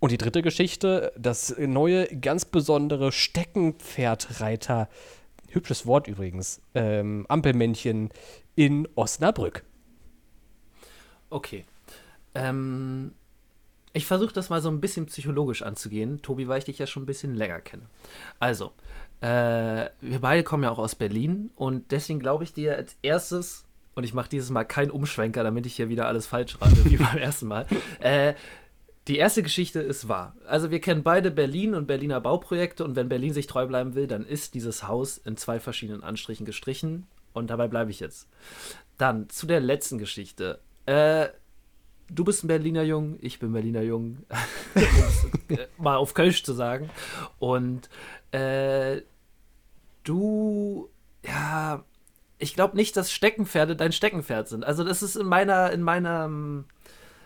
Und 0.00 0.12
die 0.12 0.18
dritte 0.18 0.42
Geschichte, 0.42 1.12
das 1.18 1.56
neue, 1.58 2.06
ganz 2.18 2.44
besondere 2.44 3.10
Steckenpferdreiter, 3.10 4.88
hübsches 5.48 5.86
Wort 5.86 6.06
übrigens, 6.06 6.60
ähm, 6.74 7.26
Ampelmännchen 7.28 8.10
in 8.54 8.86
Osnabrück. 8.94 9.64
Okay. 11.30 11.64
Ähm, 12.34 13.12
ich 13.92 14.06
versuche 14.06 14.32
das 14.32 14.50
mal 14.50 14.60
so 14.60 14.68
ein 14.68 14.80
bisschen 14.80 15.06
psychologisch 15.06 15.62
anzugehen, 15.62 16.22
Tobi, 16.22 16.46
weil 16.46 16.58
ich 16.58 16.66
dich 16.66 16.78
ja 16.78 16.86
schon 16.86 17.02
ein 17.02 17.06
bisschen 17.06 17.34
länger 17.34 17.60
kenne. 17.60 17.82
Also, 18.38 18.72
äh, 19.20 19.90
wir 20.00 20.20
beide 20.20 20.42
kommen 20.42 20.64
ja 20.64 20.70
auch 20.70 20.78
aus 20.78 20.94
Berlin 20.94 21.50
und 21.56 21.90
deswegen 21.90 22.20
glaube 22.20 22.44
ich 22.44 22.52
dir 22.52 22.76
als 22.76 22.96
erstes, 23.02 23.64
und 23.94 24.04
ich 24.04 24.14
mache 24.14 24.28
dieses 24.28 24.50
Mal 24.50 24.62
keinen 24.64 24.92
Umschwenker, 24.92 25.42
damit 25.42 25.66
ich 25.66 25.74
hier 25.74 25.88
wieder 25.88 26.06
alles 26.06 26.26
falsch 26.28 26.60
rate, 26.60 26.84
wie 26.84 26.96
beim 26.98 27.18
ersten 27.18 27.48
Mal. 27.48 27.66
Äh, 27.98 28.34
die 29.08 29.16
erste 29.16 29.42
Geschichte 29.42 29.80
ist 29.80 30.08
wahr. 30.08 30.36
Also 30.46 30.70
wir 30.70 30.80
kennen 30.80 31.02
beide 31.02 31.32
Berlin 31.32 31.74
und 31.74 31.86
Berliner 31.86 32.20
Bauprojekte 32.20 32.84
und 32.84 32.94
wenn 32.94 33.08
Berlin 33.08 33.32
sich 33.32 33.48
treu 33.48 33.66
bleiben 33.66 33.96
will, 33.96 34.06
dann 34.06 34.24
ist 34.24 34.54
dieses 34.54 34.86
Haus 34.86 35.18
in 35.18 35.36
zwei 35.36 35.58
verschiedenen 35.58 36.04
Anstrichen 36.04 36.46
gestrichen 36.46 37.08
Und 37.32 37.50
dabei 37.50 37.66
bleibe 37.66 37.90
ich 37.90 37.98
jetzt. 37.98 38.28
Dann 38.98 39.28
zu 39.30 39.46
der 39.46 39.60
letzten 39.60 39.98
Geschichte. 39.98 40.60
Äh, 40.86 41.28
du 42.10 42.24
bist 42.24 42.44
ein 42.44 42.48
Berliner 42.48 42.82
Jung, 42.82 43.18
ich 43.20 43.38
bin 43.38 43.52
Berliner 43.52 43.82
Jung, 43.82 44.18
mal 45.78 45.96
auf 45.96 46.14
Kölsch 46.14 46.42
zu 46.42 46.52
sagen. 46.52 46.90
Und 47.38 47.88
äh, 48.32 49.02
du, 50.04 50.88
ja, 51.24 51.84
ich 52.38 52.54
glaube 52.54 52.76
nicht, 52.76 52.96
dass 52.96 53.12
Steckenpferde 53.12 53.76
dein 53.76 53.92
Steckenpferd 53.92 54.48
sind. 54.48 54.64
Also 54.64 54.84
das 54.84 55.02
ist 55.02 55.16
in 55.16 55.26
meiner, 55.26 55.72
in 55.72 55.82
meinem 55.82 56.66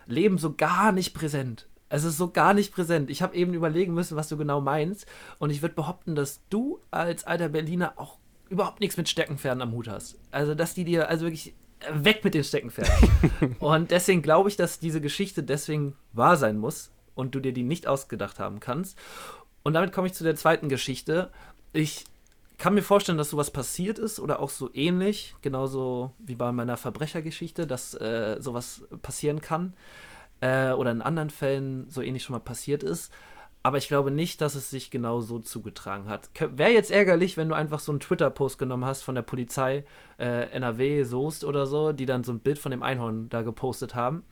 Leben 0.07 0.39
so 0.39 0.55
gar 0.55 0.93
nicht 0.93 1.15
präsent. 1.15 1.69
Es 1.89 2.05
ist 2.05 2.17
so 2.17 2.31
gar 2.31 2.55
nicht 2.55 2.73
präsent. 2.73 3.11
Ich 3.11 3.21
habe 3.21 3.37
eben 3.37 3.53
überlegen 3.53 3.93
müssen, 3.93 4.17
was 4.17 4.29
du 4.29 4.39
genau 4.39 4.63
meinst. 4.63 5.07
Und 5.39 5.51
ich 5.51 5.61
würde 5.61 5.75
behaupten, 5.75 6.15
dass 6.15 6.41
du 6.49 6.81
als 6.91 7.25
alter 7.25 7.51
Berliner 7.51 7.95
auch 7.97 8.17
überhaupt 8.49 8.81
nichts 8.81 8.97
mit 8.97 9.11
Steckenpferden 9.11 9.63
am 9.63 9.73
Hut 9.73 9.89
hast. 9.89 10.19
Also, 10.31 10.55
dass 10.55 10.73
die 10.73 10.85
dir, 10.85 11.09
also 11.09 11.27
wirklich 11.27 11.55
weg 11.91 12.25
mit 12.25 12.35
den 12.35 12.45
Steckenpferden. 12.45 13.57
und 13.59 13.91
deswegen 13.91 14.23
glaube 14.23 14.49
ich, 14.49 14.57
dass 14.57 14.79
diese 14.79 15.01
Geschichte 15.01 15.43
deswegen 15.43 15.95
wahr 16.13 16.37
sein 16.37 16.59
muss 16.59 16.91
und 17.15 17.35
du 17.35 17.41
dir 17.41 17.53
die 17.53 17.63
nicht 17.63 17.87
ausgedacht 17.87 18.39
haben 18.39 18.61
kannst. 18.61 18.99
Und 19.63 19.75
damit 19.75 19.93
komme 19.93 20.09
ich 20.09 20.15
zu 20.15 20.25
der 20.25 20.37
zweiten 20.37 20.69
Geschichte. 20.69 21.31
Ich 21.73 22.05
kann 22.59 22.75
mir 22.75 22.83
vorstellen, 22.83 23.19
dass 23.19 23.31
sowas 23.31 23.51
passiert 23.51 23.99
ist 23.99 24.21
oder 24.21 24.41
auch 24.41 24.51
so 24.51 24.71
ähnlich, 24.73 25.35
genauso 25.43 26.13
wie 26.19 26.35
bei 26.35 26.53
meiner 26.53 26.77
Verbrechergeschichte, 26.77 27.67
dass 27.67 27.95
äh, 27.95 28.37
sowas 28.41 28.83
passieren 29.03 29.41
kann 29.41 29.75
äh, 30.41 30.73
oder 30.73 30.91
in 30.91 31.03
anderen 31.03 31.31
Fällen 31.31 31.89
so 31.91 32.03
ähnlich 32.03 32.23
schon 32.23 32.35
mal 32.35 32.41
passiert 32.41 32.83
ist. 32.83 33.13
Aber 33.65 33.79
ich 33.79 33.87
glaube 33.87 34.11
nicht, 34.11 34.41
dass 34.41 34.57
es 34.57 34.71
sich 34.71 34.91
genau 34.91 35.21
so 35.21 35.39
zugetragen 35.39 36.09
hat. 36.09 36.31
Wäre 36.39 36.73
jetzt 36.73 36.91
ärgerlich, 36.91 37.37
wenn 37.37 37.49
du 37.49 37.55
einfach 37.55 37.79
so 37.79 37.93
einen 37.93 38.01
Twitter-Post 38.01 38.59
genommen 38.59 38.85
hast 38.85 39.03
von 39.03 39.15
der 39.15 39.23
Polizei, 39.23 39.85
äh, 40.19 40.51
NRW, 40.51 41.05
Soest 41.05 41.45
oder 41.45 41.67
so, 41.67 41.93
die 41.93 42.07
dann 42.07 42.25
so 42.25 42.33
ein 42.33 42.41
Bild 42.41 42.59
von 42.59 42.73
dem 42.73 42.83
Einhorn 42.83 43.29
da 43.29 43.43
gepostet 43.43 43.95
haben. 43.95 44.25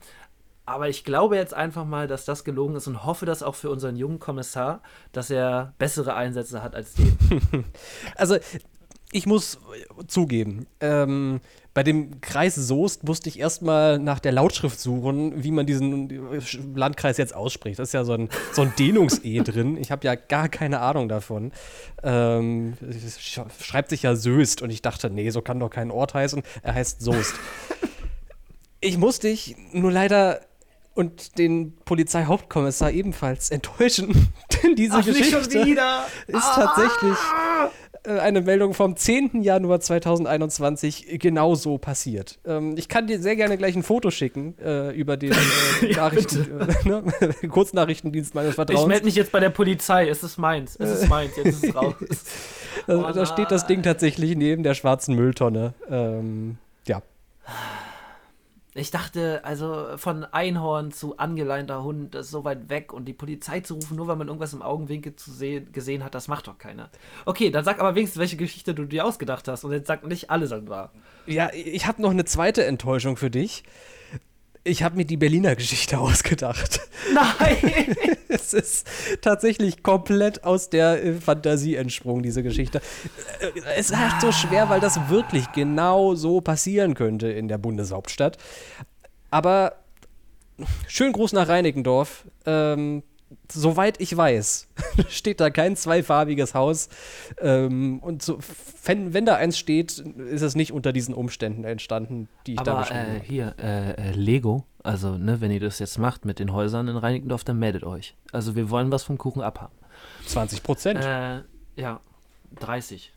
Aber 0.65 0.89
ich 0.89 1.03
glaube 1.03 1.37
jetzt 1.37 1.53
einfach 1.53 1.85
mal, 1.85 2.07
dass 2.07 2.25
das 2.25 2.43
gelogen 2.43 2.75
ist 2.75 2.87
und 2.87 3.05
hoffe 3.05 3.25
das 3.25 3.41
auch 3.41 3.55
für 3.55 3.69
unseren 3.69 3.95
jungen 3.95 4.19
Kommissar, 4.19 4.81
dass 5.11 5.29
er 5.29 5.73
bessere 5.79 6.13
Einsätze 6.13 6.61
hat 6.61 6.75
als 6.75 6.93
den. 6.93 7.17
also, 8.15 8.37
ich 9.11 9.25
muss 9.25 9.59
zugeben, 10.07 10.67
ähm, 10.79 11.41
bei 11.73 11.83
dem 11.83 12.19
Kreis 12.19 12.55
Soest 12.55 13.05
musste 13.05 13.29
ich 13.29 13.39
erstmal 13.39 13.97
nach 13.97 14.19
der 14.19 14.33
Lautschrift 14.33 14.79
suchen, 14.79 15.41
wie 15.41 15.51
man 15.51 15.65
diesen 15.65 16.09
Landkreis 16.75 17.17
jetzt 17.17 17.33
ausspricht. 17.33 17.79
Das 17.79 17.89
ist 17.89 17.93
ja 17.93 18.03
so 18.03 18.13
ein, 18.13 18.29
so 18.51 18.63
ein 18.63 18.73
Dehnungs-E 18.77 19.39
drin. 19.43 19.77
Ich 19.77 19.91
habe 19.91 20.05
ja 20.05 20.15
gar 20.15 20.49
keine 20.49 20.81
Ahnung 20.81 21.07
davon. 21.07 21.53
Ähm, 22.03 22.73
schreibt 23.19 23.89
sich 23.89 24.03
ja 24.03 24.15
Söst 24.15 24.61
und 24.61 24.69
ich 24.69 24.81
dachte, 24.81 25.09
nee, 25.09 25.29
so 25.29 25.41
kann 25.41 25.59
doch 25.59 25.69
kein 25.69 25.91
Ort 25.91 26.13
heißen. 26.13 26.43
Er 26.61 26.73
heißt 26.73 27.01
Soest. 27.01 27.35
Ich 28.83 28.97
musste 28.97 29.27
dich 29.27 29.55
nur 29.73 29.91
leider 29.91 30.41
und 30.95 31.37
den 31.37 31.75
Polizeihauptkommissar 31.85 32.91
ebenfalls 32.91 33.51
enttäuschen. 33.51 34.33
Denn 34.63 34.75
diese 34.75 34.97
Ach, 34.97 35.05
Geschichte 35.05 35.37
ist 35.37 36.43
ah! 36.43 36.55
tatsächlich 36.55 37.17
äh, 37.17 37.90
eine 38.07 38.41
Meldung 38.41 38.73
vom 38.73 38.95
10. 38.95 39.41
Januar 39.41 39.79
2021 39.79 41.19
genauso 41.19 41.77
passiert. 41.77 42.39
Ähm, 42.45 42.75
ich 42.77 42.87
kann 42.87 43.07
dir 43.07 43.19
sehr 43.19 43.35
gerne 43.35 43.57
gleich 43.57 43.75
ein 43.75 43.83
Foto 43.83 44.11
schicken 44.11 44.55
äh, 44.59 44.89
über 44.95 45.17
den 45.17 45.31
äh, 45.81 45.91
Nachrichten, 45.93 46.59
äh, 46.59 46.87
ne? 46.87 47.03
Kurznachrichtendienst 47.49 48.33
meines 48.35 48.55
Vertrauens. 48.55 48.81
Ich 48.81 48.87
melde 48.87 49.05
mich 49.05 49.15
jetzt 49.15 49.31
bei 49.31 49.39
der 49.39 49.49
Polizei. 49.49 50.07
Es 50.07 50.23
ist 50.23 50.37
meins. 50.37 50.75
Es 50.77 51.01
ist 51.01 51.09
meins. 51.09 51.35
Jetzt 51.35 51.47
ist 51.47 51.63
es 51.65 51.75
raus. 51.75 51.95
oh, 52.87 53.11
da 53.13 53.25
steht 53.25 53.51
das 53.51 53.67
Ding 53.67 53.83
tatsächlich 53.83 54.35
neben 54.35 54.63
der 54.63 54.73
schwarzen 54.73 55.15
Mülltonne. 55.15 55.73
Ähm, 55.89 56.57
ja. 56.87 57.01
Ich 58.73 58.89
dachte, 58.89 59.43
also 59.43 59.97
von 59.97 60.23
Einhorn 60.23 60.91
zu 60.91 61.17
angeleinter 61.17 61.83
Hund, 61.83 62.15
das 62.15 62.27
ist 62.27 62.31
so 62.31 62.45
weit 62.45 62.69
weg 62.69 62.93
und 62.93 63.03
die 63.05 63.13
Polizei 63.13 63.59
zu 63.59 63.73
rufen, 63.73 63.97
nur 63.97 64.07
weil 64.07 64.15
man 64.15 64.27
irgendwas 64.27 64.53
im 64.53 64.61
Augenwinkel 64.61 65.13
zu 65.17 65.31
gesehen 65.73 66.05
hat, 66.05 66.15
das 66.15 66.29
macht 66.29 66.47
doch 66.47 66.57
keiner. 66.57 66.89
Okay, 67.25 67.51
dann 67.51 67.65
sag 67.65 67.81
aber 67.81 67.95
wenigstens, 67.95 68.19
welche 68.21 68.37
Geschichte 68.37 68.73
du 68.73 68.85
dir 68.85 69.05
ausgedacht 69.05 69.49
hast 69.49 69.65
und 69.65 69.73
jetzt 69.73 69.87
sag 69.87 70.05
nicht, 70.05 70.29
alle 70.29 70.47
sind 70.47 70.69
wahr. 70.69 70.91
Ja, 71.25 71.51
ich 71.53 71.85
habe 71.85 72.01
noch 72.01 72.11
eine 72.11 72.23
zweite 72.23 72.63
Enttäuschung 72.63 73.17
für 73.17 73.29
dich. 73.29 73.63
Ich 74.63 74.83
habe 74.83 74.95
mir 74.95 75.05
die 75.05 75.17
Berliner 75.17 75.55
Geschichte 75.55 75.99
ausgedacht. 75.99 76.81
Nein! 77.13 77.95
es 78.27 78.53
ist 78.53 78.87
tatsächlich 79.21 79.83
komplett 79.83 80.43
aus 80.43 80.69
der 80.69 81.03
äh, 81.03 81.13
Fantasie 81.15 81.75
entsprungen, 81.75 82.21
diese 82.21 82.43
Geschichte. 82.43 82.81
Äh, 83.39 83.59
es 83.75 83.89
ist 83.89 83.97
halt 83.97 84.21
so 84.21 84.31
schwer, 84.31 84.69
weil 84.69 84.79
das 84.79 85.09
wirklich 85.09 85.51
genau 85.53 86.15
so 86.15 86.41
passieren 86.41 86.93
könnte 86.93 87.27
in 87.27 87.47
der 87.47 87.57
Bundeshauptstadt. 87.57 88.37
Aber 89.31 89.77
schön 90.87 91.11
groß 91.11 91.33
nach 91.33 91.47
Reinickendorf. 91.47 92.25
Ähm, 92.45 93.03
soweit 93.51 93.99
ich 94.01 94.15
weiß, 94.15 94.67
steht 95.09 95.39
da 95.39 95.49
kein 95.49 95.75
zweifarbiges 95.75 96.53
Haus. 96.53 96.89
Ähm, 97.39 97.99
und 97.99 98.21
so, 98.21 98.39
wenn, 98.85 99.13
wenn, 99.13 99.25
da 99.25 99.35
eins 99.35 99.57
steht, 99.57 99.99
ist 99.99 100.41
es 100.41 100.55
nicht 100.55 100.71
unter 100.71 100.93
diesen 100.93 101.13
Umständen 101.13 101.63
entstanden, 101.63 102.29
die 102.47 102.53
ich 102.53 102.59
Aber, 102.59 102.71
da 102.71 102.79
beschrieben 102.79 102.99
äh, 102.99 103.15
habe. 103.15 103.25
Hier, 103.25 103.55
äh, 103.59 103.91
äh, 103.91 104.11
Lego, 104.11 104.65
also 104.83 105.17
ne, 105.17 105.41
wenn 105.41 105.51
ihr 105.51 105.59
das 105.59 105.79
jetzt 105.79 105.97
macht 105.97 106.25
mit 106.25 106.39
den 106.39 106.53
Häusern 106.53 106.87
in 106.87 106.97
Reinickendorf, 106.97 107.43
dann 107.43 107.59
meldet 107.59 107.83
euch. 107.83 108.15
Also 108.31 108.55
wir 108.55 108.69
wollen 108.69 108.91
was 108.91 109.03
vom 109.03 109.17
Kuchen 109.17 109.41
abhaben. 109.41 109.75
20 110.25 110.63
Prozent? 110.63 111.03
Äh, 111.03 111.41
ja, 111.75 111.99
30. 112.59 113.13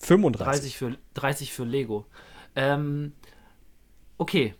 35. 0.00 0.44
30 0.46 0.76
für, 0.76 0.96
30 1.14 1.52
für 1.52 1.64
Lego. 1.64 2.06
Ähm, 2.54 3.12
okay, 4.16 4.54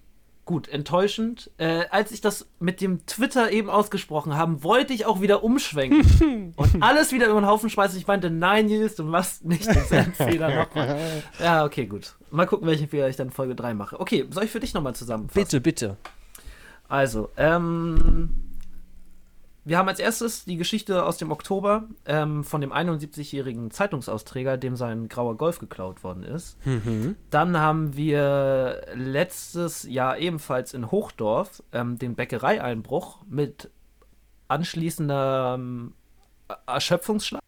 gut, 0.48 0.66
enttäuschend. 0.66 1.50
Äh, 1.58 1.84
als 1.90 2.10
ich 2.10 2.22
das 2.22 2.48
mit 2.58 2.80
dem 2.80 3.04
Twitter 3.04 3.52
eben 3.52 3.68
ausgesprochen 3.68 4.34
habe, 4.34 4.64
wollte 4.64 4.94
ich 4.94 5.04
auch 5.04 5.20
wieder 5.20 5.44
umschwenken 5.44 6.54
und 6.56 6.82
alles 6.82 7.12
wieder 7.12 7.26
über 7.26 7.38
den 7.38 7.46
Haufen 7.46 7.68
schmeißen. 7.68 7.98
Ich 7.98 8.06
meinte, 8.06 8.30
nein, 8.30 8.64
Nils, 8.64 8.94
du 8.94 9.04
machst 9.04 9.44
nicht 9.44 9.66
denselben 9.66 10.14
Fehler 10.14 10.64
nochmal. 10.64 11.22
Ja, 11.38 11.66
okay, 11.66 11.84
gut. 11.84 12.14
Mal 12.30 12.46
gucken, 12.46 12.66
welchen 12.66 12.88
Fehler 12.88 13.10
ich 13.10 13.16
dann 13.16 13.30
Folge 13.30 13.54
3 13.54 13.74
mache. 13.74 14.00
Okay, 14.00 14.24
soll 14.30 14.44
ich 14.44 14.50
für 14.50 14.58
dich 14.58 14.72
nochmal 14.72 14.94
zusammenfassen? 14.94 15.38
Bitte, 15.38 15.60
bitte. 15.60 15.96
Also, 16.88 17.28
ähm, 17.36 18.47
wir 19.68 19.76
haben 19.76 19.88
als 19.88 20.00
erstes 20.00 20.46
die 20.46 20.56
Geschichte 20.56 21.04
aus 21.04 21.18
dem 21.18 21.30
Oktober 21.30 21.84
ähm, 22.06 22.42
von 22.42 22.62
dem 22.62 22.72
71-jährigen 22.72 23.70
Zeitungsausträger, 23.70 24.56
dem 24.56 24.76
sein 24.76 25.08
grauer 25.08 25.36
Golf 25.36 25.58
geklaut 25.58 26.02
worden 26.02 26.22
ist. 26.22 26.64
Mhm. 26.66 27.16
Dann 27.28 27.58
haben 27.58 27.94
wir 27.94 28.80
letztes 28.94 29.82
Jahr 29.82 30.16
ebenfalls 30.18 30.72
in 30.72 30.90
Hochdorf 30.90 31.62
ähm, 31.72 31.98
den 31.98 32.14
Bäckereieinbruch 32.14 33.18
mit 33.28 33.70
anschließender 34.48 35.56
ähm, 35.58 35.92
Erschöpfungsschlag. 36.66 37.42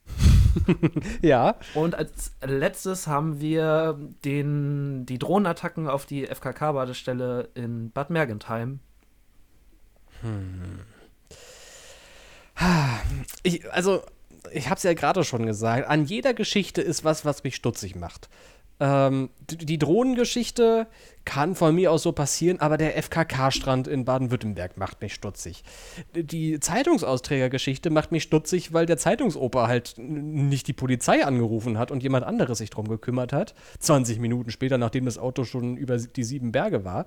ja. 1.23 1.57
Und 1.75 1.95
als 1.95 2.33
letztes 2.45 3.07
haben 3.07 3.41
wir 3.41 3.99
den, 4.27 5.07
die 5.07 5.19
Drohnenattacken 5.19 5.89
auf 5.89 6.05
die 6.05 6.27
FKK-Badestelle 6.27 7.49
in 7.55 7.91
Bad 7.93 8.11
Mergentheim. 8.11 8.81
Hm. 10.21 10.81
Ich, 13.43 13.71
also, 13.73 14.03
ich 14.53 14.67
habe 14.67 14.77
es 14.77 14.83
ja 14.83 14.95
gerade 14.95 15.25
schon 15.25 15.47
gesagt, 15.47 15.89
an 15.89 16.05
jeder 16.05 16.35
Geschichte 16.35 16.83
ist 16.83 17.05
was, 17.05 17.25
was 17.25 17.45
mich 17.45 17.57
stutzig 17.57 17.97
macht. 17.97 18.29
Ähm, 18.81 19.29
die 19.51 19.79
Drohnengeschichte 19.79 20.87
kann 21.27 21.55
von 21.55 21.75
mir 21.75 21.93
aus 21.93 22.03
so 22.03 22.13
passieren, 22.13 22.61
aber 22.61 22.79
der 22.79 22.97
FKK-Strand 22.97 23.87
in 23.87 24.07
Baden-Württemberg 24.07 24.79
macht 24.79 25.03
mich 25.03 25.13
stutzig. 25.13 25.65
Die 26.15 26.59
Zeitungsausträgergeschichte 26.59 27.91
macht 27.91 28.11
mich 28.11 28.23
stutzig, 28.23 28.73
weil 28.73 28.87
der 28.87 28.97
Zeitungsoper 28.97 29.69
halt 29.69 29.97
nicht 29.99 30.67
die 30.67 30.73
Polizei 30.73 31.25
angerufen 31.27 31.77
hat 31.77 31.91
und 31.91 32.03
jemand 32.03 32.25
anderes 32.25 32.59
sich 32.59 32.71
drum 32.71 32.89
gekümmert 32.89 33.35
hat. 33.35 33.55
20 33.81 34.19
Minuten 34.19 34.51
später, 34.51 34.79
nachdem 34.79 35.05
das 35.05 35.19
Auto 35.19 35.45
schon 35.45 35.77
über 35.77 35.99
die 35.99 36.25
sieben 36.25 36.51
Berge 36.51 36.83
war. 36.83 37.05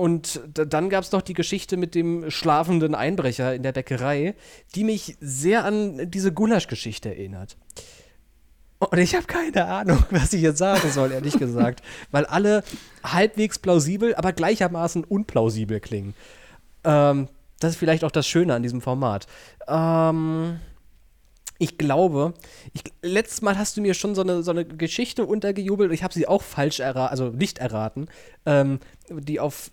Und 0.00 0.40
dann 0.54 0.88
gab 0.88 1.04
es 1.04 1.12
noch 1.12 1.20
die 1.20 1.34
Geschichte 1.34 1.76
mit 1.76 1.94
dem 1.94 2.30
schlafenden 2.30 2.94
Einbrecher 2.94 3.54
in 3.54 3.62
der 3.62 3.72
Bäckerei, 3.72 4.34
die 4.74 4.82
mich 4.82 5.18
sehr 5.20 5.66
an 5.66 6.10
diese 6.10 6.32
Gulasch-Geschichte 6.32 7.10
erinnert. 7.10 7.58
Und 8.78 8.96
ich 8.96 9.14
habe 9.14 9.26
keine 9.26 9.66
Ahnung, 9.66 10.02
was 10.10 10.32
ich 10.32 10.40
jetzt 10.40 10.56
sagen 10.56 10.90
soll, 10.90 11.12
ehrlich 11.12 11.38
gesagt. 11.38 11.82
Weil 12.12 12.24
alle 12.24 12.64
halbwegs 13.04 13.58
plausibel, 13.58 14.14
aber 14.14 14.32
gleichermaßen 14.32 15.04
unplausibel 15.04 15.80
klingen. 15.80 16.14
Ähm, 16.82 17.28
das 17.58 17.72
ist 17.72 17.76
vielleicht 17.76 18.04
auch 18.04 18.10
das 18.10 18.26
Schöne 18.26 18.54
an 18.54 18.62
diesem 18.62 18.80
Format. 18.80 19.26
Ähm, 19.68 20.60
ich 21.58 21.76
glaube, 21.76 22.32
ich, 22.72 22.84
letztes 23.02 23.42
Mal 23.42 23.58
hast 23.58 23.76
du 23.76 23.82
mir 23.82 23.92
schon 23.92 24.14
so 24.14 24.22
eine, 24.22 24.42
so 24.42 24.50
eine 24.50 24.64
Geschichte 24.64 25.26
untergejubelt. 25.26 25.92
Ich 25.92 26.02
habe 26.02 26.14
sie 26.14 26.26
auch 26.26 26.40
falsch 26.40 26.80
erraten, 26.80 27.10
also 27.10 27.28
nicht 27.28 27.58
erraten, 27.58 28.08
ähm, 28.46 28.80
die 29.10 29.40
auf 29.40 29.70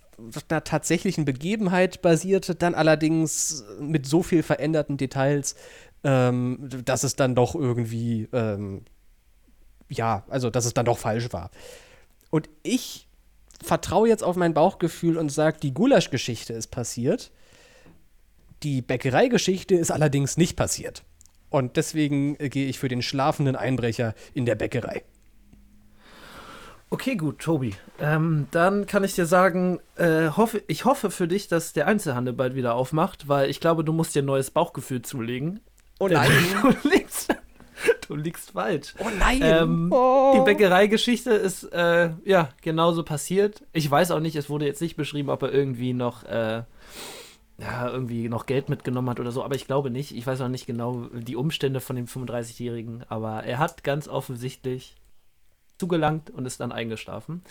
einer 0.49 0.63
tatsächlichen 0.63 1.25
Begebenheit 1.25 2.01
basierte, 2.01 2.55
dann 2.55 2.75
allerdings 2.75 3.63
mit 3.79 4.05
so 4.05 4.23
viel 4.23 4.43
veränderten 4.43 4.97
Details, 4.97 5.55
ähm, 6.03 6.69
dass 6.85 7.03
es 7.03 7.15
dann 7.15 7.35
doch 7.35 7.55
irgendwie, 7.55 8.27
ähm, 8.33 8.85
ja, 9.89 10.23
also 10.27 10.49
dass 10.49 10.65
es 10.65 10.73
dann 10.73 10.85
doch 10.85 10.97
falsch 10.97 11.31
war. 11.31 11.51
Und 12.29 12.49
ich 12.63 13.07
vertraue 13.63 14.07
jetzt 14.07 14.23
auf 14.23 14.35
mein 14.35 14.53
Bauchgefühl 14.53 15.17
und 15.17 15.29
sage, 15.29 15.57
die 15.61 15.73
Gulasch-Geschichte 15.73 16.53
ist 16.53 16.67
passiert. 16.67 17.31
Die 18.63 18.81
Bäckereigeschichte 18.81 19.75
ist 19.75 19.91
allerdings 19.91 20.37
nicht 20.37 20.55
passiert. 20.55 21.03
Und 21.49 21.77
deswegen 21.77 22.35
äh, 22.39 22.49
gehe 22.49 22.67
ich 22.67 22.79
für 22.79 22.87
den 22.87 23.01
schlafenden 23.01 23.55
Einbrecher 23.55 24.13
in 24.33 24.45
der 24.45 24.55
Bäckerei. 24.55 25.03
Okay, 26.89 27.15
gut, 27.17 27.39
Tobi. 27.39 27.75
Ähm, 27.99 28.47
dann 28.51 28.85
kann 28.85 29.03
ich 29.03 29.13
dir 29.13 29.25
sagen, 29.25 29.79
äh, 29.95 30.29
hoffe, 30.29 30.63
ich 30.67 30.85
hoffe 30.85 31.11
für 31.11 31.27
dich, 31.27 31.49
dass 31.49 31.73
der 31.73 31.85
Einzelhandel 31.85 32.33
bald 32.33 32.55
wieder 32.55 32.75
aufmacht, 32.75 33.27
weil 33.27 33.49
ich 33.49 33.59
glaube, 33.59 33.83
du 33.83 33.91
musst 33.91 34.15
dir 34.15 34.21
ein 34.21 34.25
neues 34.25 34.51
Bauchgefühl 34.51 35.01
zulegen. 35.01 35.59
Oh 35.99 36.07
nein. 36.07 36.31
Du 36.61 36.89
liegst, 36.89 37.35
du 38.07 38.15
liegst 38.15 38.51
falsch. 38.51 38.95
Oh 38.99 39.09
nein. 39.19 39.39
Ähm, 39.41 39.91
oh. 39.91 40.33
Die 40.35 40.45
Bäckereigeschichte 40.45 41.31
ist 41.31 41.65
äh, 41.73 42.11
ja 42.23 42.49
genauso 42.61 43.03
passiert. 43.03 43.63
Ich 43.73 43.89
weiß 43.89 44.11
auch 44.11 44.21
nicht, 44.21 44.35
es 44.37 44.49
wurde 44.49 44.65
jetzt 44.65 44.81
nicht 44.81 44.95
beschrieben, 44.95 45.29
ob 45.29 45.43
er 45.43 45.53
irgendwie 45.53 45.93
noch 45.93 46.23
äh, 46.23 46.63
ja, 47.59 47.89
irgendwie 47.89 48.29
noch 48.29 48.45
Geld 48.45 48.69
mitgenommen 48.69 49.09
hat 49.09 49.19
oder 49.19 49.31
so, 49.31 49.43
aber 49.43 49.55
ich 49.55 49.67
glaube 49.67 49.89
nicht. 49.89 50.15
Ich 50.15 50.25
weiß 50.25 50.41
auch 50.41 50.47
nicht 50.47 50.67
genau 50.67 51.07
die 51.11 51.35
Umstände 51.35 51.81
von 51.81 51.95
dem 51.95 52.05
35-Jährigen, 52.05 53.03
aber 53.09 53.43
er 53.43 53.59
hat 53.59 53.83
ganz 53.83 54.07
offensichtlich 54.07 54.95
zugelangt 55.77 56.29
und 56.29 56.45
ist 56.45 56.59
dann 56.59 56.71
eingeschlafen. 56.71 57.41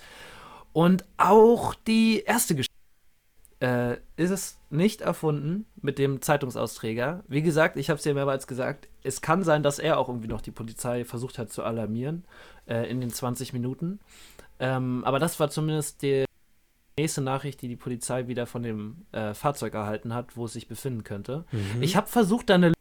Und 0.72 1.04
auch 1.16 1.74
die 1.74 2.22
erste 2.26 2.54
Geschichte 2.54 2.74
äh, 3.60 3.96
ist 4.16 4.30
es 4.30 4.58
nicht 4.68 5.00
erfunden 5.00 5.64
mit 5.80 5.98
dem 5.98 6.20
Zeitungsausträger. 6.20 7.24
Wie 7.28 7.42
gesagt, 7.42 7.76
ich 7.76 7.88
habe 7.88 7.98
es 7.98 8.04
ja 8.04 8.12
mehrmals 8.12 8.46
gesagt, 8.46 8.88
es 9.02 9.22
kann 9.22 9.42
sein, 9.42 9.62
dass 9.62 9.78
er 9.78 9.98
auch 9.98 10.08
irgendwie 10.08 10.28
noch 10.28 10.42
die 10.42 10.50
Polizei 10.50 11.04
versucht 11.04 11.38
hat 11.38 11.50
zu 11.50 11.62
alarmieren 11.62 12.24
äh, 12.66 12.90
in 12.90 13.00
den 13.00 13.10
20 13.10 13.52
Minuten. 13.52 14.00
Ähm, 14.58 15.02
aber 15.04 15.18
das 15.18 15.40
war 15.40 15.48
zumindest 15.48 16.02
die 16.02 16.24
nächste 16.98 17.20
Nachricht, 17.20 17.62
die 17.62 17.68
die 17.68 17.76
Polizei 17.76 18.26
wieder 18.26 18.46
von 18.46 18.62
dem 18.62 19.06
äh, 19.12 19.34
Fahrzeug 19.34 19.74
erhalten 19.74 20.14
hat, 20.14 20.36
wo 20.36 20.46
es 20.46 20.52
sich 20.52 20.68
befinden 20.68 21.04
könnte. 21.04 21.44
Mhm. 21.52 21.82
Ich 21.82 21.96
habe 21.96 22.06
versucht, 22.06 22.50
da 22.50 22.54
eine 22.54 22.72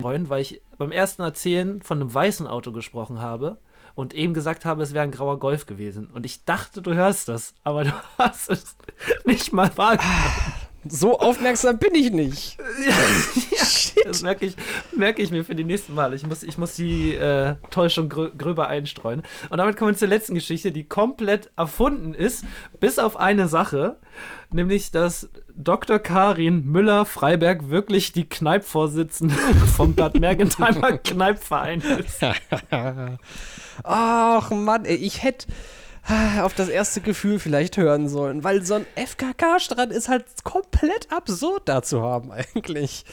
freuen, 0.00 0.28
weil 0.28 0.42
ich 0.42 0.60
beim 0.78 0.90
ersten 0.90 1.22
Erzählen 1.22 1.80
von 1.80 2.00
einem 2.00 2.12
weißen 2.12 2.46
Auto 2.46 2.72
gesprochen 2.72 3.20
habe 3.20 3.58
und 3.94 4.14
eben 4.14 4.34
gesagt 4.34 4.64
habe, 4.64 4.82
es 4.82 4.94
wäre 4.94 5.04
ein 5.04 5.10
grauer 5.10 5.38
Golf 5.38 5.66
gewesen. 5.66 6.08
Und 6.12 6.26
ich 6.26 6.44
dachte, 6.44 6.82
du 6.82 6.94
hörst 6.94 7.28
das, 7.28 7.54
aber 7.64 7.84
du 7.84 7.92
hast 8.18 8.50
es 8.50 8.76
nicht 9.24 9.52
mal 9.52 9.70
wahrgenommen. 9.76 10.62
So 10.84 11.20
aufmerksam 11.20 11.78
bin 11.78 11.94
ich 11.94 12.10
nicht. 12.10 12.58
ja, 12.86 14.02
das 14.04 14.22
merke 14.22 14.46
ich, 14.46 14.56
merke 14.96 15.22
ich 15.22 15.30
mir 15.30 15.44
für 15.44 15.54
die 15.54 15.62
nächsten 15.62 15.94
Mal. 15.94 16.12
Ich 16.12 16.26
muss, 16.26 16.42
ich 16.42 16.58
muss 16.58 16.74
die 16.74 17.14
äh, 17.14 17.54
Täuschung 17.70 18.08
grö 18.08 18.30
gröber 18.36 18.66
einstreuen. 18.66 19.22
Und 19.48 19.58
damit 19.58 19.76
kommen 19.76 19.92
wir 19.92 19.96
zur 19.96 20.08
letzten 20.08 20.34
Geschichte, 20.34 20.72
die 20.72 20.82
komplett 20.82 21.50
erfunden 21.56 22.14
ist, 22.14 22.44
bis 22.80 22.98
auf 22.98 23.16
eine 23.16 23.46
Sache, 23.46 23.96
nämlich, 24.50 24.90
dass 24.90 25.30
Dr. 25.54 26.00
Karin 26.00 26.66
Müller-Freiberg 26.66 27.68
wirklich 27.68 28.10
die 28.10 28.28
Kneipvorsitzende 28.28 29.34
vom 29.76 29.94
Bad 29.94 30.18
Mergentheimer 30.18 30.98
Kneipverein 30.98 31.80
ist. 31.80 32.20
Ach 33.84 34.50
Mann, 34.50 34.84
ey, 34.84 34.96
ich 34.96 35.22
hätte 35.22 35.46
auf 36.42 36.54
das 36.54 36.68
erste 36.68 37.00
Gefühl 37.00 37.38
vielleicht 37.38 37.76
hören 37.76 38.08
sollen, 38.08 38.42
weil 38.42 38.62
so 38.64 38.74
ein 38.74 38.86
FKK-Strand 38.96 39.92
ist 39.92 40.08
halt 40.08 40.24
komplett 40.42 41.12
absurd 41.12 41.62
da 41.66 41.82
zu 41.82 42.02
haben 42.02 42.32
eigentlich. 42.56 43.04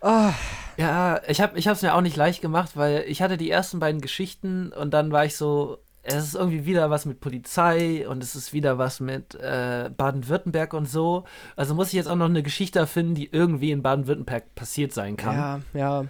Oh. 0.00 0.30
Ja, 0.76 1.20
ich 1.26 1.40
habe 1.40 1.58
es 1.58 1.82
mir 1.82 1.94
auch 1.94 2.00
nicht 2.02 2.16
leicht 2.16 2.40
gemacht, 2.40 2.72
weil 2.74 3.04
ich 3.08 3.22
hatte 3.22 3.36
die 3.36 3.50
ersten 3.50 3.80
beiden 3.80 4.00
Geschichten 4.00 4.72
und 4.72 4.92
dann 4.92 5.10
war 5.10 5.24
ich 5.24 5.36
so, 5.36 5.78
es 6.02 6.24
ist 6.24 6.34
irgendwie 6.36 6.64
wieder 6.64 6.90
was 6.90 7.04
mit 7.04 7.20
Polizei 7.20 8.08
und 8.08 8.22
es 8.22 8.36
ist 8.36 8.52
wieder 8.52 8.78
was 8.78 9.00
mit 9.00 9.34
äh, 9.34 9.90
Baden-Württemberg 9.94 10.72
und 10.72 10.88
so. 10.88 11.24
Also 11.56 11.74
muss 11.74 11.88
ich 11.88 11.94
jetzt 11.94 12.08
auch 12.08 12.16
noch 12.16 12.26
eine 12.26 12.42
Geschichte 12.42 12.78
erfinden, 12.78 13.14
die 13.14 13.28
irgendwie 13.30 13.72
in 13.72 13.82
Baden-Württemberg 13.82 14.54
passiert 14.54 14.92
sein 14.92 15.16
kann. 15.16 15.34
Ja, 15.34 15.60
ja. 15.74 16.04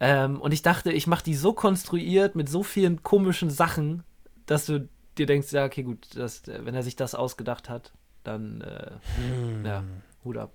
Ähm, 0.00 0.40
und 0.40 0.52
ich 0.52 0.62
dachte, 0.62 0.90
ich 0.90 1.06
mache 1.06 1.24
die 1.24 1.34
so 1.34 1.52
konstruiert 1.52 2.34
mit 2.34 2.48
so 2.48 2.62
vielen 2.62 3.02
komischen 3.02 3.50
Sachen, 3.50 4.02
dass 4.46 4.66
du 4.66 4.88
dir 5.18 5.26
denkst, 5.26 5.52
ja, 5.52 5.66
okay, 5.66 5.82
gut, 5.82 6.08
das, 6.14 6.42
wenn 6.46 6.74
er 6.74 6.82
sich 6.82 6.96
das 6.96 7.14
ausgedacht 7.14 7.68
hat, 7.68 7.92
dann, 8.24 8.62
äh, 8.62 8.90
hm. 9.16 9.64
ja, 9.64 9.84
Hut 10.24 10.36
ab. 10.36 10.52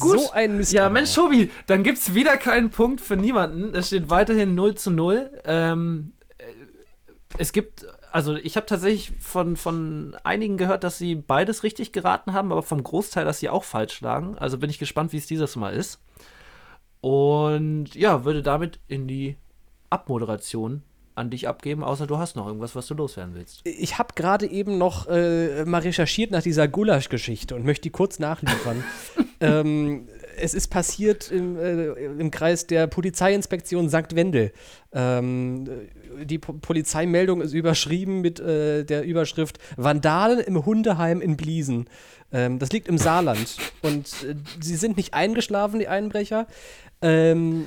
Gut. 0.00 0.20
So 0.20 0.30
ein 0.32 0.56
Mist. 0.56 0.72
Ja, 0.72 0.88
Mensch, 0.88 1.14
Tobi, 1.14 1.50
dann 1.66 1.82
gibt 1.82 1.98
es 1.98 2.14
wieder 2.14 2.36
keinen 2.36 2.70
Punkt 2.70 3.00
für 3.00 3.16
niemanden. 3.16 3.74
Es 3.74 3.88
steht 3.88 4.10
weiterhin 4.10 4.54
0 4.54 4.74
zu 4.74 4.90
0. 4.90 5.30
Ähm, 5.44 6.12
äh, 6.38 6.44
es 7.38 7.52
gibt, 7.52 7.86
also 8.10 8.34
ich 8.34 8.56
habe 8.56 8.66
tatsächlich 8.66 9.12
von, 9.20 9.56
von 9.56 10.16
einigen 10.24 10.56
gehört, 10.56 10.84
dass 10.84 10.98
sie 10.98 11.14
beides 11.14 11.62
richtig 11.62 11.92
geraten 11.92 12.32
haben, 12.32 12.50
aber 12.50 12.62
vom 12.62 12.82
Großteil, 12.82 13.24
dass 13.24 13.38
sie 13.38 13.48
auch 13.48 13.64
falsch 13.64 14.00
lagen. 14.00 14.36
Also 14.36 14.58
bin 14.58 14.70
ich 14.70 14.78
gespannt, 14.78 15.12
wie 15.12 15.18
es 15.18 15.26
dieses 15.26 15.54
Mal 15.54 15.74
ist. 15.74 16.00
Und 17.04 17.94
ja, 17.94 18.24
würde 18.24 18.42
damit 18.42 18.80
in 18.88 19.06
die 19.06 19.36
Abmoderation 19.90 20.80
an 21.14 21.28
dich 21.28 21.46
abgeben, 21.46 21.84
außer 21.84 22.06
du 22.06 22.16
hast 22.16 22.34
noch 22.34 22.46
irgendwas, 22.46 22.74
was 22.74 22.86
du 22.86 22.94
loswerden 22.94 23.34
willst. 23.34 23.60
Ich 23.64 23.98
habe 23.98 24.14
gerade 24.14 24.46
eben 24.46 24.78
noch 24.78 25.06
äh, 25.06 25.66
mal 25.66 25.82
recherchiert 25.82 26.30
nach 26.30 26.40
dieser 26.40 26.66
Gulasch-Geschichte 26.66 27.54
und 27.56 27.66
möchte 27.66 27.82
die 27.82 27.90
kurz 27.90 28.20
nachliefern. 28.20 28.82
ähm, 29.40 30.08
es 30.38 30.54
ist 30.54 30.68
passiert 30.68 31.30
im, 31.30 31.58
äh, 31.58 31.88
im, 32.06 32.30
Kreis 32.30 32.66
der 32.66 32.86
Polizeiinspektion 32.86 33.90
St. 33.90 34.16
Wendel. 34.16 34.52
Ähm, 34.94 35.68
die 36.22 36.38
po 36.38 36.54
Polizeimeldung 36.54 37.42
ist 37.42 37.52
überschrieben 37.52 38.22
mit 38.22 38.40
äh, 38.40 38.84
der 38.84 39.04
Überschrift 39.04 39.58
Vandalen 39.76 40.40
im 40.40 40.64
Hundeheim 40.64 41.20
in 41.20 41.36
Bliesen. 41.36 41.86
Ähm, 42.32 42.58
das 42.58 42.72
liegt 42.72 42.88
im 42.88 42.98
Saarland. 42.98 43.56
Und 43.82 44.08
äh, 44.24 44.34
sie 44.60 44.76
sind 44.76 44.96
nicht 44.96 45.14
eingeschlafen, 45.14 45.78
die 45.78 45.88
Einbrecher. 45.88 46.46
Ähm, 47.04 47.66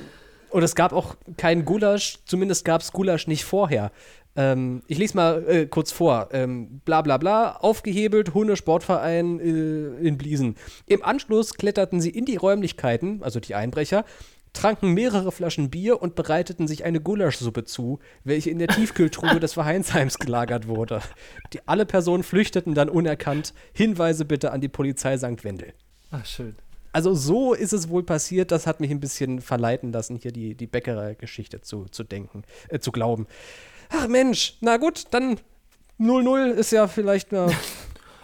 und 0.50 0.62
es 0.62 0.74
gab 0.74 0.92
auch 0.92 1.16
keinen 1.36 1.64
Gulasch, 1.64 2.18
zumindest 2.26 2.64
gab 2.64 2.80
es 2.80 2.92
Gulasch 2.92 3.28
nicht 3.28 3.44
vorher. 3.44 3.92
Ähm, 4.34 4.82
ich 4.88 4.98
lese 4.98 5.16
mal 5.16 5.44
äh, 5.48 5.66
kurz 5.66 5.92
vor. 5.92 6.30
Ähm, 6.32 6.80
bla 6.84 7.02
bla 7.02 7.18
bla, 7.18 7.52
aufgehebelt, 7.52 8.34
Hundesportverein 8.34 9.38
äh, 9.38 10.06
in 10.06 10.18
Bliesen. 10.18 10.56
Im 10.86 11.04
Anschluss 11.04 11.54
kletterten 11.54 12.00
sie 12.00 12.10
in 12.10 12.24
die 12.24 12.36
Räumlichkeiten, 12.36 13.22
also 13.22 13.38
die 13.38 13.54
Einbrecher, 13.54 14.04
tranken 14.54 14.92
mehrere 14.92 15.30
Flaschen 15.30 15.70
Bier 15.70 16.02
und 16.02 16.16
bereiteten 16.16 16.66
sich 16.66 16.84
eine 16.84 17.00
Gulaschsuppe 17.00 17.64
zu, 17.64 18.00
welche 18.24 18.50
in 18.50 18.58
der 18.58 18.68
Tiefkühltruhe 18.68 19.38
des 19.38 19.52
Vereinsheims 19.52 20.18
gelagert 20.18 20.66
wurde. 20.66 21.00
Die, 21.52 21.60
alle 21.66 21.86
Personen 21.86 22.24
flüchteten 22.24 22.74
dann 22.74 22.88
unerkannt. 22.88 23.54
Hinweise 23.72 24.24
bitte 24.24 24.50
an 24.50 24.60
die 24.60 24.68
Polizei 24.68 25.16
St. 25.16 25.44
Wendel. 25.44 25.74
Ach, 26.10 26.26
schön 26.26 26.56
also 26.92 27.14
so 27.14 27.54
ist 27.54 27.72
es 27.72 27.88
wohl 27.88 28.02
passiert. 28.02 28.50
Das 28.50 28.66
hat 28.66 28.80
mich 28.80 28.90
ein 28.90 29.00
bisschen 29.00 29.40
verleiten 29.40 29.92
lassen, 29.92 30.16
hier 30.16 30.32
die, 30.32 30.54
die 30.54 30.66
Bäckerei-Geschichte 30.66 31.60
zu, 31.60 31.86
zu 31.86 32.04
denken, 32.04 32.42
äh, 32.68 32.78
zu 32.78 32.92
glauben. 32.92 33.26
Ach 33.90 34.08
Mensch, 34.08 34.56
na 34.60 34.76
gut, 34.76 35.04
dann 35.10 35.38
0-0 35.98 36.50
ist 36.50 36.72
ja 36.72 36.86
vielleicht 36.88 37.32
mal. 37.32 37.50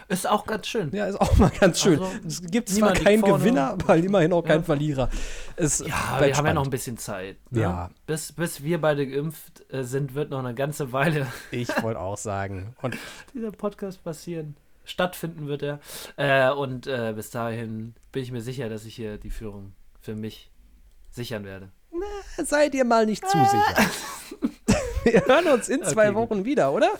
Ist 0.07 0.29
auch 0.29 0.45
ganz 0.45 0.67
schön. 0.67 0.91
Ja, 0.93 1.07
ist 1.07 1.19
auch 1.19 1.35
mal 1.37 1.49
ganz 1.59 1.81
schön. 1.81 1.99
Also, 1.99 2.13
es 2.27 2.41
gibt 2.43 2.69
zwar 2.69 2.93
keinen 2.93 3.23
Gewinner, 3.23 3.71
aber 3.71 3.97
immerhin 3.97 4.33
auch 4.33 4.43
keinen 4.43 4.63
Verlierer. 4.63 5.09
Es 5.55 5.79
ja, 5.79 5.85
wir 5.87 5.93
spannend. 5.95 6.37
haben 6.37 6.45
ja 6.45 6.53
noch 6.53 6.63
ein 6.63 6.69
bisschen 6.69 6.99
Zeit. 6.99 7.37
Ne? 7.49 7.61
Ja. 7.61 7.89
Bis, 8.05 8.31
bis 8.31 8.61
wir 8.61 8.79
beide 8.79 9.07
geimpft 9.07 9.65
äh, 9.73 9.83
sind, 9.83 10.13
wird 10.13 10.29
noch 10.29 10.37
eine 10.39 10.53
ganze 10.53 10.91
Weile. 10.91 11.25
Ich 11.49 11.69
wollte 11.81 11.99
auch 11.99 12.17
sagen. 12.17 12.75
Und 12.83 12.95
dieser 13.33 13.51
Podcast 13.51 14.03
passieren 14.03 14.55
stattfinden 14.83 15.47
wird 15.47 15.63
er. 15.63 15.79
Äh, 16.17 16.51
und 16.51 16.85
äh, 16.85 17.13
bis 17.15 17.31
dahin 17.31 17.95
bin 18.15 18.23
ich 18.23 18.31
mir 18.31 18.41
sicher, 18.41 18.69
dass 18.69 18.85
ich 18.85 18.95
hier 18.95 19.17
die 19.17 19.29
Führung 19.29 19.73
für 19.99 20.15
mich 20.15 20.49
sichern 21.11 21.43
werde. 21.43 21.73
Na, 21.91 22.45
seid 22.45 22.73
ihr 22.73 22.85
mal 22.85 23.05
nicht 23.05 23.27
zu 23.27 23.37
sicher. 23.37 23.91
wir 25.03 25.25
hören 25.25 25.47
uns 25.47 25.67
in 25.67 25.83
zwei 25.83 26.07
okay, 26.07 26.15
Wochen 26.15 26.37
gut. 26.37 26.45
wieder, 26.45 26.71
oder? 26.71 26.91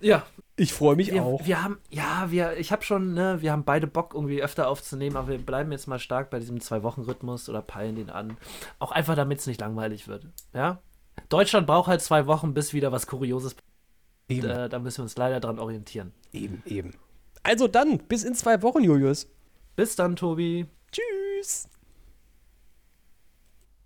Ja. 0.00 0.26
Ich 0.56 0.72
freue 0.72 0.96
mich 0.96 1.12
wir, 1.12 1.22
auch. 1.22 1.46
Wir 1.46 1.62
haben, 1.62 1.78
ja, 1.88 2.32
wir, 2.32 2.56
ich 2.56 2.72
habe 2.72 2.82
schon, 2.82 3.14
ne, 3.14 3.42
wir 3.42 3.52
haben 3.52 3.62
beide 3.62 3.86
Bock, 3.86 4.12
irgendwie 4.12 4.42
öfter 4.42 4.66
aufzunehmen, 4.68 5.16
aber 5.16 5.28
wir 5.28 5.38
bleiben 5.38 5.70
jetzt 5.70 5.86
mal 5.86 6.00
stark 6.00 6.30
bei 6.30 6.40
diesem 6.40 6.60
Zwei-Wochen-Rhythmus 6.60 7.48
oder 7.48 7.62
peilen 7.62 7.94
den 7.94 8.10
an. 8.10 8.36
Auch 8.80 8.90
einfach, 8.90 9.14
damit 9.14 9.38
es 9.38 9.46
nicht 9.46 9.60
langweilig 9.60 10.08
wird. 10.08 10.26
Ja? 10.52 10.80
Deutschland 11.28 11.68
braucht 11.68 11.86
halt 11.86 12.02
zwei 12.02 12.26
Wochen, 12.26 12.54
bis 12.54 12.72
wieder 12.72 12.90
was 12.90 13.06
Kurioses 13.06 13.54
passiert. 13.54 14.46
Äh, 14.46 14.68
da 14.68 14.80
müssen 14.80 14.98
wir 14.98 15.04
uns 15.04 15.16
leider 15.16 15.38
dran 15.38 15.60
orientieren. 15.60 16.12
Eben, 16.32 16.60
eben. 16.66 16.94
Also 17.44 17.68
dann, 17.68 17.98
bis 17.98 18.24
in 18.24 18.34
zwei 18.34 18.62
Wochen, 18.62 18.82
Julius. 18.82 19.28
Bis 19.76 19.96
dann, 19.96 20.16
Tobi. 20.16 20.66
Tschüss. 20.92 21.68